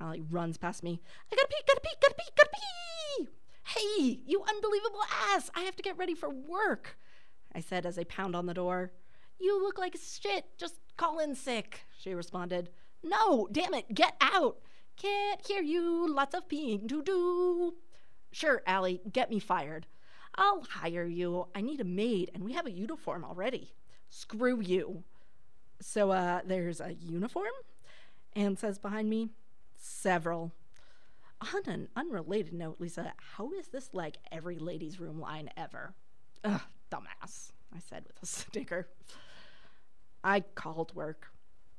Allie 0.00 0.22
runs 0.30 0.56
past 0.56 0.82
me. 0.82 1.00
I 1.32 1.36
gotta 1.36 1.48
pee, 1.48 1.62
gotta 1.66 1.80
pee, 1.80 1.96
gotta 2.00 2.14
pee, 2.14 2.30
gotta 2.36 2.50
pee! 2.52 3.28
Hey, 3.64 4.20
you 4.26 4.42
unbelievable 4.42 5.00
ass! 5.34 5.50
I 5.54 5.60
have 5.60 5.76
to 5.76 5.82
get 5.82 5.98
ready 5.98 6.14
for 6.14 6.28
work, 6.28 6.98
I 7.54 7.60
said 7.60 7.86
as 7.86 7.98
I 7.98 8.04
pound 8.04 8.36
on 8.36 8.46
the 8.46 8.54
door. 8.54 8.92
You 9.38 9.62
look 9.62 9.78
like 9.78 9.96
shit. 9.96 10.46
Just 10.58 10.76
call 10.96 11.18
in 11.18 11.34
sick, 11.34 11.80
she 11.98 12.14
responded. 12.14 12.70
No, 13.02 13.48
damn 13.50 13.74
it, 13.74 13.94
get 13.94 14.16
out! 14.20 14.58
Can't 14.96 15.46
hear 15.46 15.62
you, 15.62 16.12
lots 16.12 16.34
of 16.34 16.48
peeing 16.48 16.88
to 16.88 17.02
do. 17.02 17.74
Sure, 18.32 18.62
Allie, 18.66 19.00
get 19.12 19.30
me 19.30 19.38
fired. 19.38 19.86
I'll 20.34 20.62
hire 20.62 21.04
you. 21.04 21.48
I 21.54 21.62
need 21.62 21.80
a 21.80 21.84
maid, 21.84 22.30
and 22.34 22.44
we 22.44 22.52
have 22.52 22.66
a 22.66 22.70
uniform 22.70 23.24
already. 23.24 23.72
Screw 24.08 24.60
you. 24.60 25.04
So, 25.80 26.10
uh, 26.10 26.40
there's 26.44 26.80
a 26.80 26.94
uniform? 26.94 27.52
and 28.36 28.58
says 28.58 28.78
behind 28.78 29.08
me. 29.08 29.30
Several. 29.76 30.52
On 31.54 31.62
an 31.66 31.88
unrelated 31.96 32.52
note, 32.52 32.76
Lisa, 32.78 33.14
how 33.34 33.50
is 33.52 33.68
this 33.68 33.90
like 33.92 34.18
every 34.30 34.58
ladies' 34.58 35.00
room 35.00 35.18
line 35.18 35.50
ever? 35.56 35.94
Ugh, 36.44 36.60
dumbass, 36.90 37.50
I 37.74 37.78
said 37.78 38.04
with 38.06 38.22
a 38.22 38.26
snicker. 38.26 38.88
I 40.22 40.40
called 40.40 40.94
work. 40.94 41.28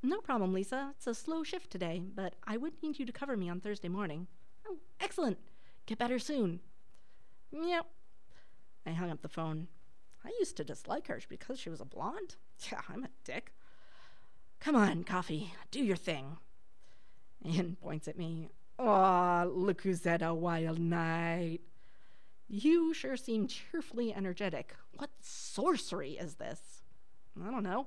No 0.02 0.20
problem, 0.20 0.52
Lisa. 0.52 0.92
It's 0.96 1.06
a 1.06 1.14
slow 1.14 1.42
shift 1.42 1.70
today, 1.70 2.02
but 2.14 2.34
I 2.46 2.56
would 2.56 2.74
need 2.82 2.98
you 2.98 3.06
to 3.06 3.12
cover 3.12 3.36
me 3.36 3.48
on 3.48 3.60
Thursday 3.60 3.88
morning. 3.88 4.26
Oh, 4.66 4.76
excellent. 5.00 5.38
Get 5.86 5.98
better 5.98 6.18
soon. 6.18 6.60
Yep. 7.52 7.86
I 8.86 8.90
hung 8.90 9.10
up 9.10 9.22
the 9.22 9.28
phone. 9.28 9.66
I 10.24 10.30
used 10.38 10.56
to 10.58 10.64
dislike 10.64 11.06
her 11.08 11.20
because 11.28 11.58
she 11.58 11.70
was 11.70 11.80
a 11.80 11.84
blonde. 11.84 12.36
Yeah, 12.72 12.80
I'm 12.88 13.04
a 13.04 13.08
dick. 13.22 13.52
Come 14.60 14.76
on, 14.76 15.04
coffee. 15.04 15.52
Do 15.70 15.82
your 15.82 15.96
thing. 15.96 16.36
Anne 17.44 17.76
points 17.80 18.08
at 18.08 18.18
me. 18.18 18.50
Aw, 18.78 19.44
look 19.44 19.82
who's 19.82 20.04
had 20.04 20.22
a 20.22 20.34
wild 20.34 20.78
night. 20.78 21.60
You 22.48 22.94
sure 22.94 23.16
seem 23.16 23.46
cheerfully 23.46 24.14
energetic. 24.14 24.74
What 24.92 25.10
sorcery 25.20 26.12
is 26.12 26.34
this? 26.34 26.82
I 27.40 27.50
don't 27.50 27.62
know. 27.62 27.86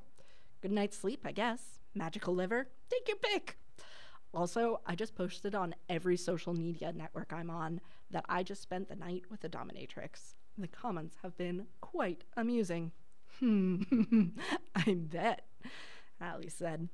Good 0.61 0.71
night's 0.71 0.97
sleep, 0.97 1.21
I 1.25 1.31
guess. 1.31 1.79
Magical 1.95 2.35
liver? 2.35 2.67
Take 2.89 3.07
your 3.07 3.17
pick. 3.17 3.57
Also, 4.33 4.79
I 4.85 4.95
just 4.95 5.15
posted 5.15 5.55
on 5.55 5.75
every 5.89 6.15
social 6.15 6.53
media 6.53 6.93
network 6.93 7.33
I'm 7.33 7.49
on 7.49 7.81
that 8.11 8.25
I 8.29 8.43
just 8.43 8.61
spent 8.61 8.87
the 8.87 8.95
night 8.95 9.23
with 9.29 9.43
a 9.43 9.49
dominatrix. 9.49 10.35
The 10.57 10.67
comments 10.67 11.17
have 11.23 11.35
been 11.37 11.67
quite 11.81 12.23
amusing. 12.37 12.91
Hmm, 13.39 13.81
I 14.75 14.93
bet, 14.93 15.47
Allie 16.21 16.49
said. 16.49 16.89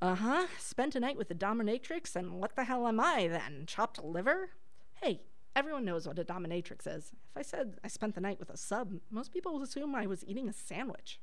Uh 0.00 0.14
huh. 0.14 0.46
Spent 0.58 0.94
a 0.94 1.00
night 1.00 1.16
with 1.16 1.30
a 1.30 1.34
dominatrix, 1.34 2.14
and 2.14 2.40
what 2.40 2.54
the 2.56 2.64
hell 2.64 2.86
am 2.86 3.00
I 3.00 3.28
then? 3.28 3.64
Chopped 3.66 4.02
liver? 4.02 4.50
Hey, 5.02 5.22
everyone 5.56 5.84
knows 5.84 6.06
what 6.06 6.18
a 6.18 6.24
dominatrix 6.24 6.86
is. 6.86 7.12
If 7.30 7.36
I 7.36 7.42
said 7.42 7.74
I 7.82 7.88
spent 7.88 8.14
the 8.14 8.20
night 8.20 8.38
with 8.38 8.50
a 8.50 8.56
sub, 8.56 8.92
most 9.10 9.32
people 9.32 9.54
would 9.54 9.62
assume 9.62 9.94
I 9.94 10.06
was 10.06 10.24
eating 10.24 10.48
a 10.48 10.52
sandwich. 10.52 11.20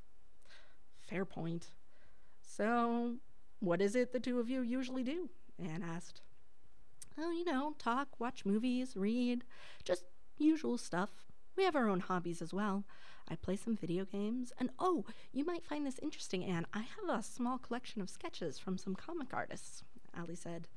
Fair 0.97 1.25
point. 1.25 1.67
So, 2.41 3.15
what 3.59 3.81
is 3.81 3.95
it 3.95 4.11
the 4.11 4.19
two 4.19 4.39
of 4.39 4.49
you 4.49 4.61
usually 4.61 5.03
do? 5.03 5.29
Anne 5.59 5.83
asked. 5.83 6.21
Oh, 7.17 7.31
you 7.31 7.45
know, 7.45 7.75
talk, 7.77 8.19
watch 8.19 8.45
movies, 8.45 8.95
read, 8.97 9.45
just 9.83 10.03
usual 10.37 10.77
stuff. 10.77 11.09
We 11.55 11.63
have 11.63 11.75
our 11.75 11.87
own 11.87 12.01
hobbies 12.01 12.41
as 12.41 12.53
well. 12.53 12.83
I 13.30 13.36
play 13.36 13.55
some 13.55 13.76
video 13.76 14.05
games, 14.05 14.53
and 14.59 14.69
oh, 14.78 15.05
you 15.32 15.45
might 15.45 15.65
find 15.65 15.86
this 15.86 15.99
interesting, 15.99 16.43
Anne. 16.43 16.67
I 16.73 16.80
have 16.80 17.09
a 17.09 17.23
small 17.23 17.57
collection 17.57 18.01
of 18.01 18.09
sketches 18.09 18.59
from 18.59 18.78
some 18.78 18.95
comic 18.95 19.34
artists. 19.34 19.84
Allie 20.15 20.36
said. 20.36 20.67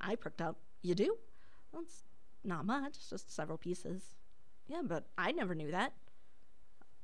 I 0.00 0.16
pricked 0.16 0.42
up. 0.42 0.56
You 0.82 0.94
do? 0.94 1.16
Well, 1.72 1.82
it's 1.82 2.04
not 2.44 2.66
much, 2.66 3.08
just 3.08 3.34
several 3.34 3.58
pieces. 3.58 4.14
Yeah, 4.66 4.82
but 4.84 5.06
I 5.16 5.32
never 5.32 5.54
knew 5.54 5.70
that. 5.70 5.94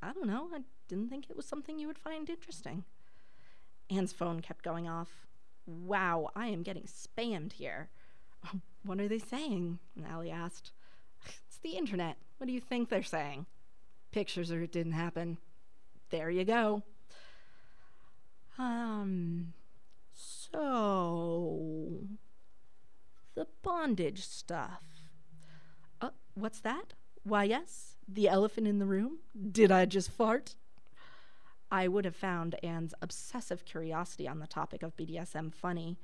I 0.03 0.13
don't 0.13 0.27
know. 0.27 0.49
I 0.55 0.61
didn't 0.89 1.09
think 1.09 1.29
it 1.29 1.37
was 1.37 1.47
something 1.47 1.79
you 1.79 1.87
would 1.87 1.99
find 1.99 2.29
interesting. 2.29 2.85
Anne's 3.91 4.13
phone 4.13 4.41
kept 4.41 4.65
going 4.65 4.89
off. 4.89 5.27
Wow, 5.67 6.31
I 6.35 6.49
am 6.49 6.63
getting 6.63 6.85
spammed 6.85 7.53
here. 7.53 7.91
Oh, 8.47 8.61
what 8.85 9.01
are 9.01 9.09
they 9.09 9.19
saying? 9.19 9.79
Allie 10.09 10.31
asked. 10.31 10.73
It's 11.47 11.59
the 11.59 11.77
internet. 11.77 12.17
What 12.39 12.47
do 12.47 12.53
you 12.53 12.61
think 12.61 12.89
they're 12.89 13.03
saying? 13.03 13.47
Pictures 14.13 14.51
or 14.51 14.63
it 14.63 14.73
didn't 14.73 14.93
happen. 14.93 15.39
There 16.11 16.31
you 16.31 16.45
go. 16.45 16.83
Um, 18.59 19.53
so. 20.13 22.01
The 23.35 23.47
bondage 23.63 24.27
stuff. 24.27 24.83
Uh, 26.01 26.11
what's 26.35 26.61
that? 26.61 26.95
Why, 27.23 27.45
yes, 27.45 27.97
the 28.09 28.29
elephant 28.29 28.67
in 28.67 28.79
the 28.79 28.87
room. 28.87 29.19
Did 29.53 29.71
I 29.71 29.85
just 29.85 30.11
fart? 30.11 30.57
I 31.71 31.87
would 31.87 32.05
have 32.05 32.17
found 32.17 32.57
Anne's 32.63 32.95
obsessive 33.01 33.65
curiosity 33.65 34.27
on 34.27 34.41
the 34.41 34.47
topic 34.47 34.83
of 34.83 34.97
BDSM 34.97 35.55
funny, 35.55 35.99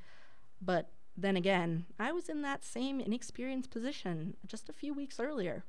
but 0.62 0.90
then 1.16 1.36
again, 1.36 1.86
I 1.98 2.12
was 2.12 2.28
in 2.28 2.42
that 2.42 2.64
same 2.64 3.00
inexperienced 3.00 3.70
position 3.70 4.36
just 4.46 4.68
a 4.68 4.72
few 4.72 4.94
weeks 4.94 5.18
earlier. 5.18 5.64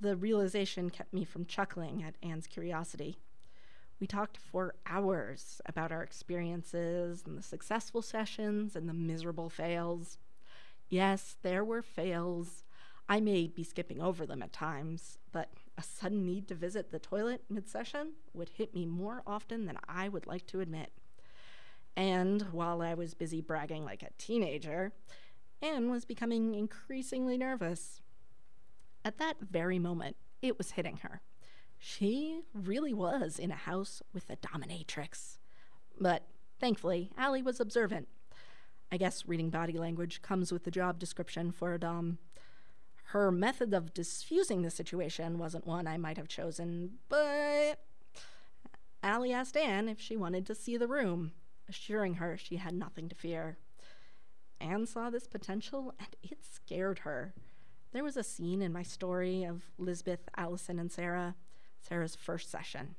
The 0.00 0.16
realization 0.16 0.88
kept 0.88 1.12
me 1.12 1.24
from 1.24 1.44
chuckling 1.44 2.02
at 2.02 2.14
Anne's 2.22 2.46
curiosity. 2.46 3.18
We 4.00 4.06
talked 4.06 4.38
for 4.38 4.74
hours 4.86 5.60
about 5.66 5.92
our 5.92 6.02
experiences 6.02 7.22
and 7.26 7.36
the 7.36 7.42
successful 7.42 8.00
sessions 8.00 8.74
and 8.74 8.88
the 8.88 8.94
miserable 8.94 9.50
fails. 9.50 10.16
Yes, 10.88 11.36
there 11.42 11.62
were 11.62 11.82
fails. 11.82 12.64
I 13.10 13.20
may 13.20 13.46
be 13.46 13.62
skipping 13.62 14.00
over 14.00 14.24
them 14.24 14.42
at 14.42 14.54
times, 14.54 15.18
but 15.32 15.50
a 15.76 15.82
sudden 15.82 16.24
need 16.24 16.48
to 16.48 16.54
visit 16.54 16.90
the 16.90 16.98
toilet 16.98 17.44
mid 17.50 17.68
session 17.68 18.12
would 18.32 18.48
hit 18.48 18.74
me 18.74 18.86
more 18.86 19.22
often 19.26 19.66
than 19.66 19.76
I 19.86 20.08
would 20.08 20.26
like 20.26 20.46
to 20.46 20.60
admit. 20.60 20.92
And 21.94 22.42
while 22.52 22.80
I 22.80 22.94
was 22.94 23.12
busy 23.12 23.42
bragging 23.42 23.84
like 23.84 24.02
a 24.02 24.10
teenager, 24.16 24.92
Anne 25.60 25.90
was 25.90 26.06
becoming 26.06 26.54
increasingly 26.54 27.36
nervous. 27.36 28.00
At 29.04 29.18
that 29.18 29.36
very 29.40 29.78
moment, 29.78 30.16
it 30.42 30.58
was 30.58 30.72
hitting 30.72 30.98
her. 30.98 31.22
She 31.78 32.42
really 32.52 32.92
was 32.92 33.38
in 33.38 33.50
a 33.50 33.56
house 33.56 34.02
with 34.12 34.28
a 34.28 34.36
dominatrix. 34.36 35.38
But 35.98 36.26
thankfully, 36.58 37.10
Allie 37.16 37.42
was 37.42 37.60
observant. 37.60 38.08
I 38.92 38.96
guess 38.96 39.26
reading 39.26 39.50
body 39.50 39.78
language 39.78 40.20
comes 40.20 40.52
with 40.52 40.64
the 40.64 40.70
job 40.70 40.98
description 40.98 41.52
for 41.52 41.72
a 41.72 41.78
Dom. 41.78 42.18
Her 43.04 43.32
method 43.32 43.72
of 43.72 43.94
diffusing 43.94 44.62
the 44.62 44.70
situation 44.70 45.38
wasn't 45.38 45.66
one 45.66 45.86
I 45.86 45.96
might 45.96 46.16
have 46.16 46.28
chosen, 46.28 46.98
but 47.08 47.80
Allie 49.02 49.32
asked 49.32 49.56
Anne 49.56 49.88
if 49.88 50.00
she 50.00 50.16
wanted 50.16 50.46
to 50.46 50.54
see 50.54 50.76
the 50.76 50.86
room, 50.86 51.32
assuring 51.68 52.14
her 52.14 52.36
she 52.36 52.56
had 52.56 52.74
nothing 52.74 53.08
to 53.08 53.14
fear. 53.14 53.58
Anne 54.60 54.86
saw 54.86 55.08
this 55.08 55.26
potential 55.26 55.94
and 55.98 56.14
it 56.22 56.44
scared 56.44 57.00
her. 57.00 57.34
There 57.92 58.04
was 58.04 58.16
a 58.16 58.22
scene 58.22 58.62
in 58.62 58.72
my 58.72 58.84
story 58.84 59.42
of 59.42 59.64
Lisbeth, 59.76 60.28
Allison, 60.36 60.78
and 60.78 60.92
Sarah, 60.92 61.34
Sarah's 61.80 62.14
first 62.14 62.48
session. 62.48 62.94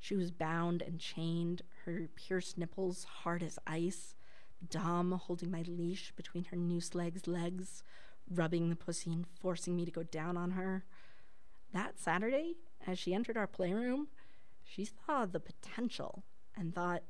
She 0.00 0.16
was 0.16 0.30
bound 0.30 0.80
and 0.80 0.98
chained, 0.98 1.62
her 1.84 2.08
pierced 2.16 2.56
nipples 2.56 3.04
hard 3.04 3.42
as 3.42 3.58
ice, 3.66 4.14
Dom 4.70 5.12
holding 5.12 5.50
my 5.50 5.62
leash 5.66 6.12
between 6.16 6.44
her 6.44 6.56
noose 6.56 6.94
legs' 6.94 7.26
legs, 7.26 7.82
rubbing 8.30 8.70
the 8.70 8.76
pussy 8.76 9.12
and 9.12 9.26
forcing 9.40 9.76
me 9.76 9.84
to 9.84 9.90
go 9.90 10.02
down 10.02 10.38
on 10.38 10.52
her. 10.52 10.84
That 11.74 11.98
Saturday, 11.98 12.54
as 12.86 12.98
she 12.98 13.12
entered 13.12 13.36
our 13.36 13.46
playroom, 13.46 14.08
she 14.64 14.86
saw 14.86 15.26
the 15.26 15.40
potential 15.40 16.24
and 16.56 16.74
thought, 16.74 17.02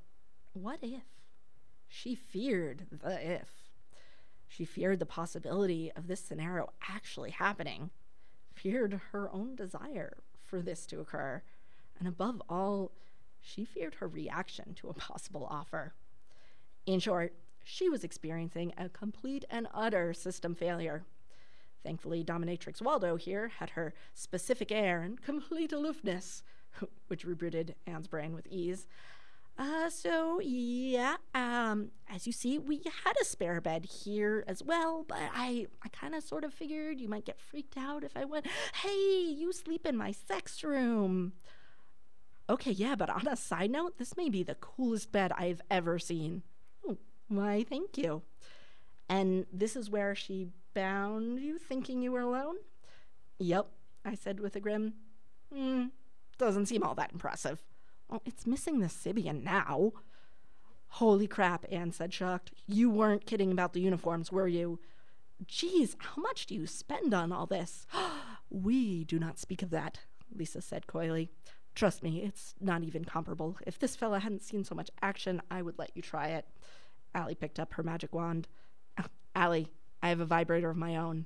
what 0.55 0.81
if? 0.83 1.05
She 1.89 2.15
feared 2.15 2.87
the 2.91 3.35
if. 3.35 3.62
She 4.53 4.67
feared 4.67 4.99
the 4.99 5.07
possibility 5.07 5.91
of 5.97 6.09
this 6.09 6.21
scenario 6.21 6.75
actually 6.87 7.31
happening, 7.31 7.89
feared 8.53 9.01
her 9.13 9.31
own 9.33 9.55
desire 9.55 10.19
for 10.43 10.61
this 10.61 10.85
to 10.87 11.01
occur, 11.01 11.43
and 11.99 12.07
above 12.07 12.43
all, 12.51 12.93
she 13.41 13.65
feared 13.65 13.95
her 13.95 14.07
reaction 14.07 14.75
to 14.75 14.91
a 14.91 14.95
possible 14.95 15.47
offer. 15.51 15.95
In 16.85 17.01
short, 17.01 17.33
she 17.65 17.89
was 17.89 18.05
experiencing 18.05 18.75
a 18.77 18.91
complete 18.91 19.47
and 19.49 19.69
utter 19.73 20.13
system 20.13 20.55
failure. 20.55 21.05
Thankfully, 21.83 22.23
Dominatrix 22.23 22.83
Waldo 22.83 23.17
here 23.17 23.49
had 23.49 23.71
her 23.71 23.95
specific 24.13 24.71
air 24.71 25.01
and 25.01 25.23
complete 25.23 25.73
aloofness, 25.73 26.43
which 27.07 27.25
rebooted 27.25 27.75
Anne's 27.87 28.07
brain 28.07 28.35
with 28.35 28.47
ease. 28.49 28.87
Uh, 29.59 29.91
so 29.91 30.41
yeah, 30.41 31.17
um, 31.35 31.91
as 32.09 32.27
you 32.27 32.33
see, 32.33 32.59
we 32.59 32.79
had 33.05 33.15
a 33.21 33.25
spare 33.25 33.61
bed 33.61 33.85
here 33.85 34.45
as 34.49 34.63
well, 34.63 35.05
but 35.07 35.19
I, 35.35 35.67
I 35.85 35.89
kind 35.89 36.15
of 36.15 36.23
sort 36.23 36.45
of 36.45 36.55
figured 36.55 37.01
you 37.01 37.09
might 37.09 37.27
get 37.27 37.39
freaked 37.39 37.77
out 37.77 38.03
if 38.03 38.17
I 38.17 38.25
went, 38.25 38.47
hey, 38.83 39.21
you 39.29 39.53
sleep 39.53 39.87
in 39.87 39.97
my 39.97 40.11
sex 40.11 40.65
room. 40.65 41.35
Okay, 42.49 42.73
yeah, 42.73 42.95
but 42.95 43.11
on 43.11 43.29
a 43.29 43.37
side 43.37 43.71
note, 43.71 43.99
this 43.99 44.17
may 44.17 44.29
be 44.29 44.43
the 44.43 44.57
coolest 44.57 45.13
bed 45.13 45.33
I've 45.37 45.61
ever 45.71 45.99
seen. 45.99 46.43
Oh, 46.87 46.97
why, 47.29 47.65
thank 47.69 47.97
you. 47.99 48.23
And 49.09 49.47
this 49.53 49.77
is 49.77 49.91
where 49.91 50.15
she 50.15 50.49
bound 50.75 51.41
you 51.41 51.59
thinking 51.59 52.03
you 52.03 52.13
were 52.13 52.21
alone? 52.21 52.57
Yep, 53.39 53.67
I 54.05 54.15
said 54.15 54.41
with 54.41 54.57
a 54.57 54.61
grin. 54.61 54.95
Hmm, 55.53 55.87
doesn't 56.39 56.67
seem 56.67 56.83
all 56.83 56.95
that 56.95 57.13
impressive. 57.13 57.63
Well, 58.13 58.21
it's 58.27 58.47
missing 58.47 58.81
the 58.81 58.89
Sybian 58.89 59.43
now. 59.43 59.93
Holy 60.89 61.27
crap, 61.27 61.65
Anne 61.73 61.93
said, 61.93 62.13
shocked. 62.13 62.53
You 62.67 62.91
weren't 62.91 63.25
kidding 63.25 63.51
about 63.51 63.73
the 63.73 63.81
uniforms, 63.81 64.31
were 64.31 64.47
you? 64.47 64.81
Geez, 65.47 65.97
how 65.99 66.21
much 66.21 66.45
do 66.45 66.55
you 66.55 66.67
spend 66.67 67.15
on 67.15 67.33
all 67.33 67.47
this? 67.47 67.87
we 68.51 69.05
do 69.05 69.19
not 69.19 69.39
speak 69.39 69.63
of 69.63 69.71
that, 69.71 70.01
Lisa 70.31 70.61
said 70.61 70.87
coyly. 70.87 71.31
Trust 71.75 72.03
me, 72.03 72.21
it's 72.21 72.55
not 72.61 72.83
even 72.83 73.07
comparable. 73.07 73.57
If 73.67 73.79
this 73.79 73.97
fella 73.97 74.19
hadn't 74.19 74.43
seen 74.43 74.63
so 74.63 74.75
much 74.75 74.91
action, 75.01 75.41
I 75.51 75.63
would 75.63 75.79
let 75.79 75.93
you 75.97 76.03
try 76.03 76.29
it. 76.29 76.47
Allie 77.15 77.35
picked 77.35 77.59
up 77.59 77.73
her 77.73 77.83
magic 77.83 78.15
wand. 78.15 78.47
Allie, 79.35 79.73
I 80.03 80.11
have 80.11 80.21
a 80.21 80.27
vibrator 80.27 80.69
of 80.69 80.77
my 80.77 80.97
own. 80.97 81.25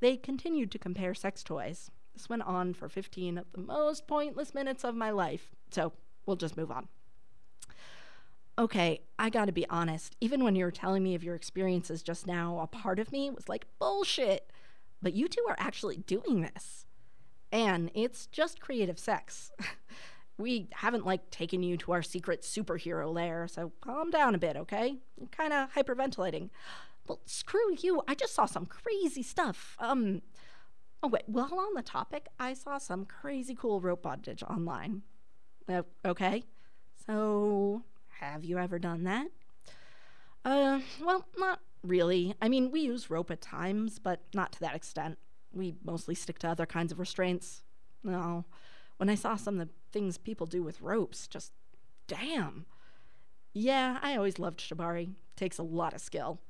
They 0.00 0.18
continued 0.18 0.72
to 0.72 0.78
compare 0.78 1.14
sex 1.14 1.42
toys. 1.42 1.90
This 2.12 2.28
went 2.28 2.42
on 2.42 2.74
for 2.74 2.90
15 2.90 3.38
of 3.38 3.50
the 3.52 3.60
most 3.62 4.06
pointless 4.06 4.52
minutes 4.52 4.84
of 4.84 4.94
my 4.94 5.10
life, 5.10 5.48
so 5.70 5.94
we'll 6.26 6.36
just 6.36 6.56
move 6.56 6.70
on. 6.70 6.88
Okay, 8.58 9.00
I 9.18 9.30
gotta 9.30 9.52
be 9.52 9.66
honest. 9.68 10.14
Even 10.20 10.44
when 10.44 10.54
you 10.54 10.64
were 10.64 10.70
telling 10.70 11.02
me 11.02 11.14
of 11.14 11.24
your 11.24 11.34
experiences 11.34 12.02
just 12.02 12.26
now, 12.26 12.60
a 12.60 12.66
part 12.66 12.98
of 12.98 13.10
me 13.10 13.30
was 13.30 13.48
like, 13.48 13.66
bullshit. 13.78 14.50
But 15.00 15.14
you 15.14 15.26
two 15.26 15.44
are 15.48 15.56
actually 15.58 15.96
doing 15.96 16.42
this. 16.42 16.86
And 17.50 17.90
it's 17.94 18.26
just 18.26 18.60
creative 18.60 18.98
sex. 18.98 19.52
we 20.38 20.68
haven't 20.72 21.06
like 21.06 21.30
taken 21.30 21.62
you 21.62 21.76
to 21.78 21.92
our 21.92 22.02
secret 22.02 22.42
superhero 22.42 23.12
lair, 23.12 23.48
so 23.48 23.72
calm 23.80 24.10
down 24.10 24.34
a 24.34 24.38
bit, 24.38 24.56
okay? 24.56 24.98
You're 25.18 25.28
kind 25.28 25.52
of 25.52 25.72
hyperventilating. 25.72 26.50
Well, 27.08 27.20
screw 27.26 27.74
you. 27.80 28.02
I 28.06 28.14
just 28.14 28.34
saw 28.34 28.46
some 28.46 28.66
crazy 28.66 29.22
stuff. 29.22 29.76
Um, 29.80 30.22
Oh, 31.04 31.08
wait, 31.08 31.24
while 31.26 31.58
on 31.58 31.74
the 31.74 31.82
topic, 31.82 32.28
I 32.38 32.54
saw 32.54 32.78
some 32.78 33.06
crazy 33.06 33.56
cool 33.56 33.80
rope 33.80 34.02
bondage 34.02 34.44
online. 34.44 35.02
Okay, 36.04 36.44
so 37.06 37.82
have 38.20 38.44
you 38.44 38.58
ever 38.58 38.78
done 38.78 39.04
that? 39.04 39.28
Uh, 40.44 40.80
well, 41.02 41.26
not 41.38 41.60
really. 41.82 42.34
I 42.40 42.48
mean, 42.48 42.70
we 42.70 42.80
use 42.80 43.10
rope 43.10 43.30
at 43.30 43.40
times, 43.40 43.98
but 43.98 44.22
not 44.34 44.52
to 44.52 44.60
that 44.60 44.74
extent. 44.74 45.18
We 45.52 45.74
mostly 45.84 46.14
stick 46.14 46.38
to 46.40 46.48
other 46.48 46.66
kinds 46.66 46.92
of 46.92 46.98
restraints. 46.98 47.62
No, 48.02 48.44
when 48.96 49.08
I 49.08 49.14
saw 49.14 49.36
some 49.36 49.60
of 49.60 49.68
the 49.68 49.74
things 49.92 50.18
people 50.18 50.46
do 50.46 50.62
with 50.62 50.80
ropes, 50.80 51.26
just 51.26 51.52
damn. 52.06 52.66
Yeah, 53.52 53.98
I 54.02 54.16
always 54.16 54.38
loved 54.38 54.60
Shibari. 54.60 55.14
Takes 55.36 55.58
a 55.58 55.62
lot 55.62 55.94
of 55.94 56.00
skill. 56.00 56.40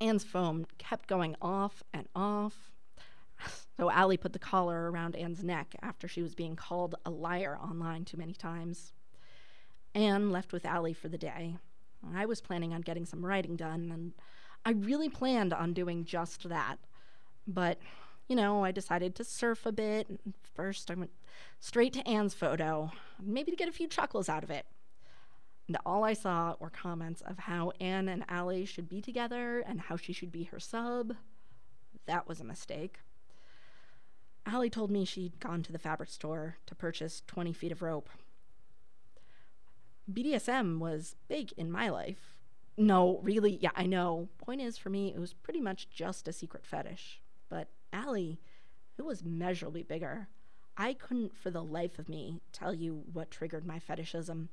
Anne's 0.00 0.24
phone 0.24 0.66
kept 0.78 1.08
going 1.08 1.36
off 1.40 1.82
and 1.92 2.08
off 2.14 2.73
so 3.76 3.90
Allie 3.90 4.16
put 4.16 4.32
the 4.32 4.38
collar 4.38 4.90
around 4.90 5.16
Anne's 5.16 5.44
neck 5.44 5.74
after 5.82 6.08
she 6.08 6.22
was 6.22 6.34
being 6.34 6.56
called 6.56 6.94
a 7.04 7.10
liar 7.10 7.58
online 7.62 8.04
too 8.04 8.16
many 8.16 8.34
times. 8.34 8.92
Anne 9.94 10.30
left 10.30 10.52
with 10.52 10.66
Allie 10.66 10.92
for 10.92 11.08
the 11.08 11.18
day. 11.18 11.56
I 12.14 12.26
was 12.26 12.40
planning 12.40 12.74
on 12.74 12.82
getting 12.82 13.06
some 13.06 13.24
writing 13.24 13.56
done, 13.56 13.90
and 13.92 14.12
I 14.64 14.72
really 14.72 15.08
planned 15.08 15.52
on 15.52 15.72
doing 15.72 16.04
just 16.04 16.48
that. 16.48 16.76
But 17.46 17.78
you 18.28 18.36
know, 18.36 18.64
I 18.64 18.72
decided 18.72 19.14
to 19.16 19.24
surf 19.24 19.66
a 19.66 19.72
bit. 19.72 20.08
First, 20.54 20.90
I 20.90 20.94
went 20.94 21.10
straight 21.60 21.92
to 21.92 22.08
Anne's 22.08 22.34
photo, 22.34 22.90
maybe 23.22 23.50
to 23.50 23.56
get 23.56 23.68
a 23.68 23.72
few 23.72 23.86
chuckles 23.86 24.28
out 24.28 24.42
of 24.42 24.50
it. 24.50 24.66
And 25.68 25.76
all 25.84 26.04
I 26.04 26.12
saw 26.12 26.54
were 26.58 26.70
comments 26.70 27.22
of 27.22 27.38
how 27.38 27.72
Anne 27.80 28.08
and 28.08 28.24
Allie 28.28 28.64
should 28.64 28.88
be 28.88 29.00
together 29.00 29.60
and 29.66 29.80
how 29.80 29.96
she 29.96 30.12
should 30.12 30.32
be 30.32 30.44
her 30.44 30.60
sub. 30.60 31.14
That 32.06 32.28
was 32.28 32.40
a 32.40 32.44
mistake. 32.44 32.98
Allie 34.46 34.70
told 34.70 34.90
me 34.90 35.04
she'd 35.04 35.40
gone 35.40 35.62
to 35.62 35.72
the 35.72 35.78
fabric 35.78 36.10
store 36.10 36.56
to 36.66 36.74
purchase 36.74 37.22
20 37.26 37.52
feet 37.52 37.72
of 37.72 37.82
rope. 37.82 38.10
BDSM 40.12 40.78
was 40.78 41.16
big 41.28 41.52
in 41.56 41.70
my 41.70 41.88
life. 41.88 42.38
No, 42.76 43.20
really, 43.22 43.56
yeah, 43.60 43.70
I 43.74 43.86
know. 43.86 44.28
Point 44.38 44.60
is, 44.60 44.76
for 44.76 44.90
me, 44.90 45.12
it 45.14 45.18
was 45.18 45.32
pretty 45.32 45.60
much 45.60 45.88
just 45.88 46.28
a 46.28 46.32
secret 46.32 46.66
fetish. 46.66 47.22
But 47.48 47.68
Allie, 47.92 48.40
it 48.98 49.02
was 49.02 49.24
measurably 49.24 49.82
bigger. 49.82 50.28
I 50.76 50.92
couldn't 50.92 51.36
for 51.36 51.50
the 51.50 51.62
life 51.62 51.98
of 51.98 52.08
me 52.08 52.40
tell 52.52 52.74
you 52.74 53.04
what 53.12 53.30
triggered 53.30 53.64
my 53.64 53.78
fetishism. 53.78 54.48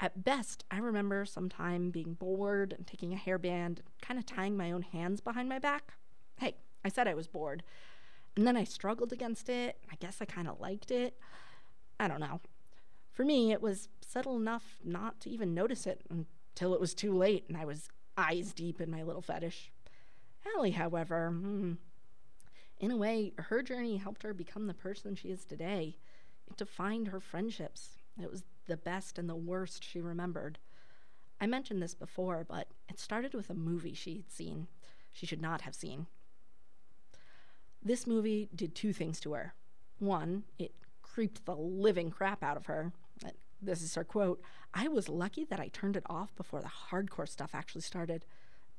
At 0.00 0.24
best, 0.24 0.64
I 0.70 0.78
remember 0.78 1.24
sometime 1.24 1.90
being 1.90 2.14
bored 2.14 2.74
and 2.76 2.86
taking 2.86 3.12
a 3.12 3.16
hairband, 3.16 3.78
kind 4.02 4.18
of 4.18 4.26
tying 4.26 4.56
my 4.56 4.72
own 4.72 4.82
hands 4.82 5.20
behind 5.20 5.48
my 5.48 5.60
back. 5.60 5.94
Hey, 6.38 6.56
I 6.84 6.88
said 6.88 7.06
I 7.06 7.14
was 7.14 7.28
bored. 7.28 7.62
And 8.36 8.46
then 8.46 8.56
I 8.56 8.64
struggled 8.64 9.12
against 9.12 9.48
it. 9.48 9.76
I 9.90 9.96
guess 9.96 10.18
I 10.20 10.24
kind 10.24 10.48
of 10.48 10.60
liked 10.60 10.90
it. 10.90 11.18
I 12.00 12.08
don't 12.08 12.20
know. 12.20 12.40
For 13.12 13.24
me, 13.24 13.52
it 13.52 13.60
was 13.60 13.88
subtle 14.00 14.36
enough 14.36 14.78
not 14.82 15.20
to 15.20 15.30
even 15.30 15.54
notice 15.54 15.86
it 15.86 16.02
until 16.08 16.74
it 16.74 16.80
was 16.80 16.94
too 16.94 17.14
late 17.16 17.44
and 17.48 17.56
I 17.56 17.64
was 17.64 17.88
eyes 18.16 18.52
deep 18.52 18.80
in 18.80 18.90
my 18.90 19.02
little 19.02 19.22
fetish. 19.22 19.70
Allie, 20.56 20.72
however, 20.72 21.30
hmm, 21.30 21.74
in 22.82 22.90
a 22.90 22.96
way, 22.96 23.32
her 23.38 23.62
journey 23.62 23.96
helped 23.96 24.22
her 24.24 24.34
become 24.34 24.66
the 24.66 24.74
person 24.74 25.14
she 25.14 25.30
is 25.30 25.44
today. 25.44 25.96
It 26.50 26.56
defined 26.56 27.08
her 27.08 27.20
friendships. 27.20 27.96
It 28.20 28.30
was 28.30 28.42
the 28.66 28.76
best 28.76 29.18
and 29.18 29.28
the 29.28 29.36
worst 29.36 29.84
she 29.84 30.00
remembered. 30.00 30.58
I 31.40 31.46
mentioned 31.46 31.80
this 31.82 31.94
before, 31.94 32.44
but 32.48 32.68
it 32.88 32.98
started 32.98 33.34
with 33.34 33.50
a 33.50 33.54
movie 33.54 33.94
she 33.94 34.16
had 34.16 34.30
seen. 34.30 34.66
She 35.12 35.26
should 35.26 35.40
not 35.40 35.62
have 35.62 35.74
seen. 35.74 36.06
This 37.84 38.06
movie 38.06 38.48
did 38.54 38.74
two 38.74 38.92
things 38.92 39.18
to 39.20 39.32
her. 39.32 39.54
One, 39.98 40.44
it 40.58 40.72
creeped 41.02 41.44
the 41.44 41.56
living 41.56 42.10
crap 42.10 42.42
out 42.42 42.56
of 42.56 42.66
her. 42.66 42.92
This 43.60 43.82
is 43.82 43.94
her 43.94 44.04
quote 44.04 44.42
I 44.74 44.88
was 44.88 45.08
lucky 45.08 45.44
that 45.44 45.60
I 45.60 45.68
turned 45.68 45.96
it 45.96 46.02
off 46.06 46.34
before 46.34 46.60
the 46.60 46.70
hardcore 46.90 47.28
stuff 47.28 47.50
actually 47.54 47.82
started. 47.82 48.24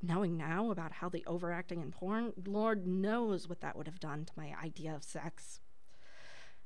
Knowing 0.02 0.36
now 0.36 0.70
about 0.70 0.92
how 0.92 1.08
the 1.08 1.24
overacting 1.26 1.80
in 1.80 1.90
porn, 1.90 2.32
Lord 2.44 2.86
knows 2.86 3.48
what 3.48 3.60
that 3.60 3.76
would 3.76 3.86
have 3.86 4.00
done 4.00 4.26
to 4.26 4.32
my 4.36 4.54
idea 4.62 4.94
of 4.94 5.02
sex. 5.02 5.60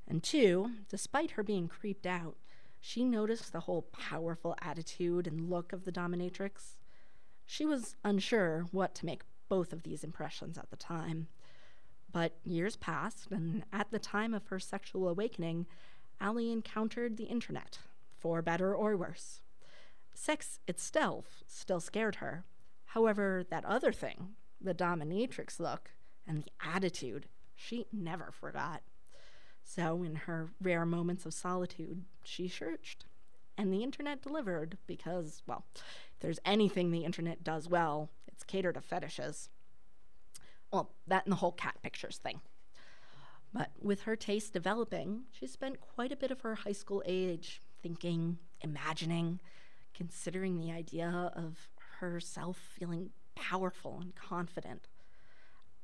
And 0.09 0.23
two, 0.23 0.71
despite 0.89 1.33
her 1.33 1.45
being 1.45 1.69
creeped 1.69 2.07
out, 2.07 2.37
she 2.81 3.05
noticed 3.05 3.53
the 3.53 3.61
whole 3.61 3.83
powerful 3.83 4.57
attitude 4.61 5.27
and 5.27 5.51
look 5.51 5.73
of 5.73 5.85
the 5.85 5.93
dominatrix. 5.93 6.77
She 7.47 7.65
was 7.65 7.97
unsure 8.03 8.67
what 8.73 8.95
to 8.97 9.07
make 9.07 9.23
both 9.49 9.73
of 9.73 9.83
these 9.83 10.03
impressions 10.03 10.59
at 10.59 10.71
the 10.71 10.77
time. 10.77 11.29
But 12.13 12.39
years 12.45 12.77
passed, 12.77 13.31
and 13.31 13.65
at 13.73 13.91
the 13.91 13.99
time 13.99 14.35
of 14.35 14.47
her 14.47 14.59
sexual 14.59 15.09
awakening, 15.09 15.67
Allie 16.21 16.51
encountered 16.51 17.17
the 17.17 17.25
internet, 17.25 17.79
for 18.17 18.43
better 18.43 18.75
or 18.75 18.97
worse. 18.97 19.41
Sex 20.15 20.59
itself 20.67 21.45
still 21.47 21.81
scared 21.81 22.17
her. 22.17 22.45
However, 22.87 23.45
that 23.51 23.65
other 23.65 23.93
thing, 23.93 24.31
the 24.61 24.75
dominatrix 24.75 25.61
look 25.61 25.93
and 26.27 26.43
the 26.43 26.51
attitude, 26.61 27.27
she 27.55 27.87
never 27.93 28.31
forgot. 28.33 28.83
So, 29.63 30.03
in 30.03 30.15
her 30.15 30.49
rare 30.61 30.87
moments 30.87 31.27
of 31.27 31.35
solitude, 31.35 32.05
she 32.25 32.49
searched. 32.49 33.05
And 33.57 33.73
the 33.73 33.83
internet 33.83 34.23
delivered 34.23 34.79
because, 34.87 35.43
well, 35.47 35.65
if 35.75 36.21
there's 36.21 36.41
anything 36.45 36.91
the 36.91 37.05
internet 37.05 37.45
does 37.45 37.69
well, 37.69 38.09
it's 38.27 38.45
cater 38.45 38.73
to 38.73 38.81
fetishes. 38.81 39.51
Well, 40.73 40.93
that 41.07 41.25
and 41.25 41.33
the 41.33 41.37
whole 41.37 41.53
cat 41.53 41.77
pictures 41.83 42.19
thing. 42.19 42.41
But 43.53 43.71
with 43.81 44.03
her 44.03 44.17
taste 44.17 44.53
developing, 44.53 45.23
she 45.33 45.47
spent 45.47 45.81
quite 45.81 46.13
a 46.13 46.17
bit 46.17 46.31
of 46.31 46.43
her 46.43 46.55
high 46.55 46.73
school 46.73 47.03
age 47.07 47.61
thinking, 47.83 48.39
imagining, 48.61 49.41
considering 49.95 50.59
the 50.59 50.71
idea 50.71 51.33
of 51.35 51.69
herself 52.01 52.59
feeling 52.79 53.11
powerful 53.35 53.99
and 54.01 54.15
confident. 54.15 54.89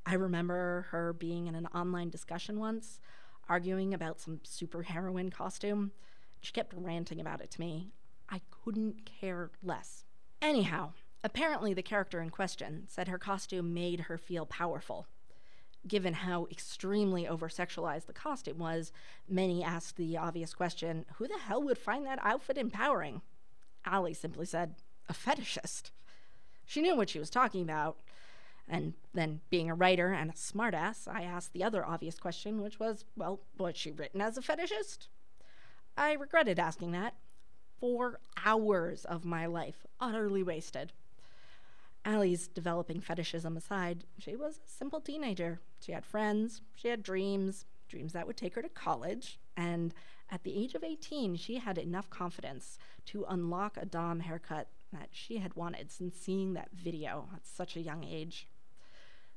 I 0.07 0.15
remember 0.15 0.87
her 0.91 1.13
being 1.15 1.47
in 1.47 1.55
an 1.55 1.67
online 1.75 2.11
discussion 2.11 2.59
once, 2.59 3.01
arguing 3.49 3.95
about 3.95 4.21
some 4.21 4.41
superheroine 4.45 5.33
costume. 5.33 5.93
She 6.41 6.53
kept 6.53 6.75
ranting 6.77 7.21
about 7.21 7.41
it 7.41 7.51
to 7.53 7.61
me. 7.61 7.93
I 8.29 8.43
couldn't 8.51 9.07
care 9.07 9.51
less. 9.63 10.05
Anyhow, 10.43 10.93
Apparently, 11.25 11.73
the 11.73 11.83
character 11.83 12.21
in 12.21 12.29
question 12.29 12.85
said 12.87 13.09
her 13.09 13.19
costume 13.19 13.73
made 13.73 14.01
her 14.01 14.19
feel 14.19 14.45
powerful. 14.45 15.07
Given 15.89 16.13
how 16.13 16.47
extremely 16.51 17.27
over 17.27 17.49
sexualized 17.49 18.05
the 18.05 18.13
costume 18.13 18.59
was, 18.59 18.93
many 19.27 19.65
asked 19.65 19.97
the 19.97 20.19
obvious 20.19 20.53
question 20.53 21.07
who 21.17 21.27
the 21.27 21.39
hell 21.39 21.63
would 21.63 21.79
find 21.79 22.05
that 22.05 22.19
outfit 22.23 22.59
empowering? 22.59 23.23
Allie 23.87 24.13
simply 24.13 24.45
said, 24.45 24.75
a 25.09 25.15
fetishist. 25.15 25.91
She 26.67 26.83
knew 26.83 26.95
what 26.95 27.09
she 27.09 27.19
was 27.19 27.31
talking 27.31 27.63
about. 27.63 27.97
And 28.69 28.93
then, 29.15 29.41
being 29.49 29.71
a 29.71 29.75
writer 29.75 30.13
and 30.13 30.31
a 30.31 30.35
smartass, 30.35 31.09
I 31.09 31.23
asked 31.23 31.55
the 31.55 31.65
other 31.65 31.87
obvious 31.87 32.19
question, 32.19 32.61
which 32.61 32.79
was, 32.79 33.07
well, 33.17 33.41
was 33.59 33.77
she 33.77 33.91
written 33.91 34.21
as 34.21 34.37
a 34.37 34.43
fetishist? 34.43 35.09
I 35.97 36.13
regretted 36.13 36.59
asking 36.59 36.93
that. 36.93 37.15
Four 37.81 38.21
hours 38.45 39.07
of 39.07 39.25
my 39.25 39.47
life 39.47 39.87
utterly 40.01 40.43
wasted. 40.43 40.93
Allie's 42.05 42.49
developing 42.49 43.01
fetishism 43.01 43.57
aside, 43.57 44.05
she 44.19 44.37
was 44.37 44.57
a 44.57 44.69
simple 44.69 45.01
teenager. 45.01 45.61
She 45.81 45.93
had 45.93 46.05
friends, 46.05 46.61
she 46.75 46.89
had 46.89 47.03
dreams, 47.03 47.65
dreams 47.89 48.13
that 48.13 48.27
would 48.27 48.37
take 48.37 48.55
her 48.55 48.63
to 48.63 48.69
college, 48.69 49.39
and 49.57 49.95
at 50.31 50.43
the 50.43 50.57
age 50.57 50.75
of 50.75 50.85
18, 50.85 51.37
she 51.37 51.57
had 51.57 51.79
enough 51.79 52.11
confidence 52.11 52.79
to 53.07 53.25
unlock 53.29 53.77
a 53.77 53.87
Dom 53.87 54.21
haircut 54.21 54.69
that 54.93 55.09
she 55.13 55.39
had 55.39 55.55
wanted 55.55 55.91
since 55.91 56.17
seeing 56.17 56.55
that 56.55 56.71
video 56.73 57.29
at 57.35 57.47
such 57.47 57.77
a 57.77 57.81
young 57.81 58.05
age. 58.05 58.49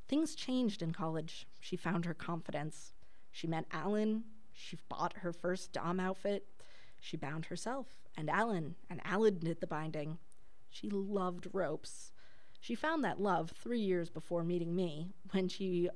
Things 0.07 0.35
changed 0.35 0.81
in 0.81 0.93
college. 0.93 1.47
She 1.59 1.75
found 1.75 2.05
her 2.05 2.13
confidence. 2.13 2.93
She 3.31 3.47
met 3.47 3.65
Alan. 3.71 4.23
She 4.53 4.77
bought 4.89 5.17
her 5.17 5.33
first 5.33 5.73
Dom 5.73 5.99
outfit. 5.99 6.45
She 6.99 7.17
bound 7.17 7.45
herself 7.45 8.07
and 8.17 8.29
Alan, 8.29 8.75
and 8.89 8.99
Alan 9.05 9.37
did 9.37 9.61
the 9.61 9.67
binding. 9.67 10.17
She 10.69 10.89
loved 10.89 11.47
ropes. 11.53 12.11
She 12.59 12.75
found 12.75 13.03
that 13.03 13.21
love 13.21 13.51
three 13.51 13.79
years 13.79 14.09
before 14.09 14.43
meeting 14.43 14.75
me 14.75 15.13
when 15.31 15.47
she 15.47 15.89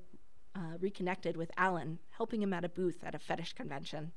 uh, 0.56 0.78
reconnected 0.80 1.38
with 1.38 1.52
Alan, 1.58 2.00
helping 2.12 2.42
him 2.42 2.54
at 2.54 2.66
a 2.66 2.70
booth 2.70 3.04
at 3.04 3.16
a 3.16 3.20
fetish 3.20 3.54
convention. 3.54 4.12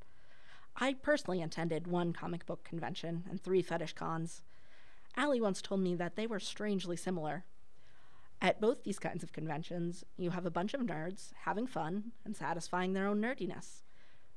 I 0.77 0.93
personally 0.93 1.41
attended 1.41 1.87
one 1.87 2.13
comic 2.13 2.45
book 2.45 2.63
convention 2.63 3.23
and 3.29 3.41
three 3.41 3.61
fetish 3.61 3.93
cons. 3.93 4.43
Allie 5.15 5.41
once 5.41 5.61
told 5.61 5.81
me 5.81 5.95
that 5.95 6.15
they 6.15 6.27
were 6.27 6.39
strangely 6.39 6.97
similar. 6.97 7.45
At 8.41 8.59
both 8.59 8.83
these 8.83 8.99
kinds 8.99 9.23
of 9.23 9.31
conventions, 9.31 10.03
you 10.17 10.31
have 10.31 10.45
a 10.45 10.51
bunch 10.51 10.73
of 10.73 10.81
nerds 10.81 11.31
having 11.45 11.67
fun 11.67 12.11
and 12.25 12.35
satisfying 12.35 12.93
their 12.93 13.07
own 13.07 13.21
nerdiness. 13.21 13.83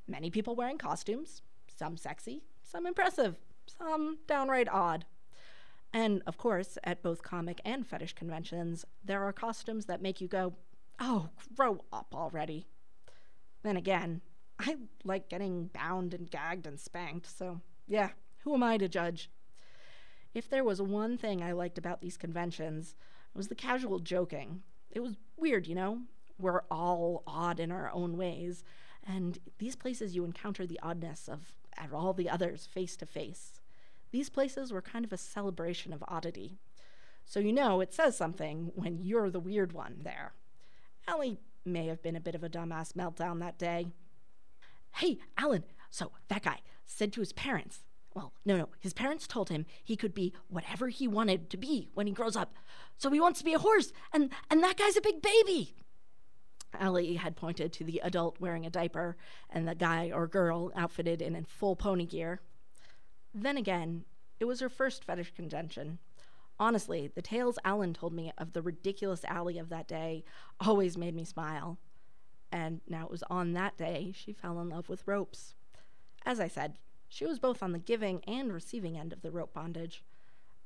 Many 0.06 0.30
people 0.30 0.54
wearing 0.54 0.78
costumes, 0.78 1.42
some 1.66 1.96
sexy, 1.96 2.44
some 2.62 2.86
impressive, 2.86 3.36
some 3.66 4.18
downright 4.26 4.68
odd. 4.68 5.04
And 5.92 6.22
of 6.26 6.36
course, 6.36 6.76
at 6.84 7.02
both 7.02 7.22
comic 7.22 7.60
and 7.64 7.86
fetish 7.86 8.14
conventions, 8.14 8.84
there 9.04 9.24
are 9.24 9.32
costumes 9.32 9.86
that 9.86 10.02
make 10.02 10.20
you 10.20 10.28
go, 10.28 10.54
oh, 11.00 11.30
grow 11.56 11.84
up 11.92 12.14
already. 12.14 12.66
Then 13.62 13.76
again, 13.76 14.20
I 14.58 14.76
like 15.04 15.28
getting 15.28 15.70
bound 15.72 16.14
and 16.14 16.30
gagged 16.30 16.66
and 16.66 16.78
spanked, 16.78 17.26
so 17.26 17.60
yeah, 17.86 18.10
who 18.40 18.54
am 18.54 18.62
I 18.62 18.76
to 18.76 18.88
judge? 18.88 19.30
If 20.34 20.50
there 20.50 20.64
was 20.64 20.82
one 20.82 21.16
thing 21.16 21.42
I 21.42 21.52
liked 21.52 21.78
about 21.78 22.00
these 22.00 22.16
conventions, 22.16 22.94
it 23.34 23.38
was 23.38 23.48
the 23.48 23.54
casual 23.54 23.98
joking. 23.98 24.62
It 24.90 25.00
was 25.00 25.14
weird, 25.36 25.66
you 25.66 25.74
know? 25.74 26.02
We're 26.38 26.62
all 26.70 27.22
odd 27.26 27.60
in 27.60 27.72
our 27.72 27.90
own 27.92 28.16
ways, 28.16 28.62
and 29.04 29.38
these 29.58 29.74
places 29.74 30.14
you 30.14 30.24
encounter 30.24 30.66
the 30.66 30.78
oddness 30.82 31.28
of 31.28 31.54
all 31.92 32.12
the 32.12 32.28
others 32.28 32.66
face 32.66 32.96
to 32.96 33.06
face. 33.06 33.60
These 34.10 34.30
places 34.30 34.72
were 34.72 34.82
kind 34.82 35.04
of 35.04 35.12
a 35.12 35.18
celebration 35.18 35.92
of 35.92 36.04
oddity. 36.08 36.58
So 37.24 37.40
you 37.40 37.52
know 37.52 37.80
it 37.80 37.92
says 37.92 38.16
something 38.16 38.72
when 38.74 38.98
you're 39.02 39.30
the 39.30 39.40
weird 39.40 39.72
one 39.72 40.00
there. 40.02 40.32
Allie 41.06 41.38
may 41.64 41.86
have 41.86 42.02
been 42.02 42.16
a 42.16 42.20
bit 42.20 42.34
of 42.34 42.42
a 42.42 42.48
dumbass 42.48 42.92
meltdown 42.92 43.40
that 43.40 43.58
day. 43.58 43.88
Hey, 44.96 45.18
Alan, 45.36 45.64
so 45.90 46.12
that 46.28 46.42
guy 46.42 46.60
said 46.86 47.12
to 47.12 47.20
his 47.20 47.32
parents, 47.32 47.82
well, 48.14 48.32
no, 48.44 48.56
no, 48.56 48.68
his 48.80 48.94
parents 48.94 49.26
told 49.26 49.50
him 49.50 49.66
he 49.84 49.94
could 49.94 50.14
be 50.14 50.32
whatever 50.48 50.88
he 50.88 51.06
wanted 51.06 51.50
to 51.50 51.56
be 51.56 51.90
when 51.94 52.06
he 52.06 52.12
grows 52.12 52.34
up. 52.34 52.54
So 52.96 53.10
he 53.10 53.20
wants 53.20 53.38
to 53.40 53.44
be 53.44 53.54
a 53.54 53.58
horse, 53.58 53.92
and, 54.12 54.32
and 54.50 54.62
that 54.62 54.76
guy's 54.76 54.96
a 54.96 55.02
big 55.02 55.22
baby. 55.22 55.76
Allie 56.74 57.14
had 57.14 57.36
pointed 57.36 57.72
to 57.74 57.84
the 57.84 58.00
adult 58.02 58.40
wearing 58.40 58.66
a 58.66 58.70
diaper 58.70 59.16
and 59.50 59.68
the 59.68 59.74
guy 59.74 60.10
or 60.12 60.26
girl 60.26 60.72
outfitted 60.74 61.22
in 61.22 61.44
full 61.44 61.76
pony 61.76 62.06
gear. 62.06 62.40
Then 63.34 63.56
again, 63.56 64.04
it 64.40 64.44
was 64.46 64.60
her 64.60 64.68
first 64.68 65.04
fetish 65.04 65.34
convention. 65.34 65.98
Honestly, 66.60 67.10
the 67.14 67.22
tales 67.22 67.58
Alan 67.64 67.94
told 67.94 68.12
me 68.12 68.32
of 68.36 68.52
the 68.52 68.62
ridiculous 68.62 69.24
Allie 69.24 69.58
of 69.58 69.68
that 69.68 69.86
day 69.86 70.24
always 70.60 70.98
made 70.98 71.14
me 71.14 71.24
smile. 71.24 71.78
And 72.50 72.80
now 72.88 73.04
it 73.04 73.10
was 73.10 73.22
on 73.30 73.52
that 73.52 73.76
day 73.76 74.12
she 74.14 74.32
fell 74.32 74.60
in 74.60 74.68
love 74.68 74.88
with 74.88 75.06
ropes. 75.06 75.54
As 76.24 76.40
I 76.40 76.48
said, 76.48 76.78
she 77.08 77.24
was 77.24 77.38
both 77.38 77.62
on 77.62 77.72
the 77.72 77.78
giving 77.78 78.22
and 78.24 78.52
receiving 78.52 78.98
end 78.98 79.12
of 79.12 79.22
the 79.22 79.30
rope 79.30 79.52
bondage. 79.54 80.02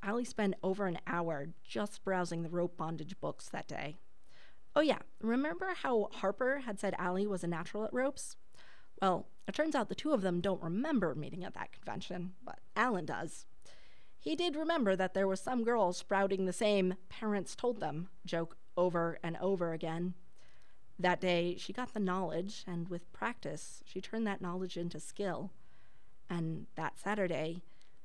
Allie 0.03 0.25
spent 0.25 0.55
over 0.63 0.87
an 0.87 0.99
hour 1.07 1.49
just 1.63 2.03
browsing 2.05 2.43
the 2.43 2.49
rope 2.49 2.77
bondage 2.77 3.21
books 3.21 3.49
that 3.49 3.69
day. 3.69 3.99
Oh, 4.75 4.81
yeah, 4.81 4.99
remember 5.21 5.75
how 5.83 6.09
Harper 6.13 6.61
had 6.61 6.81
said 6.81 6.95
Allie 6.99 7.27
was 7.27 7.45
a 7.45 7.49
natural 7.49 7.85
at 7.85 7.93
ropes? 7.93 8.37
Well, 9.03 9.27
it 9.49 9.55
turns 9.57 9.75
out 9.75 9.89
the 9.89 9.97
two 9.97 10.13
of 10.13 10.23
them 10.23 10.41
don't 10.41 10.63
remember 10.63 11.17
meeting 11.17 11.43
at 11.43 11.55
that 11.55 11.73
convention, 11.73 12.35
but 12.45 12.61
Alan 12.77 13.05
does. 13.05 13.47
He 14.17 14.37
did 14.37 14.55
remember 14.55 14.95
that 14.95 15.13
there 15.13 15.27
was 15.27 15.41
some 15.41 15.65
girl 15.65 15.93
sprouting 15.93 16.47
the 16.47 16.53
same 16.53 16.95
parents 17.09 17.57
told 17.57 17.81
them 17.81 18.09
joke 18.25 18.57
over 18.77 19.19
and 19.21 19.37
over 19.39 19.73
again. 19.73 20.15
That 21.01 21.21
day, 21.21 21.57
she 21.59 21.73
got 21.73 21.93
the 21.93 21.99
knowledge, 21.99 22.63
and 22.65 22.89
with 22.89 23.13
practice, 23.13 23.83
she 23.85 24.01
turned 24.01 24.25
that 24.29 24.41
knowledge 24.41 24.77
into 24.77 25.01
skill. 25.01 25.51
And 26.31 26.67
that 26.77 26.97
Saturday, 26.97 27.63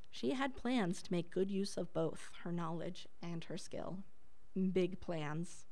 she 0.10 0.32
had 0.32 0.56
plans 0.56 1.04
to 1.04 1.14
make 1.14 1.30
good 1.30 1.52
use 1.52 1.78
of 1.78 1.93
both 1.93 2.32
her 2.43 2.52
knowledge 2.52 3.08
and 3.22 3.43
her 3.43 3.58
skill. 3.58 4.00
Big 4.74 5.00
plans. 5.00 5.68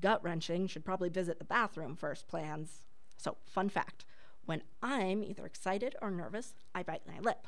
Gut 0.00 0.24
wrenching 0.24 0.68
should 0.68 0.86
probably 0.86 1.10
visit 1.10 1.38
the 1.38 1.44
bathroom 1.44 1.96
first 1.96 2.26
plans. 2.26 2.84
So, 3.18 3.36
fun 3.46 3.68
fact 3.68 4.06
when 4.44 4.62
I'm 4.82 5.22
either 5.22 5.46
excited 5.46 5.96
or 6.02 6.10
nervous, 6.10 6.54
I 6.74 6.82
bite 6.82 7.06
my 7.06 7.20
lip. 7.20 7.46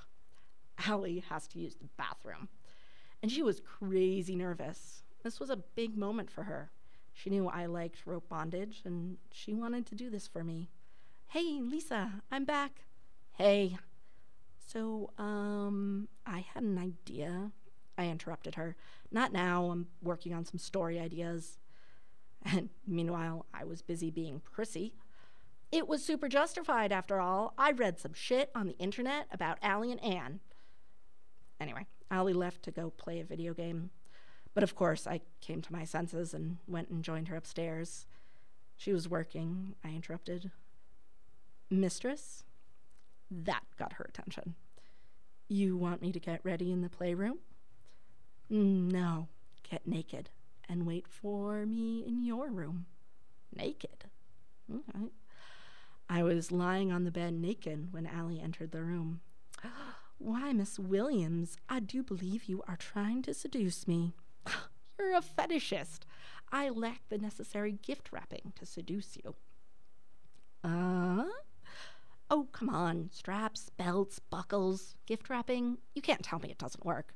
Allie 0.86 1.24
has 1.28 1.46
to 1.48 1.58
use 1.58 1.76
the 1.76 1.88
bathroom. 1.96 2.48
And 3.22 3.30
she 3.30 3.42
was 3.42 3.60
crazy 3.60 4.36
nervous. 4.36 5.02
This 5.22 5.40
was 5.40 5.50
a 5.50 5.56
big 5.56 5.96
moment 5.96 6.30
for 6.30 6.44
her. 6.44 6.70
She 7.12 7.30
knew 7.30 7.48
I 7.48 7.66
liked 7.66 8.06
rope 8.06 8.28
bondage, 8.28 8.82
and 8.84 9.16
she 9.30 9.54
wanted 9.54 9.86
to 9.86 9.94
do 9.94 10.10
this 10.10 10.26
for 10.26 10.44
me. 10.44 10.68
Hey, 11.28 11.60
Lisa, 11.60 12.22
I'm 12.30 12.44
back. 12.44 12.82
Hey. 13.32 13.78
So, 14.66 15.10
um, 15.18 16.08
I 16.26 16.40
had 16.40 16.64
an 16.64 16.78
idea. 16.78 17.52
I 17.96 18.08
interrupted 18.08 18.56
her. 18.56 18.76
Not 19.10 19.32
now. 19.32 19.70
I'm 19.70 19.86
working 20.02 20.34
on 20.34 20.44
some 20.44 20.58
story 20.58 20.98
ideas. 20.98 21.58
And 22.44 22.68
meanwhile, 22.86 23.46
I 23.54 23.64
was 23.64 23.80
busy 23.80 24.10
being 24.10 24.40
prissy. 24.40 24.94
It 25.72 25.88
was 25.88 26.04
super 26.04 26.28
justified, 26.28 26.92
after 26.92 27.20
all. 27.20 27.54
I 27.58 27.72
read 27.72 27.98
some 27.98 28.14
shit 28.14 28.50
on 28.54 28.66
the 28.66 28.78
internet 28.78 29.26
about 29.32 29.58
Allie 29.60 29.90
and 29.90 30.02
Anne. 30.02 30.40
Anyway, 31.60 31.86
Allie 32.10 32.32
left 32.32 32.62
to 32.64 32.70
go 32.70 32.90
play 32.90 33.20
a 33.20 33.24
video 33.24 33.54
game. 33.54 33.90
But 34.54 34.62
of 34.62 34.76
course, 34.76 35.06
I 35.06 35.20
came 35.40 35.62
to 35.62 35.72
my 35.72 35.84
senses 35.84 36.32
and 36.32 36.58
went 36.68 36.88
and 36.90 37.02
joined 37.02 37.28
her 37.28 37.36
upstairs. 37.36 38.06
She 38.76 38.92
was 38.92 39.08
working. 39.08 39.74
I 39.84 39.88
interrupted. 39.88 40.52
Mistress? 41.70 42.44
That 43.30 43.64
got 43.76 43.94
her 43.94 44.04
attention. 44.08 44.54
You 45.48 45.76
want 45.76 46.02
me 46.02 46.12
to 46.12 46.20
get 46.20 46.40
ready 46.44 46.70
in 46.70 46.82
the 46.82 46.88
playroom? 46.88 47.38
No, 48.48 49.28
get 49.68 49.86
naked 49.86 50.30
and 50.68 50.86
wait 50.86 51.08
for 51.08 51.66
me 51.66 52.04
in 52.06 52.22
your 52.22 52.48
room. 52.48 52.86
Naked? 53.54 54.04
Okay. 54.72 55.06
I 56.08 56.22
was 56.22 56.52
lying 56.52 56.92
on 56.92 57.04
the 57.04 57.10
bed 57.10 57.34
naked 57.34 57.92
when 57.92 58.06
Allie 58.06 58.40
entered 58.40 58.72
the 58.72 58.82
room. 58.82 59.20
Why, 60.18 60.52
Miss 60.52 60.78
Williams, 60.78 61.56
I 61.68 61.80
do 61.80 62.02
believe 62.02 62.44
you 62.44 62.62
are 62.68 62.76
trying 62.76 63.22
to 63.22 63.34
seduce 63.34 63.88
me. 63.88 64.14
You're 64.98 65.16
a 65.16 65.22
fetishist. 65.22 66.00
I 66.52 66.68
lack 66.68 67.08
the 67.08 67.18
necessary 67.18 67.72
gift 67.72 68.12
wrapping 68.12 68.52
to 68.56 68.66
seduce 68.66 69.16
you. 69.16 69.34
Uh? 70.62 71.24
Oh, 72.30 72.48
come 72.52 72.68
on. 72.68 73.10
Straps, 73.12 73.70
belts, 73.70 74.18
buckles, 74.18 74.94
gift 75.06 75.28
wrapping. 75.28 75.78
You 75.94 76.02
can't 76.02 76.22
tell 76.22 76.38
me 76.38 76.50
it 76.50 76.58
doesn't 76.58 76.84
work. 76.84 77.14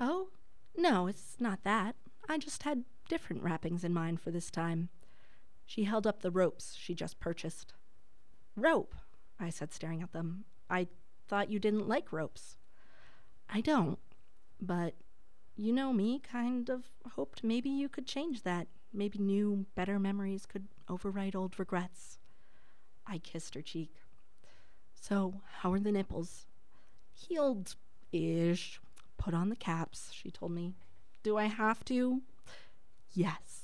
Oh, 0.00 0.28
no, 0.76 1.06
it's 1.06 1.36
not 1.40 1.64
that. 1.64 1.96
I 2.28 2.38
just 2.38 2.62
had 2.62 2.84
different 3.08 3.42
wrappings 3.42 3.84
in 3.84 3.92
mind 3.92 4.20
for 4.20 4.30
this 4.30 4.50
time. 4.50 4.88
She 5.66 5.84
held 5.84 6.06
up 6.06 6.20
the 6.20 6.30
ropes 6.30 6.74
she 6.78 6.94
just 6.94 7.20
purchased. 7.20 7.74
Rope, 8.56 8.94
I 9.40 9.50
said, 9.50 9.72
staring 9.72 10.02
at 10.02 10.12
them. 10.12 10.44
I 10.70 10.88
thought 11.28 11.50
you 11.50 11.58
didn't 11.58 11.88
like 11.88 12.12
ropes. 12.12 12.56
I 13.48 13.60
don't, 13.60 13.98
but 14.60 14.94
you 15.56 15.72
know 15.72 15.92
me, 15.92 16.20
kind 16.20 16.68
of 16.68 16.84
hoped 17.12 17.44
maybe 17.44 17.68
you 17.68 17.88
could 17.88 18.06
change 18.06 18.42
that. 18.42 18.68
Maybe 18.92 19.18
new, 19.18 19.66
better 19.74 19.98
memories 19.98 20.46
could 20.46 20.68
override 20.88 21.34
old 21.34 21.58
regrets. 21.58 22.18
I 23.06 23.18
kissed 23.18 23.54
her 23.54 23.62
cheek. 23.62 23.96
So, 24.94 25.40
how 25.58 25.72
are 25.72 25.80
the 25.80 25.92
nipples? 25.92 26.46
Healed 27.12 27.74
ish. 28.12 28.80
Put 29.18 29.34
on 29.34 29.48
the 29.48 29.56
caps, 29.56 30.10
she 30.12 30.30
told 30.30 30.52
me. 30.52 30.74
Do 31.22 31.36
I 31.36 31.44
have 31.46 31.84
to? 31.86 32.22
Yes. 33.12 33.63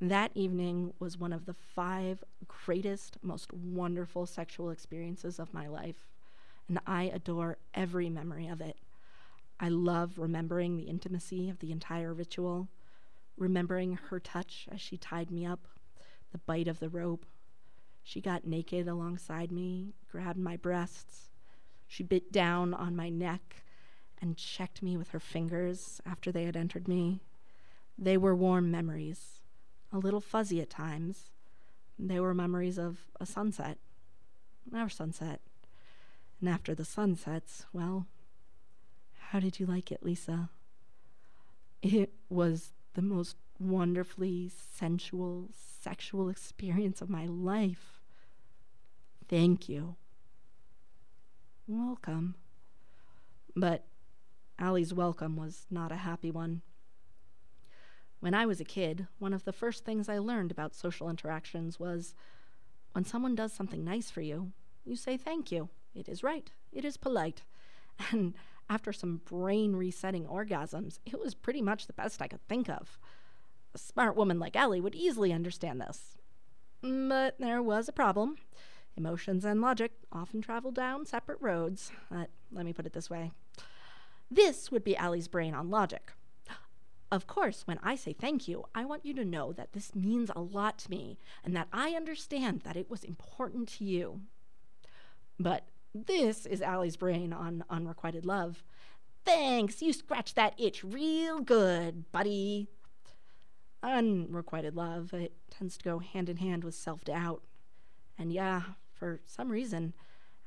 That 0.00 0.30
evening 0.36 0.92
was 1.00 1.18
one 1.18 1.32
of 1.32 1.44
the 1.44 1.54
five 1.54 2.22
greatest, 2.46 3.18
most 3.20 3.52
wonderful 3.52 4.26
sexual 4.26 4.70
experiences 4.70 5.40
of 5.40 5.52
my 5.52 5.66
life, 5.66 6.06
and 6.68 6.78
I 6.86 7.04
adore 7.12 7.58
every 7.74 8.08
memory 8.08 8.46
of 8.46 8.60
it. 8.60 8.76
I 9.58 9.70
love 9.70 10.16
remembering 10.16 10.76
the 10.76 10.84
intimacy 10.84 11.50
of 11.50 11.58
the 11.58 11.72
entire 11.72 12.14
ritual, 12.14 12.68
remembering 13.36 13.98
her 14.10 14.20
touch 14.20 14.68
as 14.70 14.80
she 14.80 14.96
tied 14.96 15.32
me 15.32 15.44
up, 15.44 15.66
the 16.30 16.38
bite 16.38 16.68
of 16.68 16.78
the 16.78 16.88
rope. 16.88 17.26
She 18.04 18.20
got 18.20 18.46
naked 18.46 18.86
alongside 18.86 19.50
me, 19.50 19.94
grabbed 20.08 20.38
my 20.38 20.56
breasts. 20.56 21.28
She 21.88 22.04
bit 22.04 22.30
down 22.30 22.72
on 22.72 22.94
my 22.94 23.08
neck 23.08 23.64
and 24.22 24.36
checked 24.36 24.80
me 24.80 24.96
with 24.96 25.08
her 25.08 25.20
fingers 25.20 26.00
after 26.06 26.30
they 26.30 26.44
had 26.44 26.56
entered 26.56 26.86
me. 26.86 27.20
They 27.98 28.16
were 28.16 28.36
warm 28.36 28.70
memories, 28.70 29.37
a 29.92 29.98
little 29.98 30.20
fuzzy 30.20 30.60
at 30.60 30.70
times. 30.70 31.30
They 31.98 32.20
were 32.20 32.34
memories 32.34 32.78
of 32.78 32.98
a 33.20 33.26
sunset, 33.26 33.78
our 34.74 34.88
sunset. 34.88 35.40
And 36.40 36.48
after 36.48 36.74
the 36.74 36.84
sun 36.84 37.16
sets, 37.16 37.66
well, 37.72 38.06
how 39.30 39.40
did 39.40 39.58
you 39.58 39.66
like 39.66 39.90
it, 39.90 40.02
Lisa? 40.02 40.50
It 41.82 42.12
was 42.28 42.72
the 42.94 43.02
most 43.02 43.36
wonderfully 43.58 44.50
sensual, 44.74 45.48
sexual 45.52 46.28
experience 46.28 47.00
of 47.00 47.10
my 47.10 47.26
life. 47.26 48.00
Thank 49.28 49.68
you. 49.68 49.96
Welcome. 51.66 52.36
But 53.54 53.84
Allie's 54.58 54.94
welcome 54.94 55.36
was 55.36 55.66
not 55.70 55.92
a 55.92 55.96
happy 55.96 56.30
one. 56.30 56.62
When 58.20 58.34
I 58.34 58.46
was 58.46 58.60
a 58.60 58.64
kid, 58.64 59.06
one 59.18 59.32
of 59.32 59.44
the 59.44 59.52
first 59.52 59.84
things 59.84 60.08
I 60.08 60.18
learned 60.18 60.50
about 60.50 60.74
social 60.74 61.08
interactions 61.08 61.78
was 61.78 62.14
when 62.92 63.04
someone 63.04 63.34
does 63.34 63.52
something 63.52 63.84
nice 63.84 64.10
for 64.10 64.20
you, 64.20 64.52
you 64.84 64.96
say 64.96 65.16
thank 65.16 65.52
you. 65.52 65.68
It 65.94 66.08
is 66.08 66.22
right. 66.22 66.50
It 66.72 66.84
is 66.84 66.96
polite. 66.96 67.42
And 68.12 68.34
after 68.70 68.92
some 68.92 69.22
brain 69.24 69.74
resetting 69.74 70.24
orgasms, 70.26 71.00
it 71.04 71.18
was 71.18 71.34
pretty 71.34 71.60
much 71.60 71.86
the 71.86 71.92
best 71.92 72.22
I 72.22 72.28
could 72.28 72.46
think 72.46 72.68
of. 72.68 72.96
A 73.74 73.78
smart 73.78 74.14
woman 74.14 74.38
like 74.38 74.54
Ellie 74.54 74.80
would 74.80 74.94
easily 74.94 75.32
understand 75.32 75.80
this. 75.80 76.16
But 76.80 77.40
there 77.40 77.60
was 77.60 77.88
a 77.88 77.92
problem. 77.92 78.36
Emotions 78.96 79.44
and 79.44 79.60
logic 79.60 79.92
often 80.12 80.40
travel 80.40 80.70
down 80.70 81.06
separate 81.06 81.38
roads. 81.40 81.90
But 82.08 82.30
let 82.52 82.64
me 82.64 82.72
put 82.72 82.86
it 82.86 82.92
this 82.92 83.10
way 83.10 83.32
this 84.30 84.70
would 84.70 84.84
be 84.84 84.96
Allie's 84.96 85.28
brain 85.28 85.54
on 85.54 85.70
logic. 85.70 86.12
Of 87.10 87.26
course, 87.26 87.62
when 87.66 87.78
I 87.82 87.96
say 87.96 88.12
thank 88.12 88.48
you, 88.48 88.66
I 88.74 88.84
want 88.84 89.06
you 89.06 89.14
to 89.14 89.24
know 89.24 89.52
that 89.52 89.72
this 89.72 89.94
means 89.94 90.30
a 90.36 90.40
lot 90.40 90.78
to 90.80 90.90
me 90.90 91.18
and 91.42 91.56
that 91.56 91.68
I 91.72 91.92
understand 91.92 92.60
that 92.62 92.76
it 92.76 92.90
was 92.90 93.02
important 93.02 93.68
to 93.70 93.84
you. 93.84 94.20
But 95.40 95.64
this 95.94 96.44
is 96.44 96.60
Allie's 96.60 96.96
brain 96.96 97.32
on 97.32 97.64
unrequited 97.70 98.26
love. 98.26 98.62
Thanks, 99.24 99.80
you 99.80 99.92
scratched 99.92 100.36
that 100.36 100.58
itch 100.58 100.84
real 100.84 101.40
good, 101.40 102.10
buddy. 102.12 102.68
Unrequited 103.82 104.76
love, 104.76 105.14
it 105.14 105.32
tends 105.50 105.78
to 105.78 105.84
go 105.84 106.00
hand 106.00 106.28
in 106.28 106.36
hand 106.38 106.62
with 106.62 106.74
self 106.74 107.04
doubt. 107.04 107.42
And 108.18 108.32
yeah, 108.32 108.62
for 108.92 109.20
some 109.24 109.50
reason, 109.50 109.94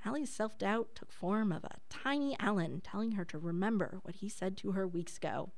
Allie's 0.05 0.31
self 0.31 0.57
doubt 0.59 0.89
took 0.93 1.11
form 1.11 1.51
of 1.51 1.63
a 1.63 1.77
tiny 1.89 2.35
Alan 2.39 2.81
telling 2.81 3.13
her 3.13 3.25
to 3.25 3.39
remember 3.39 3.99
what 4.03 4.15
he 4.15 4.29
said 4.29 4.57
to 4.57 4.73
her 4.73 4.87
weeks 4.87 5.17
ago. 5.17 5.51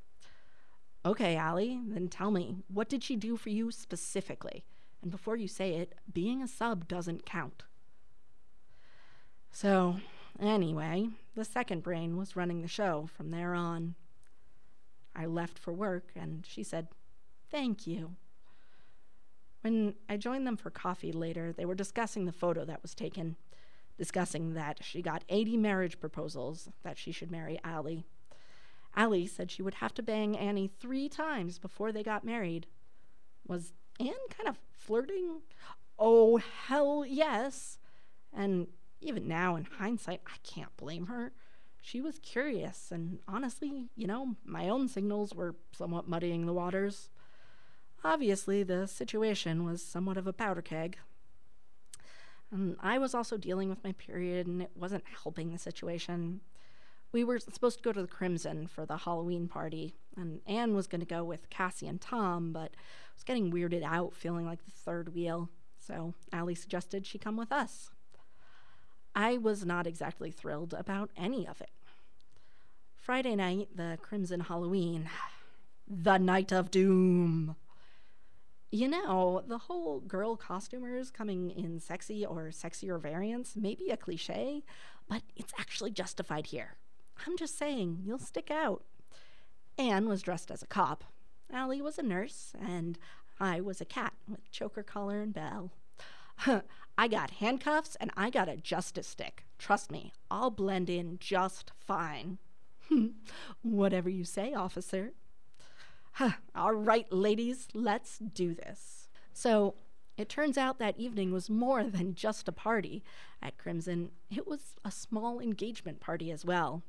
Okay, 1.05 1.35
Allie, 1.35 1.81
then 1.85 2.07
tell 2.07 2.31
me, 2.31 2.57
what 2.69 2.87
did 2.87 3.03
she 3.03 3.17
do 3.17 3.35
for 3.35 3.49
you 3.49 3.71
specifically? 3.71 4.63
And 5.01 5.11
before 5.11 5.35
you 5.35 5.49
say 5.49 5.75
it, 5.75 5.95
being 6.11 6.41
a 6.41 6.47
sub 6.47 6.87
doesn't 6.87 7.25
count. 7.25 7.63
So, 9.51 9.97
anyway, 10.39 11.09
the 11.35 11.43
second 11.43 11.83
brain 11.83 12.15
was 12.15 12.37
running 12.37 12.61
the 12.61 12.69
show 12.69 13.09
from 13.13 13.31
there 13.31 13.53
on. 13.53 13.95
I 15.13 15.25
left 15.25 15.59
for 15.59 15.73
work, 15.73 16.11
and 16.15 16.45
she 16.47 16.63
said, 16.63 16.87
Thank 17.51 17.85
you. 17.85 18.15
When 19.61 19.95
I 20.09 20.17
joined 20.17 20.47
them 20.47 20.57
for 20.57 20.69
coffee 20.69 21.11
later, 21.11 21.53
they 21.53 21.65
were 21.65 21.75
discussing 21.75 22.25
the 22.25 22.31
photo 22.31 22.65
that 22.65 22.81
was 22.81 22.95
taken, 22.95 23.35
discussing 23.97 24.53
that 24.53 24.83
she 24.83 25.01
got 25.01 25.23
80 25.29 25.57
marriage 25.57 25.99
proposals 25.99 26.69
that 26.83 26.97
she 26.97 27.11
should 27.11 27.29
marry 27.29 27.59
Allie. 27.63 28.05
Allie 28.95 29.27
said 29.27 29.49
she 29.49 29.61
would 29.61 29.75
have 29.75 29.93
to 29.95 30.03
bang 30.03 30.37
Annie 30.37 30.71
three 30.79 31.09
times 31.09 31.57
before 31.57 31.91
they 31.91 32.03
got 32.03 32.23
married. 32.23 32.67
Was 33.47 33.73
Anne 33.99 34.13
kind 34.29 34.47
of 34.47 34.57
flirting? 34.71 35.41
Oh, 35.97 36.37
hell 36.37 37.05
yes. 37.07 37.79
And 38.31 38.67
even 39.01 39.27
now, 39.27 39.55
in 39.55 39.65
hindsight, 39.65 40.21
I 40.27 40.37
can't 40.43 40.75
blame 40.77 41.07
her. 41.07 41.33
She 41.81 41.99
was 41.99 42.19
curious, 42.19 42.91
and 42.91 43.19
honestly, 43.27 43.89
you 43.97 44.07
know, 44.07 44.37
my 44.45 44.69
own 44.69 44.87
signals 44.87 45.35
were 45.35 45.55
somewhat 45.73 46.07
muddying 46.07 46.45
the 46.45 46.53
waters. 46.53 47.09
Obviously, 48.05 48.63
the 48.63 48.87
situation 48.87 49.65
was 49.65 49.83
somewhat 49.83 50.15
of 50.15 50.25
a 50.25 50.31
powder 50.31 50.61
keg. 50.61 50.97
And 52.51 52.77
I 52.79 52.99
was 52.99 53.13
also 53.13 53.35
dealing 53.35 53.67
with 53.67 53.83
my 53.83 53.91
period, 53.93 54.47
and 54.47 54.61
it 54.61 54.71
wasn't 54.75 55.03
helping 55.23 55.51
the 55.51 55.57
situation. 55.57 56.39
We 57.14 57.24
were 57.24 57.38
supposed 57.38 57.78
to 57.78 57.84
go 57.84 57.93
to 57.93 58.01
the 58.01 58.07
Crimson 58.07 58.66
for 58.66 58.88
the 58.88 58.97
Halloween 58.97 59.47
party, 59.47 59.93
and 60.18 60.41
Anne 60.47 60.74
was 60.74 60.88
going 60.88 61.01
to 61.01 61.05
go 61.05 61.24
with 61.24 61.51
Cassie 61.51 61.88
and 61.88 62.01
Tom, 62.01 62.51
but 62.51 62.72
I 62.74 63.14
was 63.16 63.24
getting 63.24 63.53
weirded 63.53 63.84
out, 63.84 64.16
feeling 64.16 64.47
like 64.47 64.66
the 64.66 64.72
third 64.72 65.14
wheel. 65.14 65.49
So 65.78 66.16
Allie 66.32 66.55
suggested 66.55 67.05
she 67.05 67.20
come 67.20 67.38
with 67.38 67.51
us. 67.51 67.91
I 69.16 69.38
was 69.38 69.64
not 69.64 69.86
exactly 69.86 70.32
thrilled 70.32 70.74
about 70.74 71.11
any 71.16 71.47
of 71.47 71.61
it. 71.61 71.70
Friday 72.95 73.36
night, 73.36 73.68
the 73.76 73.99
Crimson 74.01 74.39
Halloween, 74.39 75.07
the 75.88 76.18
night 76.18 76.51
of 76.51 76.72
doom. 76.72 77.55
You 78.72 78.88
know, 78.88 79.43
the 79.45 79.59
whole 79.59 79.99
girl 79.99 80.36
costumers 80.36 81.11
coming 81.11 81.51
in 81.51 81.80
sexy 81.80 82.26
or 82.26 82.45
sexier 82.45 82.99
variants 82.99 83.55
may 83.55 83.76
be 83.76 83.91
a 83.91 83.97
cliche, 83.97 84.64
but 85.07 85.22
it's 85.36 85.53
actually 85.59 85.91
justified 85.91 86.47
here. 86.47 86.78
I'm 87.26 87.38
just 87.38 87.57
saying, 87.57 87.99
you'll 88.03 88.20
stick 88.20 88.51
out. 88.51 88.84
Anne 89.78 90.07
was 90.07 90.22
dressed 90.22 90.51
as 90.51 90.61
a 90.61 90.68
cop. 90.68 91.03
Allie 91.51 91.82
was 91.82 91.97
a 91.97 92.03
nurse, 92.03 92.53
and 92.59 92.97
I 93.39 93.61
was 93.61 93.82
a 93.82 93.86
cat 93.86 94.14
with 94.28 94.51
choker 94.51 94.84
collar 94.84 95.22
and 95.22 95.34
bell. 95.34 95.72
I 96.97 97.07
got 97.07 97.32
handcuffs 97.32 97.95
and 97.99 98.11
I 98.16 98.30
got 98.30 98.49
a 98.49 98.57
justice 98.57 99.07
stick. 99.07 99.45
Trust 99.57 99.91
me, 99.91 100.14
I'll 100.30 100.51
blend 100.51 100.89
in 100.89 101.18
just 101.20 101.72
fine. 101.80 102.38
Whatever 103.61 104.09
you 104.09 104.24
say, 104.24 104.53
officer. 104.53 105.14
All 106.55 106.74
right, 106.74 107.11
ladies, 107.11 107.68
let's 107.74 108.20
do 108.20 108.53
this. 108.53 109.09
So 109.34 109.76
it 110.18 110.30
turns 110.30 110.57
out 110.57 110.78
that 110.80 110.99
evening 110.99 111.32
was 111.32 111.49
more 111.49 111.84
than 111.86 112.14
just 112.14 112.47
a 112.47 112.51
party 112.51 113.03
at 113.41 113.57
Crimson, 113.57 114.11
it 114.30 114.47
was 114.47 114.76
a 114.86 114.91
small 114.91 115.39
engagement 115.39 115.99
party 115.99 116.32
as 116.32 116.45
well. 116.45 116.84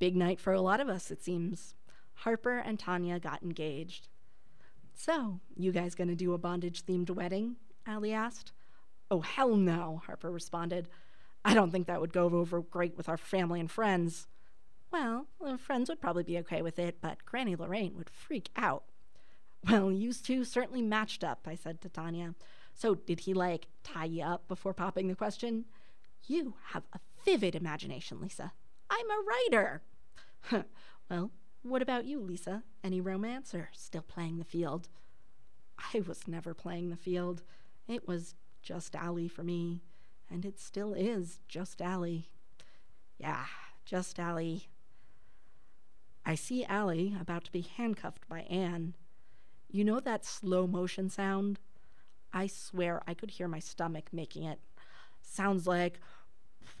Big 0.00 0.16
night 0.16 0.40
for 0.40 0.52
a 0.52 0.60
lot 0.60 0.80
of 0.80 0.88
us, 0.88 1.12
it 1.12 1.22
seems. 1.22 1.76
Harper 2.14 2.58
and 2.58 2.78
Tanya 2.78 3.20
got 3.20 3.42
engaged. 3.42 4.08
So, 4.94 5.40
you 5.56 5.70
guys 5.70 5.94
gonna 5.94 6.16
do 6.16 6.34
a 6.34 6.38
bondage 6.38 6.84
themed 6.84 7.10
wedding? 7.10 7.56
Allie 7.86 8.12
asked. 8.12 8.52
Oh, 9.10 9.20
hell 9.20 9.56
no, 9.56 10.02
Harper 10.06 10.30
responded. 10.30 10.88
I 11.44 11.54
don't 11.54 11.70
think 11.70 11.86
that 11.86 12.00
would 12.00 12.12
go 12.12 12.24
over 12.24 12.60
great 12.60 12.96
with 12.96 13.08
our 13.08 13.16
family 13.16 13.60
and 13.60 13.70
friends. 13.70 14.26
Well, 14.90 15.26
friends 15.58 15.88
would 15.88 16.00
probably 16.00 16.24
be 16.24 16.38
okay 16.38 16.62
with 16.62 16.78
it, 16.78 16.98
but 17.00 17.24
Granny 17.24 17.54
Lorraine 17.54 17.96
would 17.96 18.10
freak 18.10 18.48
out. 18.56 18.84
Well, 19.68 19.92
you 19.92 20.12
two 20.12 20.44
certainly 20.44 20.82
matched 20.82 21.22
up, 21.22 21.46
I 21.46 21.54
said 21.54 21.80
to 21.82 21.88
Tanya. 21.88 22.34
So, 22.74 22.94
did 22.94 23.20
he, 23.20 23.34
like, 23.34 23.68
tie 23.84 24.06
you 24.06 24.24
up 24.24 24.48
before 24.48 24.72
popping 24.72 25.08
the 25.08 25.14
question? 25.14 25.66
You 26.26 26.54
have 26.68 26.84
a 26.92 27.00
vivid 27.24 27.54
imagination, 27.54 28.20
Lisa. 28.20 28.52
I'm 28.88 29.10
a 29.10 29.22
writer. 29.22 29.82
well, 31.10 31.30
what 31.62 31.82
about 31.82 32.06
you, 32.06 32.20
Lisa? 32.20 32.62
Any 32.82 33.00
romance 33.00 33.54
or 33.54 33.68
still 33.72 34.02
playing 34.02 34.38
the 34.38 34.44
field? 34.44 34.88
I 35.92 36.00
was 36.00 36.26
never 36.26 36.54
playing 36.54 36.90
the 36.90 36.96
field. 36.96 37.42
It 37.88 38.06
was 38.06 38.34
just 38.62 38.94
Allie 38.94 39.28
for 39.28 39.42
me, 39.42 39.82
and 40.30 40.44
it 40.44 40.58
still 40.58 40.94
is 40.94 41.40
just 41.48 41.82
Allie. 41.82 42.30
Yeah, 43.18 43.44
just 43.84 44.18
Allie. 44.18 44.68
I 46.24 46.34
see 46.34 46.64
Allie 46.64 47.16
about 47.20 47.44
to 47.44 47.52
be 47.52 47.62
handcuffed 47.62 48.28
by 48.28 48.40
Anne. 48.42 48.94
You 49.70 49.84
know 49.84 50.00
that 50.00 50.24
slow 50.24 50.66
motion 50.66 51.08
sound? 51.08 51.58
I 52.32 52.46
swear 52.46 53.02
I 53.06 53.14
could 53.14 53.32
hear 53.32 53.48
my 53.48 53.58
stomach 53.58 54.10
making 54.12 54.44
it. 54.44 54.60
Sounds 55.22 55.66
like. 55.66 55.98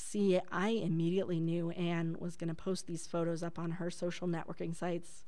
See, 0.01 0.39
I 0.53 0.69
immediately 0.69 1.41
knew 1.41 1.71
Anne 1.71 2.17
was 2.21 2.37
going 2.37 2.49
to 2.49 2.55
post 2.55 2.87
these 2.87 3.09
photos 3.09 3.43
up 3.43 3.59
on 3.59 3.73
her 3.73 3.91
social 3.91 4.29
networking 4.29 4.75
sites. 4.75 5.25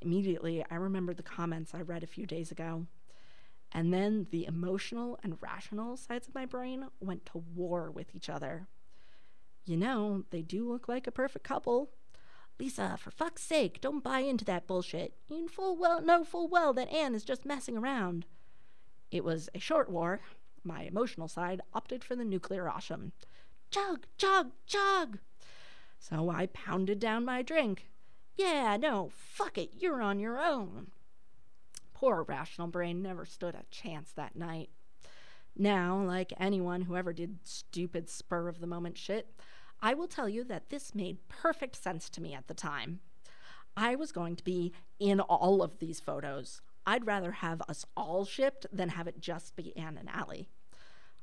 Immediately, 0.00 0.64
I 0.70 0.76
remembered 0.76 1.18
the 1.18 1.22
comments 1.22 1.74
I 1.74 1.82
read 1.82 2.02
a 2.02 2.06
few 2.08 2.24
days 2.24 2.50
ago. 2.50 2.86
And 3.72 3.92
then 3.92 4.26
the 4.30 4.46
emotional 4.46 5.18
and 5.22 5.36
rational 5.42 5.98
sides 5.98 6.26
of 6.26 6.34
my 6.34 6.46
brain 6.46 6.86
went 6.98 7.26
to 7.26 7.44
war 7.54 7.90
with 7.90 8.14
each 8.14 8.30
other. 8.30 8.68
You 9.66 9.76
know, 9.76 10.24
they 10.30 10.40
do 10.40 10.66
look 10.66 10.88
like 10.88 11.06
a 11.06 11.12
perfect 11.12 11.44
couple. 11.44 11.90
Lisa, 12.58 12.96
for 12.98 13.10
fuck's 13.10 13.42
sake, 13.42 13.82
don't 13.82 14.02
buy 14.02 14.20
into 14.20 14.46
that 14.46 14.66
bullshit. 14.66 15.14
You 15.28 15.46
full 15.46 15.76
well 15.76 16.00
know 16.00 16.24
full 16.24 16.48
well 16.48 16.72
that 16.72 16.90
Anne 16.90 17.14
is 17.14 17.22
just 17.22 17.44
messing 17.44 17.76
around. 17.76 18.24
It 19.10 19.24
was 19.24 19.50
a 19.54 19.60
short 19.60 19.90
war. 19.90 20.20
My 20.64 20.84
emotional 20.84 21.28
side 21.28 21.60
opted 21.74 22.02
for 22.02 22.16
the 22.16 22.24
nuclear 22.24 22.64
asham. 22.64 23.12
Chug, 23.70 24.06
chug, 24.18 24.50
chug! 24.66 25.18
So 25.98 26.28
I 26.28 26.46
pounded 26.46 26.98
down 26.98 27.24
my 27.24 27.42
drink. 27.42 27.88
Yeah, 28.36 28.76
no, 28.76 29.10
fuck 29.14 29.58
it, 29.58 29.74
you're 29.78 30.02
on 30.02 30.18
your 30.18 30.40
own. 30.40 30.88
Poor 31.94 32.24
rational 32.24 32.66
brain 32.66 33.00
never 33.02 33.24
stood 33.24 33.54
a 33.54 33.64
chance 33.70 34.10
that 34.12 34.34
night. 34.34 34.70
Now, 35.56 36.02
like 36.02 36.32
anyone 36.40 36.82
who 36.82 36.96
ever 36.96 37.12
did 37.12 37.38
stupid 37.44 38.08
spur 38.08 38.48
of 38.48 38.60
the 38.60 38.66
moment 38.66 38.96
shit, 38.98 39.30
I 39.80 39.94
will 39.94 40.08
tell 40.08 40.28
you 40.28 40.42
that 40.44 40.70
this 40.70 40.94
made 40.94 41.28
perfect 41.28 41.76
sense 41.76 42.08
to 42.10 42.20
me 42.20 42.34
at 42.34 42.48
the 42.48 42.54
time. 42.54 43.00
I 43.76 43.94
was 43.94 44.10
going 44.10 44.36
to 44.36 44.44
be 44.44 44.72
in 44.98 45.20
all 45.20 45.62
of 45.62 45.78
these 45.78 46.00
photos. 46.00 46.60
I'd 46.86 47.06
rather 47.06 47.32
have 47.32 47.62
us 47.68 47.84
all 47.96 48.24
shipped 48.24 48.66
than 48.72 48.90
have 48.90 49.06
it 49.06 49.20
just 49.20 49.54
be 49.54 49.76
Anne 49.76 49.96
and 49.96 50.08
Allie. 50.08 50.48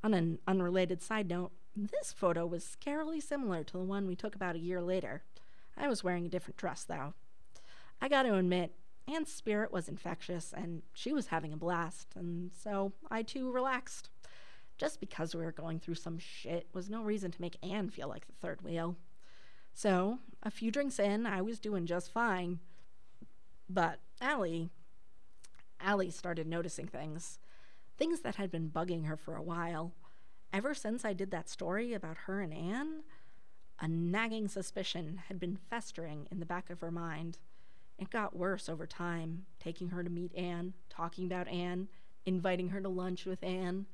On 0.03 0.13
an 0.13 0.39
unrelated 0.47 1.01
side 1.01 1.27
note, 1.27 1.51
this 1.77 2.11
photo 2.11 2.45
was 2.45 2.63
scarily 2.65 3.21
similar 3.21 3.63
to 3.63 3.73
the 3.73 3.83
one 3.83 4.07
we 4.07 4.15
took 4.15 4.35
about 4.35 4.55
a 4.55 4.59
year 4.59 4.81
later. 4.81 5.23
I 5.77 5.87
was 5.87 6.03
wearing 6.03 6.25
a 6.25 6.29
different 6.29 6.57
dress, 6.57 6.83
though. 6.83 7.13
I 8.01 8.07
got 8.07 8.23
to 8.23 8.35
admit, 8.35 8.73
Anne's 9.07 9.31
spirit 9.31 9.71
was 9.71 9.87
infectious, 9.87 10.53
and 10.55 10.81
she 10.93 11.13
was 11.13 11.27
having 11.27 11.53
a 11.53 11.57
blast, 11.57 12.07
and 12.15 12.51
so 12.53 12.93
I 13.09 13.21
too 13.21 13.51
relaxed. 13.51 14.09
Just 14.77 14.99
because 14.99 15.35
we 15.35 15.43
were 15.43 15.51
going 15.51 15.79
through 15.79 15.95
some 15.95 16.19
shit 16.19 16.67
was 16.73 16.89
no 16.89 17.03
reason 17.03 17.31
to 17.31 17.41
make 17.41 17.57
Anne 17.63 17.89
feel 17.89 18.07
like 18.07 18.27
the 18.27 18.33
third 18.33 18.61
wheel. 18.61 18.95
So, 19.73 20.19
a 20.43 20.51
few 20.51 20.71
drinks 20.71 20.99
in, 20.99 21.25
I 21.25 21.41
was 21.41 21.59
doing 21.59 21.85
just 21.85 22.11
fine. 22.11 22.59
But 23.69 23.99
Allie, 24.19 24.69
Allie 25.79 26.11
started 26.11 26.47
noticing 26.47 26.87
things. 26.87 27.39
Things 27.97 28.21
that 28.21 28.35
had 28.35 28.51
been 28.51 28.69
bugging 28.69 29.05
her 29.05 29.17
for 29.17 29.35
a 29.35 29.41
while. 29.41 29.93
Ever 30.53 30.73
since 30.73 31.03
I 31.03 31.13
did 31.13 31.31
that 31.31 31.49
story 31.49 31.93
about 31.93 32.17
her 32.25 32.41
and 32.41 32.53
Anne, 32.53 33.03
a 33.79 33.87
nagging 33.87 34.47
suspicion 34.47 35.21
had 35.27 35.39
been 35.39 35.59
festering 35.69 36.27
in 36.31 36.39
the 36.39 36.45
back 36.45 36.69
of 36.69 36.81
her 36.81 36.91
mind. 36.91 37.37
It 37.99 38.09
got 38.09 38.35
worse 38.35 38.69
over 38.69 38.87
time, 38.87 39.45
taking 39.59 39.89
her 39.89 40.03
to 40.03 40.09
meet 40.09 40.33
Anne, 40.35 40.73
talking 40.89 41.25
about 41.25 41.47
Anne, 41.47 41.87
inviting 42.25 42.69
her 42.69 42.81
to 42.81 42.89
lunch 42.89 43.25
with 43.25 43.43
Anne, 43.43 43.85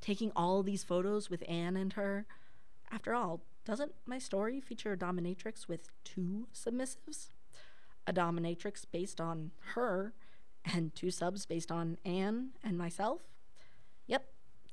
taking 0.00 0.32
all 0.36 0.62
these 0.62 0.84
photos 0.84 1.28
with 1.28 1.42
Anne 1.48 1.76
and 1.76 1.92
her. 1.94 2.26
After 2.90 3.14
all, 3.14 3.40
doesn't 3.64 3.94
my 4.06 4.18
story 4.18 4.60
feature 4.60 4.92
a 4.92 4.96
dominatrix 4.96 5.68
with 5.68 5.88
two 6.04 6.46
submissives? 6.54 7.30
A 8.06 8.12
dominatrix 8.12 8.84
based 8.90 9.20
on 9.20 9.50
her, 9.74 10.12
and 10.64 10.94
two 10.94 11.10
subs 11.10 11.46
based 11.46 11.72
on 11.72 11.98
Anne 12.04 12.50
and 12.62 12.78
myself? 12.78 13.22
Yep, 14.06 14.24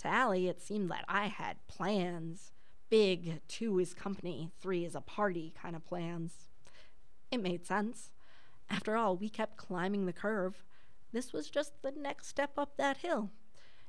to 0.03 0.07
Allie, 0.07 0.47
it 0.47 0.61
seemed 0.61 0.89
that 0.91 1.05
I 1.07 1.27
had 1.27 1.67
plans 1.67 2.53
big 2.93 3.41
two 3.47 3.79
is 3.79 3.95
company, 3.95 4.51
three 4.61 4.85
is 4.85 4.93
a 4.93 5.01
party 5.01 5.51
kind 5.59 5.75
of 5.75 5.83
plans. 5.83 6.49
It 7.31 7.41
made 7.41 7.65
sense. 7.65 8.11
After 8.69 8.95
all, 8.95 9.17
we 9.17 9.29
kept 9.29 9.57
climbing 9.57 10.05
the 10.05 10.13
curve. 10.13 10.63
This 11.11 11.33
was 11.33 11.49
just 11.49 11.81
the 11.81 11.89
next 11.89 12.27
step 12.27 12.51
up 12.55 12.77
that 12.77 12.97
hill. 12.97 13.31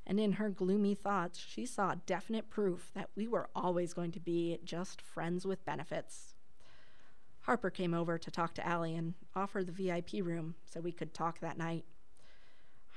And 0.07 0.19
in 0.19 0.33
her 0.33 0.49
gloomy 0.49 0.95
thoughts, 0.95 1.39
she 1.39 1.67
saw 1.67 1.97
definite 2.07 2.49
proof 2.49 2.93
that 2.95 3.11
we 3.15 3.29
were 3.29 3.51
always 3.55 3.93
going 3.93 4.13
to 4.13 4.21
be 4.21 4.59
just 4.65 5.03
friends 5.03 5.45
with 5.45 5.67
benefits. 5.67 6.35
Harper 7.41 7.69
came 7.69 7.93
over 7.93 8.17
to 8.17 8.31
talk 8.31 8.55
to 8.55 8.67
Allie 8.67 8.97
and 8.97 9.13
offer 9.37 9.63
the 9.63 9.71
VIP 9.71 10.25
room 10.25 10.55
so 10.65 10.81
we 10.81 10.93
could 10.93 11.13
talk 11.13 11.41
that 11.41 11.59
night. 11.59 11.85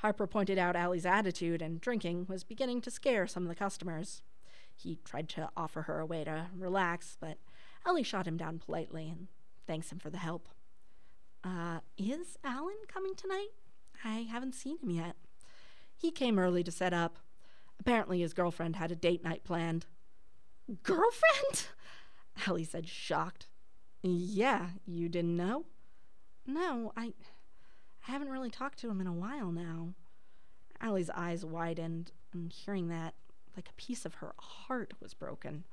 Harper 0.01 0.27
pointed 0.27 0.57
out 0.57 0.75
Allie's 0.75 1.05
attitude 1.05 1.61
and 1.61 1.81
drinking 1.81 2.27
was 2.29 2.43
beginning 2.43 2.81
to 2.81 2.91
scare 2.91 3.25
some 3.25 3.43
of 3.43 3.49
the 3.49 3.55
customers. 3.55 4.21
He 4.75 4.99
tried 5.03 5.27
to 5.29 5.49
offer 5.57 5.83
her 5.83 5.99
a 5.99 6.05
way 6.05 6.23
to 6.23 6.47
relax, 6.55 7.17
but 7.19 7.37
Allie 7.85 8.03
shot 8.03 8.27
him 8.27 8.37
down 8.37 8.59
politely 8.59 9.09
and 9.09 9.27
thanks 9.65 9.91
him 9.91 9.97
for 9.97 10.11
the 10.11 10.19
help. 10.19 10.49
Uh, 11.43 11.79
is 11.97 12.37
Alan 12.43 12.75
coming 12.87 13.15
tonight? 13.15 13.49
I 14.03 14.27
haven't 14.29 14.53
seen 14.53 14.77
him 14.79 14.91
yet. 14.91 15.15
He 15.95 16.11
came 16.11 16.37
early 16.37 16.63
to 16.63 16.71
set 16.71 16.93
up. 16.93 17.17
Apparently, 17.79 18.19
his 18.19 18.33
girlfriend 18.33 18.75
had 18.75 18.91
a 18.91 18.95
date 18.95 19.23
night 19.23 19.43
planned. 19.43 19.87
Girlfriend? 20.83 21.67
Allie 22.47 22.63
said, 22.63 22.87
shocked. 22.87 23.47
Yeah, 24.03 24.67
you 24.85 25.09
didn't 25.09 25.35
know? 25.35 25.65
No, 26.45 26.93
I, 26.95 27.13
I 28.07 28.11
haven't 28.11 28.29
really 28.29 28.49
talked 28.49 28.79
to 28.79 28.89
him 28.89 29.01
in 29.01 29.07
a 29.07 29.13
while 29.13 29.51
now. 29.51 29.89
Allie's 30.79 31.09
eyes 31.09 31.43
widened, 31.43 32.11
and 32.31 32.53
hearing 32.53 32.87
that, 32.87 33.15
like 33.55 33.69
a 33.69 33.81
piece 33.81 34.05
of 34.05 34.15
her 34.15 34.33
heart 34.39 34.93
was 35.01 35.13
broken. 35.13 35.65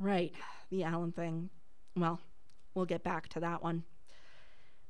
Right, 0.00 0.32
the 0.70 0.82
Alan 0.82 1.12
thing. 1.12 1.50
Well, 1.94 2.20
we'll 2.74 2.86
get 2.86 3.04
back 3.04 3.28
to 3.28 3.40
that 3.40 3.62
one. 3.62 3.84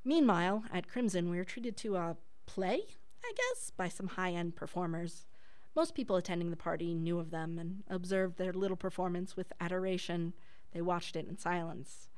Meanwhile, 0.04 0.64
at 0.72 0.88
Crimson, 0.88 1.30
we 1.30 1.36
were 1.36 1.44
treated 1.44 1.76
to 1.78 1.96
a 1.96 2.16
play, 2.46 2.80
I 3.24 3.32
guess, 3.36 3.70
by 3.76 3.88
some 3.88 4.08
high 4.08 4.32
end 4.32 4.56
performers. 4.56 5.26
Most 5.74 5.94
people 5.94 6.16
attending 6.16 6.50
the 6.50 6.56
party 6.56 6.94
knew 6.94 7.18
of 7.18 7.30
them 7.30 7.58
and 7.58 7.82
observed 7.88 8.38
their 8.38 8.52
little 8.52 8.76
performance 8.76 9.36
with 9.36 9.52
adoration. 9.60 10.32
They 10.72 10.80
watched 10.80 11.14
it 11.14 11.28
in 11.28 11.36
silence. 11.36 12.08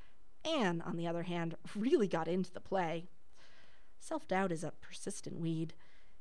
Anne, 0.44 0.82
on 0.86 0.96
the 0.96 1.06
other 1.06 1.24
hand, 1.24 1.56
really 1.74 2.08
got 2.08 2.28
into 2.28 2.52
the 2.52 2.60
play. 2.60 3.08
Self 4.00 4.26
doubt 4.26 4.50
is 4.50 4.64
a 4.64 4.72
persistent 4.80 5.38
weed. 5.38 5.74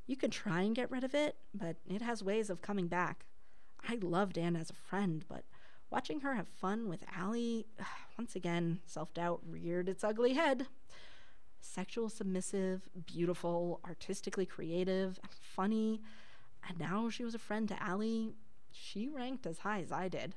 You 0.05 0.17
can 0.17 0.29
try 0.29 0.61
and 0.61 0.75
get 0.75 0.91
rid 0.91 1.03
of 1.03 1.15
it, 1.15 1.37
but 1.53 1.77
it 1.87 2.01
has 2.01 2.23
ways 2.23 2.49
of 2.49 2.61
coming 2.61 2.87
back. 2.87 3.25
I 3.87 3.97
loved 4.01 4.37
Anne 4.37 4.55
as 4.55 4.69
a 4.69 4.73
friend, 4.73 5.23
but 5.29 5.45
watching 5.89 6.19
her 6.21 6.35
have 6.35 6.47
fun 6.47 6.89
with 6.89 7.03
Allie, 7.15 7.65
once 8.17 8.35
again, 8.35 8.79
self 8.85 9.13
doubt 9.13 9.41
reared 9.49 9.87
its 9.87 10.03
ugly 10.03 10.33
head. 10.33 10.67
Sexual, 11.61 12.09
submissive, 12.09 12.89
beautiful, 13.05 13.79
artistically 13.85 14.45
creative, 14.45 15.19
and 15.21 15.31
funny. 15.31 16.01
And 16.67 16.79
now 16.79 17.09
she 17.09 17.23
was 17.23 17.35
a 17.35 17.39
friend 17.39 17.67
to 17.69 17.81
Allie. 17.81 18.33
She 18.71 19.07
ranked 19.07 19.45
as 19.45 19.59
high 19.59 19.81
as 19.81 19.91
I 19.91 20.09
did. 20.09 20.35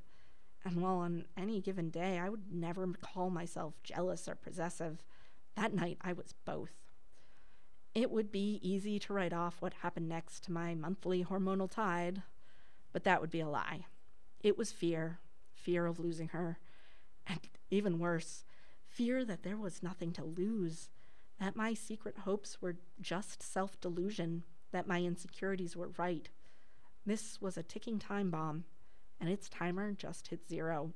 And 0.64 0.80
while 0.80 0.98
on 0.98 1.24
any 1.36 1.60
given 1.60 1.90
day 1.90 2.18
I 2.18 2.28
would 2.28 2.52
never 2.52 2.86
call 3.00 3.30
myself 3.30 3.74
jealous 3.82 4.28
or 4.28 4.36
possessive, 4.36 5.02
that 5.56 5.74
night 5.74 5.98
I 6.02 6.12
was 6.12 6.34
both. 6.44 6.70
It 7.94 8.10
would 8.10 8.32
be 8.32 8.58
easy 8.62 8.98
to 9.00 9.12
write 9.12 9.32
off 9.32 9.56
what 9.60 9.74
happened 9.82 10.08
next 10.08 10.44
to 10.44 10.52
my 10.52 10.74
monthly 10.74 11.24
hormonal 11.24 11.70
tide, 11.70 12.22
but 12.92 13.04
that 13.04 13.20
would 13.20 13.30
be 13.30 13.40
a 13.40 13.48
lie. 13.48 13.86
It 14.42 14.56
was 14.56 14.72
fear 14.72 15.18
fear 15.62 15.86
of 15.86 16.00
losing 16.00 16.28
her, 16.28 16.58
and 17.26 17.40
even 17.70 17.98
worse, 17.98 18.44
fear 18.88 19.24
that 19.24 19.42
there 19.42 19.56
was 19.56 19.82
nothing 19.82 20.12
to 20.12 20.24
lose, 20.24 20.90
that 21.38 21.56
my 21.56 21.72
secret 21.72 22.18
hopes 22.18 22.60
were 22.60 22.76
just 23.00 23.42
self 23.42 23.80
delusion, 23.80 24.42
that 24.72 24.86
my 24.86 25.00
insecurities 25.02 25.76
were 25.76 25.90
right. 25.96 26.28
This 27.06 27.40
was 27.40 27.56
a 27.56 27.62
ticking 27.62 27.98
time 27.98 28.30
bomb, 28.30 28.64
and 29.20 29.30
its 29.30 29.48
timer 29.48 29.92
just 29.92 30.28
hit 30.28 30.48
zero. 30.48 30.92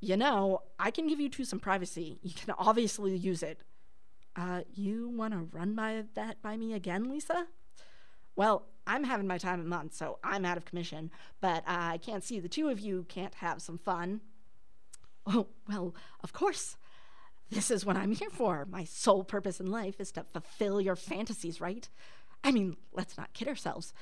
You 0.00 0.16
know, 0.16 0.62
I 0.78 0.90
can 0.90 1.06
give 1.06 1.20
you 1.20 1.28
two 1.28 1.44
some 1.44 1.60
privacy. 1.60 2.18
You 2.22 2.34
can 2.34 2.54
obviously 2.58 3.16
use 3.16 3.42
it. 3.42 3.60
Uh, 4.34 4.62
you 4.74 5.08
want 5.08 5.34
to 5.34 5.56
run 5.56 5.74
by 5.74 6.04
that 6.14 6.40
by 6.42 6.56
me 6.56 6.72
again, 6.72 7.10
Lisa? 7.10 7.46
Well, 8.34 8.66
I'm 8.86 9.04
having 9.04 9.26
my 9.26 9.38
time 9.38 9.60
of 9.60 9.66
month, 9.66 9.94
so 9.94 10.18
I'm 10.24 10.44
out 10.44 10.56
of 10.56 10.64
commission, 10.64 11.10
but 11.40 11.62
I 11.66 11.98
can't 11.98 12.24
see 12.24 12.40
the 12.40 12.48
two 12.48 12.68
of 12.68 12.80
you 12.80 13.04
can't 13.08 13.34
have 13.36 13.60
some 13.60 13.78
fun. 13.78 14.22
Oh, 15.26 15.48
well, 15.68 15.94
of 16.22 16.32
course. 16.32 16.76
This 17.50 17.70
is 17.70 17.84
what 17.84 17.98
I'm 17.98 18.12
here 18.12 18.30
for. 18.30 18.66
My 18.68 18.84
sole 18.84 19.24
purpose 19.24 19.60
in 19.60 19.70
life 19.70 20.00
is 20.00 20.10
to 20.12 20.24
fulfill 20.32 20.80
your 20.80 20.96
fantasies, 20.96 21.60
right? 21.60 21.86
I 22.42 22.50
mean, 22.50 22.78
let's 22.94 23.18
not 23.18 23.34
kid 23.34 23.46
ourselves. 23.46 23.92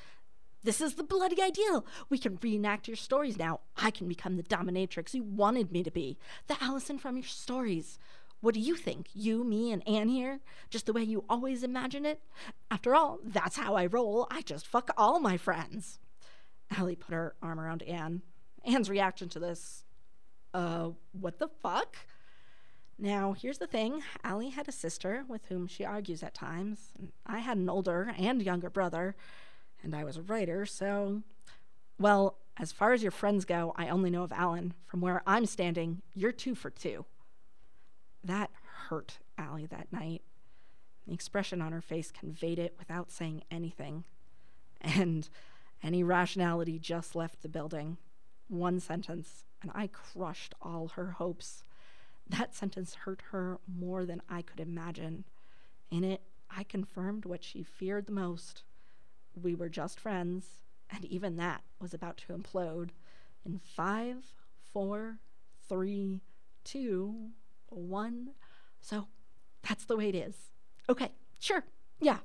This 0.63 0.79
is 0.79 0.93
the 0.95 1.03
bloody 1.03 1.41
ideal. 1.41 1.85
We 2.09 2.17
can 2.17 2.39
reenact 2.41 2.87
your 2.87 2.95
stories 2.95 3.37
now. 3.37 3.59
I 3.75 3.91
can 3.91 4.07
become 4.07 4.37
the 4.37 4.43
dominatrix 4.43 5.13
you 5.13 5.23
wanted 5.23 5.71
me 5.71 5.83
to 5.83 5.91
be, 5.91 6.17
the 6.47 6.55
Allison 6.61 6.97
from 6.97 7.17
your 7.17 7.25
stories. 7.25 7.99
What 8.41 8.55
do 8.55 8.59
you 8.59 8.75
think? 8.75 9.07
You, 9.13 9.43
me, 9.43 9.71
and 9.71 9.87
Anne 9.87 10.09
here? 10.09 10.39
Just 10.69 10.87
the 10.87 10.93
way 10.93 11.03
you 11.03 11.23
always 11.29 11.63
imagine 11.63 12.05
it? 12.05 12.21
After 12.69 12.95
all, 12.95 13.19
that's 13.23 13.55
how 13.55 13.75
I 13.75 13.85
roll. 13.85 14.27
I 14.31 14.41
just 14.41 14.67
fuck 14.67 14.89
all 14.97 15.19
my 15.19 15.37
friends. 15.37 15.99
Allie 16.75 16.95
put 16.95 17.13
her 17.13 17.35
arm 17.41 17.59
around 17.59 17.83
Anne. 17.83 18.23
Anne's 18.65 18.89
reaction 18.89 19.29
to 19.29 19.39
this, 19.39 19.83
uh, 20.53 20.89
what 21.13 21.39
the 21.39 21.47
fuck? 21.47 21.95
Now, 22.97 23.33
here's 23.33 23.57
the 23.57 23.67
thing 23.67 24.03
Allie 24.23 24.49
had 24.49 24.67
a 24.67 24.71
sister 24.71 25.23
with 25.27 25.45
whom 25.45 25.67
she 25.67 25.83
argues 25.83 26.23
at 26.23 26.33
times. 26.33 26.91
I 27.25 27.39
had 27.39 27.57
an 27.57 27.69
older 27.69 28.13
and 28.17 28.41
younger 28.41 28.69
brother, 28.69 29.15
and 29.83 29.95
I 29.95 30.03
was 30.03 30.17
a 30.17 30.21
writer, 30.21 30.65
so. 30.65 31.23
Well, 31.99 32.37
as 32.57 32.71
far 32.71 32.93
as 32.93 33.01
your 33.01 33.11
friends 33.11 33.45
go, 33.45 33.73
I 33.75 33.89
only 33.89 34.09
know 34.09 34.23
of 34.23 34.31
Alan. 34.31 34.73
From 34.85 35.01
where 35.01 35.23
I'm 35.25 35.45
standing, 35.45 36.01
you're 36.13 36.31
two 36.31 36.55
for 36.55 36.69
two. 36.69 37.05
That 38.23 38.51
hurt 38.89 39.19
Allie 39.37 39.65
that 39.67 39.91
night. 39.91 40.21
The 41.07 41.13
expression 41.13 41.61
on 41.61 41.71
her 41.71 41.81
face 41.81 42.11
conveyed 42.11 42.59
it 42.59 42.75
without 42.77 43.11
saying 43.11 43.43
anything. 43.49 44.03
And 44.79 45.27
any 45.83 46.03
rationality 46.03 46.79
just 46.79 47.15
left 47.15 47.41
the 47.41 47.49
building. 47.49 47.97
One 48.47 48.79
sentence, 48.79 49.45
and 49.61 49.71
I 49.73 49.87
crushed 49.87 50.53
all 50.61 50.89
her 50.89 51.11
hopes. 51.11 51.63
That 52.29 52.55
sentence 52.55 52.95
hurt 52.95 53.21
her 53.31 53.59
more 53.67 54.05
than 54.05 54.21
I 54.29 54.41
could 54.41 54.59
imagine. 54.59 55.25
In 55.89 56.03
it, 56.03 56.21
I 56.49 56.63
confirmed 56.63 57.25
what 57.25 57.43
she 57.43 57.63
feared 57.63 58.05
the 58.05 58.11
most. 58.11 58.63
We 59.35 59.55
were 59.55 59.69
just 59.69 59.99
friends, 59.99 60.45
and 60.89 61.05
even 61.05 61.37
that 61.37 61.63
was 61.79 61.93
about 61.93 62.17
to 62.17 62.33
implode 62.33 62.89
in 63.45 63.59
five, 63.59 64.17
four, 64.71 65.19
three, 65.67 66.21
two, 66.63 67.31
one. 67.71 68.31
So 68.79 69.07
that's 69.67 69.85
the 69.85 69.97
way 69.97 70.09
it 70.09 70.15
is. 70.15 70.35
Okay, 70.89 71.11
sure. 71.39 71.63
Yeah. 71.99 72.17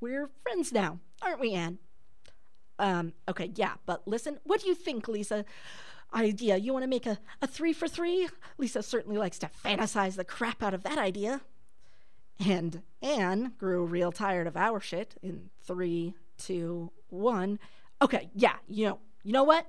We're 0.00 0.28
friends 0.42 0.72
now, 0.72 0.98
aren't 1.22 1.40
we, 1.40 1.52
Anne? 1.54 1.78
Um, 2.78 3.12
okay, 3.28 3.50
yeah, 3.54 3.74
but 3.86 4.06
listen, 4.06 4.38
what 4.44 4.60
do 4.60 4.68
you 4.68 4.74
think, 4.74 5.08
Lisa? 5.08 5.44
Idea, 6.12 6.56
you 6.56 6.72
want 6.72 6.82
to 6.82 6.88
make 6.88 7.06
a, 7.06 7.18
a 7.40 7.46
three 7.46 7.72
for 7.72 7.88
three? 7.88 8.28
Lisa 8.58 8.82
certainly 8.82 9.16
likes 9.16 9.38
to 9.38 9.50
fantasize 9.64 10.16
the 10.16 10.24
crap 10.24 10.62
out 10.62 10.74
of 10.74 10.82
that 10.82 10.98
idea. 10.98 11.40
And 12.44 12.82
Anne 13.00 13.52
grew 13.58 13.84
real 13.84 14.12
tired 14.12 14.46
of 14.46 14.56
our 14.56 14.80
shit 14.80 15.16
in 15.22 15.50
three, 15.62 16.14
two, 16.36 16.90
one. 17.08 17.58
Okay, 18.02 18.28
yeah, 18.34 18.56
you 18.68 18.86
know, 18.86 18.98
you 19.22 19.32
know 19.32 19.44
what? 19.44 19.66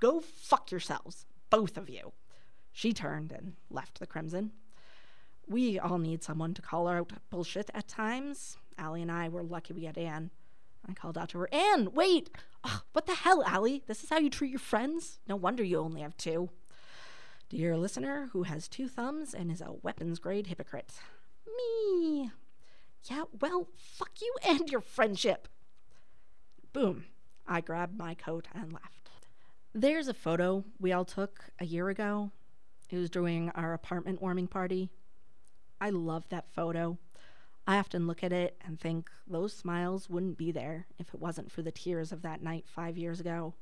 Go 0.00 0.20
fuck 0.20 0.70
yourselves, 0.70 1.26
both 1.50 1.76
of 1.76 1.88
you. 1.88 2.12
She 2.72 2.92
turned 2.92 3.32
and 3.32 3.54
left 3.70 4.00
the 4.00 4.06
Crimson. 4.06 4.52
We 5.46 5.78
all 5.78 5.98
need 5.98 6.22
someone 6.22 6.54
to 6.54 6.62
call 6.62 6.88
out 6.88 7.12
bullshit 7.30 7.70
at 7.74 7.86
times. 7.86 8.56
Allie 8.78 9.02
and 9.02 9.12
I 9.12 9.28
were 9.28 9.42
lucky 9.42 9.74
we 9.74 9.84
had 9.84 9.98
Anne. 9.98 10.30
I 10.88 10.94
called 10.94 11.18
out 11.18 11.28
to 11.30 11.38
her, 11.38 11.48
Anne, 11.52 11.92
wait! 11.92 12.30
Ugh, 12.64 12.82
what 12.92 13.06
the 13.06 13.14
hell, 13.14 13.44
Allie? 13.44 13.82
This 13.86 14.02
is 14.02 14.10
how 14.10 14.18
you 14.18 14.30
treat 14.30 14.50
your 14.50 14.58
friends? 14.58 15.18
No 15.28 15.36
wonder 15.36 15.62
you 15.62 15.78
only 15.78 16.00
have 16.00 16.16
two. 16.16 16.50
Dear 17.48 17.76
listener 17.76 18.30
who 18.32 18.44
has 18.44 18.66
two 18.66 18.88
thumbs 18.88 19.34
and 19.34 19.52
is 19.52 19.60
a 19.60 19.74
weapons 19.82 20.18
grade 20.18 20.46
hypocrite. 20.46 20.94
Me. 21.46 22.30
Yeah, 23.04 23.24
well, 23.40 23.68
fuck 23.76 24.12
you 24.20 24.34
and 24.46 24.70
your 24.70 24.80
friendship. 24.80 25.48
Boom. 26.72 27.04
I 27.46 27.60
grabbed 27.60 27.98
my 27.98 28.14
coat 28.14 28.48
and 28.54 28.72
left. 28.72 29.10
There's 29.74 30.08
a 30.08 30.14
photo 30.14 30.64
we 30.80 30.92
all 30.92 31.04
took 31.04 31.50
a 31.58 31.64
year 31.64 31.88
ago 31.88 32.30
it 32.92 32.98
was 32.98 33.50
our 33.54 33.72
apartment 33.72 34.20
warming 34.20 34.48
party. 34.48 34.90
I 35.80 35.88
love 35.90 36.28
that 36.28 36.52
photo. 36.52 36.98
I 37.66 37.78
often 37.78 38.06
look 38.06 38.22
at 38.22 38.32
it 38.32 38.58
and 38.64 38.78
think 38.78 39.10
those 39.26 39.54
smiles 39.54 40.10
wouldn't 40.10 40.36
be 40.36 40.52
there 40.52 40.86
if 40.98 41.14
it 41.14 41.20
wasn't 41.20 41.50
for 41.50 41.62
the 41.62 41.72
tears 41.72 42.12
of 42.12 42.22
that 42.22 42.42
night 42.42 42.66
five 42.66 42.98
years 42.98 43.18
ago, 43.18 43.54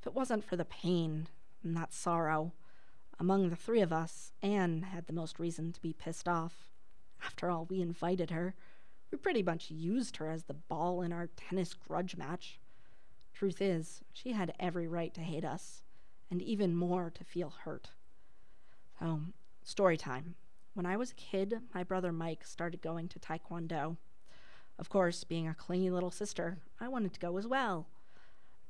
if 0.00 0.06
it 0.06 0.14
wasn't 0.14 0.44
for 0.44 0.56
the 0.56 0.64
pain 0.64 1.28
and 1.62 1.76
that 1.76 1.92
sorrow. 1.92 2.52
Among 3.20 3.48
the 3.48 3.56
three 3.56 3.80
of 3.80 3.92
us, 3.92 4.32
Anne 4.42 4.82
had 4.82 5.06
the 5.06 5.12
most 5.12 5.38
reason 5.38 5.72
to 5.72 5.80
be 5.80 5.92
pissed 5.92 6.26
off. 6.26 6.70
After 7.24 7.50
all, 7.50 7.66
we 7.66 7.80
invited 7.80 8.30
her. 8.30 8.56
We 9.12 9.18
pretty 9.18 9.44
much 9.44 9.70
used 9.70 10.16
her 10.16 10.28
as 10.28 10.44
the 10.44 10.54
ball 10.54 11.00
in 11.00 11.12
our 11.12 11.28
tennis 11.28 11.74
grudge 11.74 12.16
match. 12.16 12.58
Truth 13.32 13.62
is, 13.62 14.00
she 14.12 14.32
had 14.32 14.54
every 14.58 14.88
right 14.88 15.14
to 15.14 15.20
hate 15.20 15.44
us, 15.44 15.82
and 16.28 16.42
even 16.42 16.74
more 16.74 17.10
to 17.10 17.22
feel 17.22 17.54
hurt. 17.64 17.90
So, 18.98 19.20
story 19.62 19.96
time. 19.96 20.34
When 20.74 20.86
I 20.86 20.96
was 20.96 21.10
a 21.10 21.14
kid, 21.14 21.60
my 21.74 21.82
brother 21.82 22.12
Mike 22.12 22.44
started 22.44 22.82
going 22.82 23.08
to 23.08 23.18
Taekwondo. 23.18 23.96
Of 24.78 24.88
course, 24.88 25.24
being 25.24 25.48
a 25.48 25.54
clingy 25.54 25.90
little 25.90 26.10
sister, 26.10 26.58
I 26.80 26.88
wanted 26.88 27.12
to 27.14 27.20
go 27.20 27.36
as 27.36 27.46
well. 27.46 27.86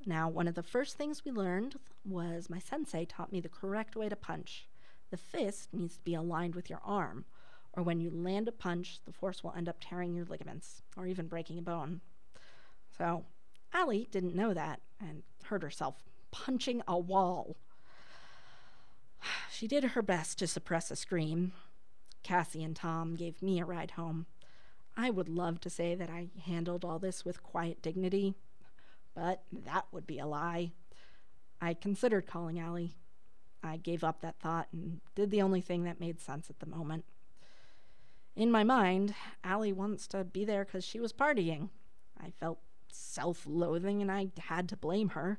Now, 0.06 0.28
one 0.28 0.48
of 0.48 0.54
the 0.54 0.62
first 0.62 0.96
things 0.96 1.24
we 1.24 1.30
learned 1.30 1.76
was 2.04 2.50
my 2.50 2.58
sensei 2.58 3.04
taught 3.04 3.32
me 3.32 3.40
the 3.40 3.48
correct 3.48 3.96
way 3.96 4.08
to 4.08 4.16
punch. 4.16 4.68
The 5.10 5.16
fist 5.16 5.72
needs 5.72 5.96
to 5.96 6.04
be 6.04 6.14
aligned 6.14 6.54
with 6.54 6.68
your 6.68 6.80
arm, 6.84 7.24
or 7.72 7.82
when 7.82 8.00
you 8.00 8.10
land 8.10 8.48
a 8.48 8.52
punch, 8.52 9.00
the 9.04 9.12
force 9.12 9.42
will 9.42 9.54
end 9.56 9.68
up 9.68 9.76
tearing 9.80 10.14
your 10.14 10.26
ligaments, 10.26 10.82
or 10.96 11.06
even 11.06 11.26
breaking 11.26 11.58
a 11.58 11.62
bone. 11.62 12.00
So, 12.96 13.24
Allie 13.72 14.08
didn't 14.10 14.34
know 14.34 14.54
that 14.54 14.80
and 15.00 15.22
hurt 15.44 15.62
herself 15.62 16.02
punching 16.30 16.82
a 16.86 16.98
wall. 16.98 17.56
She 19.50 19.68
did 19.68 19.84
her 19.84 20.02
best 20.02 20.38
to 20.38 20.46
suppress 20.46 20.90
a 20.90 20.96
scream. 20.96 21.52
Cassie 22.22 22.64
and 22.64 22.74
Tom 22.74 23.14
gave 23.14 23.42
me 23.42 23.60
a 23.60 23.64
ride 23.64 23.92
home. 23.92 24.26
I 24.96 25.10
would 25.10 25.28
love 25.28 25.60
to 25.60 25.70
say 25.70 25.94
that 25.94 26.10
I 26.10 26.28
handled 26.44 26.84
all 26.84 26.98
this 26.98 27.24
with 27.24 27.42
quiet 27.42 27.82
dignity, 27.82 28.34
but 29.14 29.42
that 29.52 29.86
would 29.92 30.06
be 30.06 30.18
a 30.18 30.26
lie. 30.26 30.72
I 31.60 31.74
considered 31.74 32.26
calling 32.26 32.58
Allie. 32.58 32.94
I 33.62 33.76
gave 33.78 34.04
up 34.04 34.20
that 34.20 34.38
thought 34.40 34.68
and 34.72 35.00
did 35.14 35.30
the 35.30 35.42
only 35.42 35.60
thing 35.60 35.84
that 35.84 36.00
made 36.00 36.20
sense 36.20 36.50
at 36.50 36.60
the 36.60 36.66
moment. 36.66 37.04
In 38.36 38.50
my 38.50 38.64
mind, 38.64 39.14
Allie 39.42 39.72
wants 39.72 40.06
to 40.08 40.24
be 40.24 40.44
there 40.44 40.64
because 40.64 40.84
she 40.84 41.00
was 41.00 41.12
partying. 41.12 41.70
I 42.20 42.30
felt 42.30 42.58
self 42.92 43.44
loathing 43.46 44.02
and 44.02 44.10
I 44.10 44.28
had 44.38 44.68
to 44.68 44.76
blame 44.76 45.10
her. 45.10 45.38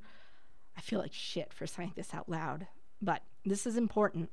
I 0.78 0.82
feel 0.82 1.00
like 1.00 1.14
shit 1.14 1.54
for 1.54 1.68
saying 1.68 1.94
this 1.96 2.14
out 2.14 2.28
loud, 2.28 2.68
but 3.02 3.22
this 3.46 3.68
is 3.68 3.78
important. 3.78 4.32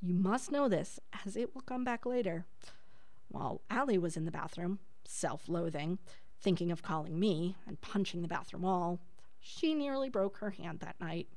You 0.00 0.14
must 0.14 0.52
know 0.52 0.68
this, 0.68 1.00
as 1.24 1.36
it 1.36 1.54
will 1.54 1.62
come 1.62 1.84
back 1.84 2.04
later. 2.04 2.44
While 3.28 3.62
Allie 3.70 3.98
was 3.98 4.16
in 4.16 4.26
the 4.26 4.30
bathroom, 4.30 4.78
self 5.06 5.48
loathing, 5.48 5.98
thinking 6.40 6.70
of 6.70 6.82
calling 6.82 7.18
me 7.18 7.56
and 7.66 7.80
punching 7.80 8.22
the 8.22 8.28
bathroom 8.28 8.62
wall, 8.62 9.00
she 9.40 9.74
nearly 9.74 10.10
broke 10.10 10.38
her 10.38 10.50
hand 10.50 10.80
that 10.80 11.00
night. 11.00 11.28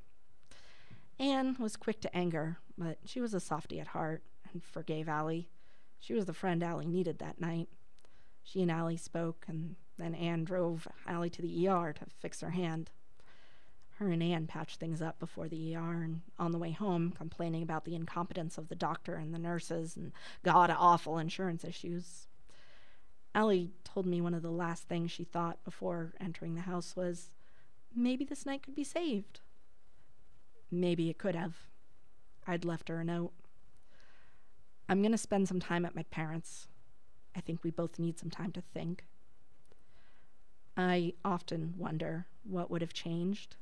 Anne 1.19 1.55
was 1.59 1.75
quick 1.75 2.01
to 2.01 2.15
anger, 2.15 2.57
but 2.77 2.99
she 3.05 3.21
was 3.21 3.33
a 3.33 3.39
softy 3.39 3.79
at 3.79 3.87
heart 3.87 4.23
and 4.51 4.63
forgave 4.63 5.09
Allie. 5.09 5.49
She 5.99 6.13
was 6.13 6.25
the 6.25 6.33
friend 6.33 6.61
Allie 6.61 6.85
needed 6.85 7.19
that 7.19 7.41
night. 7.41 7.69
She 8.43 8.61
and 8.61 8.71
Allie 8.71 8.97
spoke, 8.97 9.45
and 9.47 9.75
then 9.97 10.13
Anne 10.13 10.43
drove 10.43 10.87
Allie 11.07 11.29
to 11.31 11.41
the 11.41 11.67
ER 11.67 11.93
to 11.93 12.05
fix 12.19 12.41
her 12.41 12.51
hand. 12.51 12.91
Her 13.99 14.09
and 14.09 14.21
Anne 14.21 14.45
patched 14.45 14.79
things 14.79 15.01
up 15.01 15.17
before 15.17 15.47
the 15.47 15.75
ER, 15.75 16.03
and 16.03 16.21
on 16.37 16.51
the 16.51 16.59
way 16.59 16.71
home, 16.71 17.11
complaining 17.11 17.63
about 17.63 17.83
the 17.83 17.95
incompetence 17.95 18.57
of 18.59 18.67
the 18.67 18.75
doctor 18.75 19.15
and 19.15 19.33
the 19.33 19.39
nurses 19.39 19.95
and 19.95 20.11
god 20.43 20.69
awful 20.69 21.17
insurance 21.17 21.63
issues. 21.63 22.27
Allie 23.33 23.71
told 23.83 24.05
me 24.05 24.21
one 24.21 24.35
of 24.35 24.43
the 24.43 24.51
last 24.51 24.83
things 24.83 25.11
she 25.11 25.23
thought 25.23 25.63
before 25.63 26.13
entering 26.19 26.53
the 26.53 26.61
house 26.61 26.95
was 26.95 27.31
maybe 27.95 28.23
this 28.23 28.45
night 28.45 28.61
could 28.61 28.75
be 28.75 28.83
saved. 28.83 29.39
Maybe 30.69 31.09
it 31.09 31.17
could 31.17 31.35
have. 31.35 31.55
I'd 32.45 32.65
left 32.65 32.89
her 32.89 32.99
a 32.99 33.03
note. 33.03 33.33
I'm 34.87 35.01
going 35.01 35.11
to 35.11 35.17
spend 35.17 35.47
some 35.47 35.59
time 35.59 35.85
at 35.85 35.95
my 35.95 36.03
parents'. 36.03 36.67
I 37.35 37.41
think 37.41 37.63
we 37.63 37.71
both 37.71 37.99
need 37.99 38.19
some 38.19 38.29
time 38.29 38.51
to 38.53 38.61
think. 38.61 39.05
I 40.75 41.13
often 41.25 41.73
wonder 41.77 42.27
what 42.43 42.69
would 42.69 42.81
have 42.81 42.93
changed. 42.93 43.55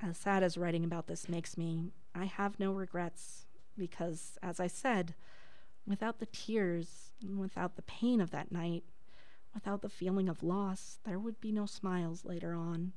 As 0.00 0.18
sad 0.18 0.42
as 0.42 0.58
writing 0.58 0.84
about 0.84 1.06
this 1.06 1.28
makes 1.28 1.56
me, 1.56 1.92
I 2.14 2.24
have 2.24 2.58
no 2.58 2.72
regrets 2.72 3.46
because, 3.78 4.36
as 4.42 4.58
I 4.58 4.66
said, 4.66 5.14
without 5.86 6.18
the 6.18 6.26
tears, 6.26 7.12
without 7.36 7.76
the 7.76 7.82
pain 7.82 8.20
of 8.20 8.30
that 8.32 8.50
night, 8.50 8.84
without 9.54 9.82
the 9.82 9.88
feeling 9.88 10.28
of 10.28 10.42
loss, 10.42 10.98
there 11.04 11.18
would 11.18 11.40
be 11.40 11.52
no 11.52 11.66
smiles 11.66 12.24
later 12.24 12.54
on. 12.54 12.92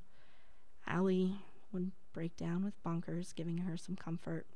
Allie 0.86 1.36
would 1.72 1.92
break 2.12 2.36
down 2.36 2.64
with 2.64 2.82
bunkers, 2.82 3.32
giving 3.32 3.58
her 3.58 3.76
some 3.76 3.96
comfort. 3.96 4.46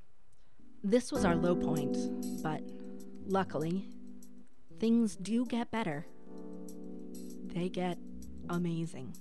This 0.82 1.12
was 1.12 1.24
our 1.24 1.36
low 1.36 1.54
point, 1.54 1.96
but 2.42 2.62
luckily, 3.26 3.88
things 4.78 5.14
do 5.14 5.44
get 5.44 5.70
better. 5.70 6.06
They 7.46 7.68
get 7.68 7.98
amazing. 8.48 9.14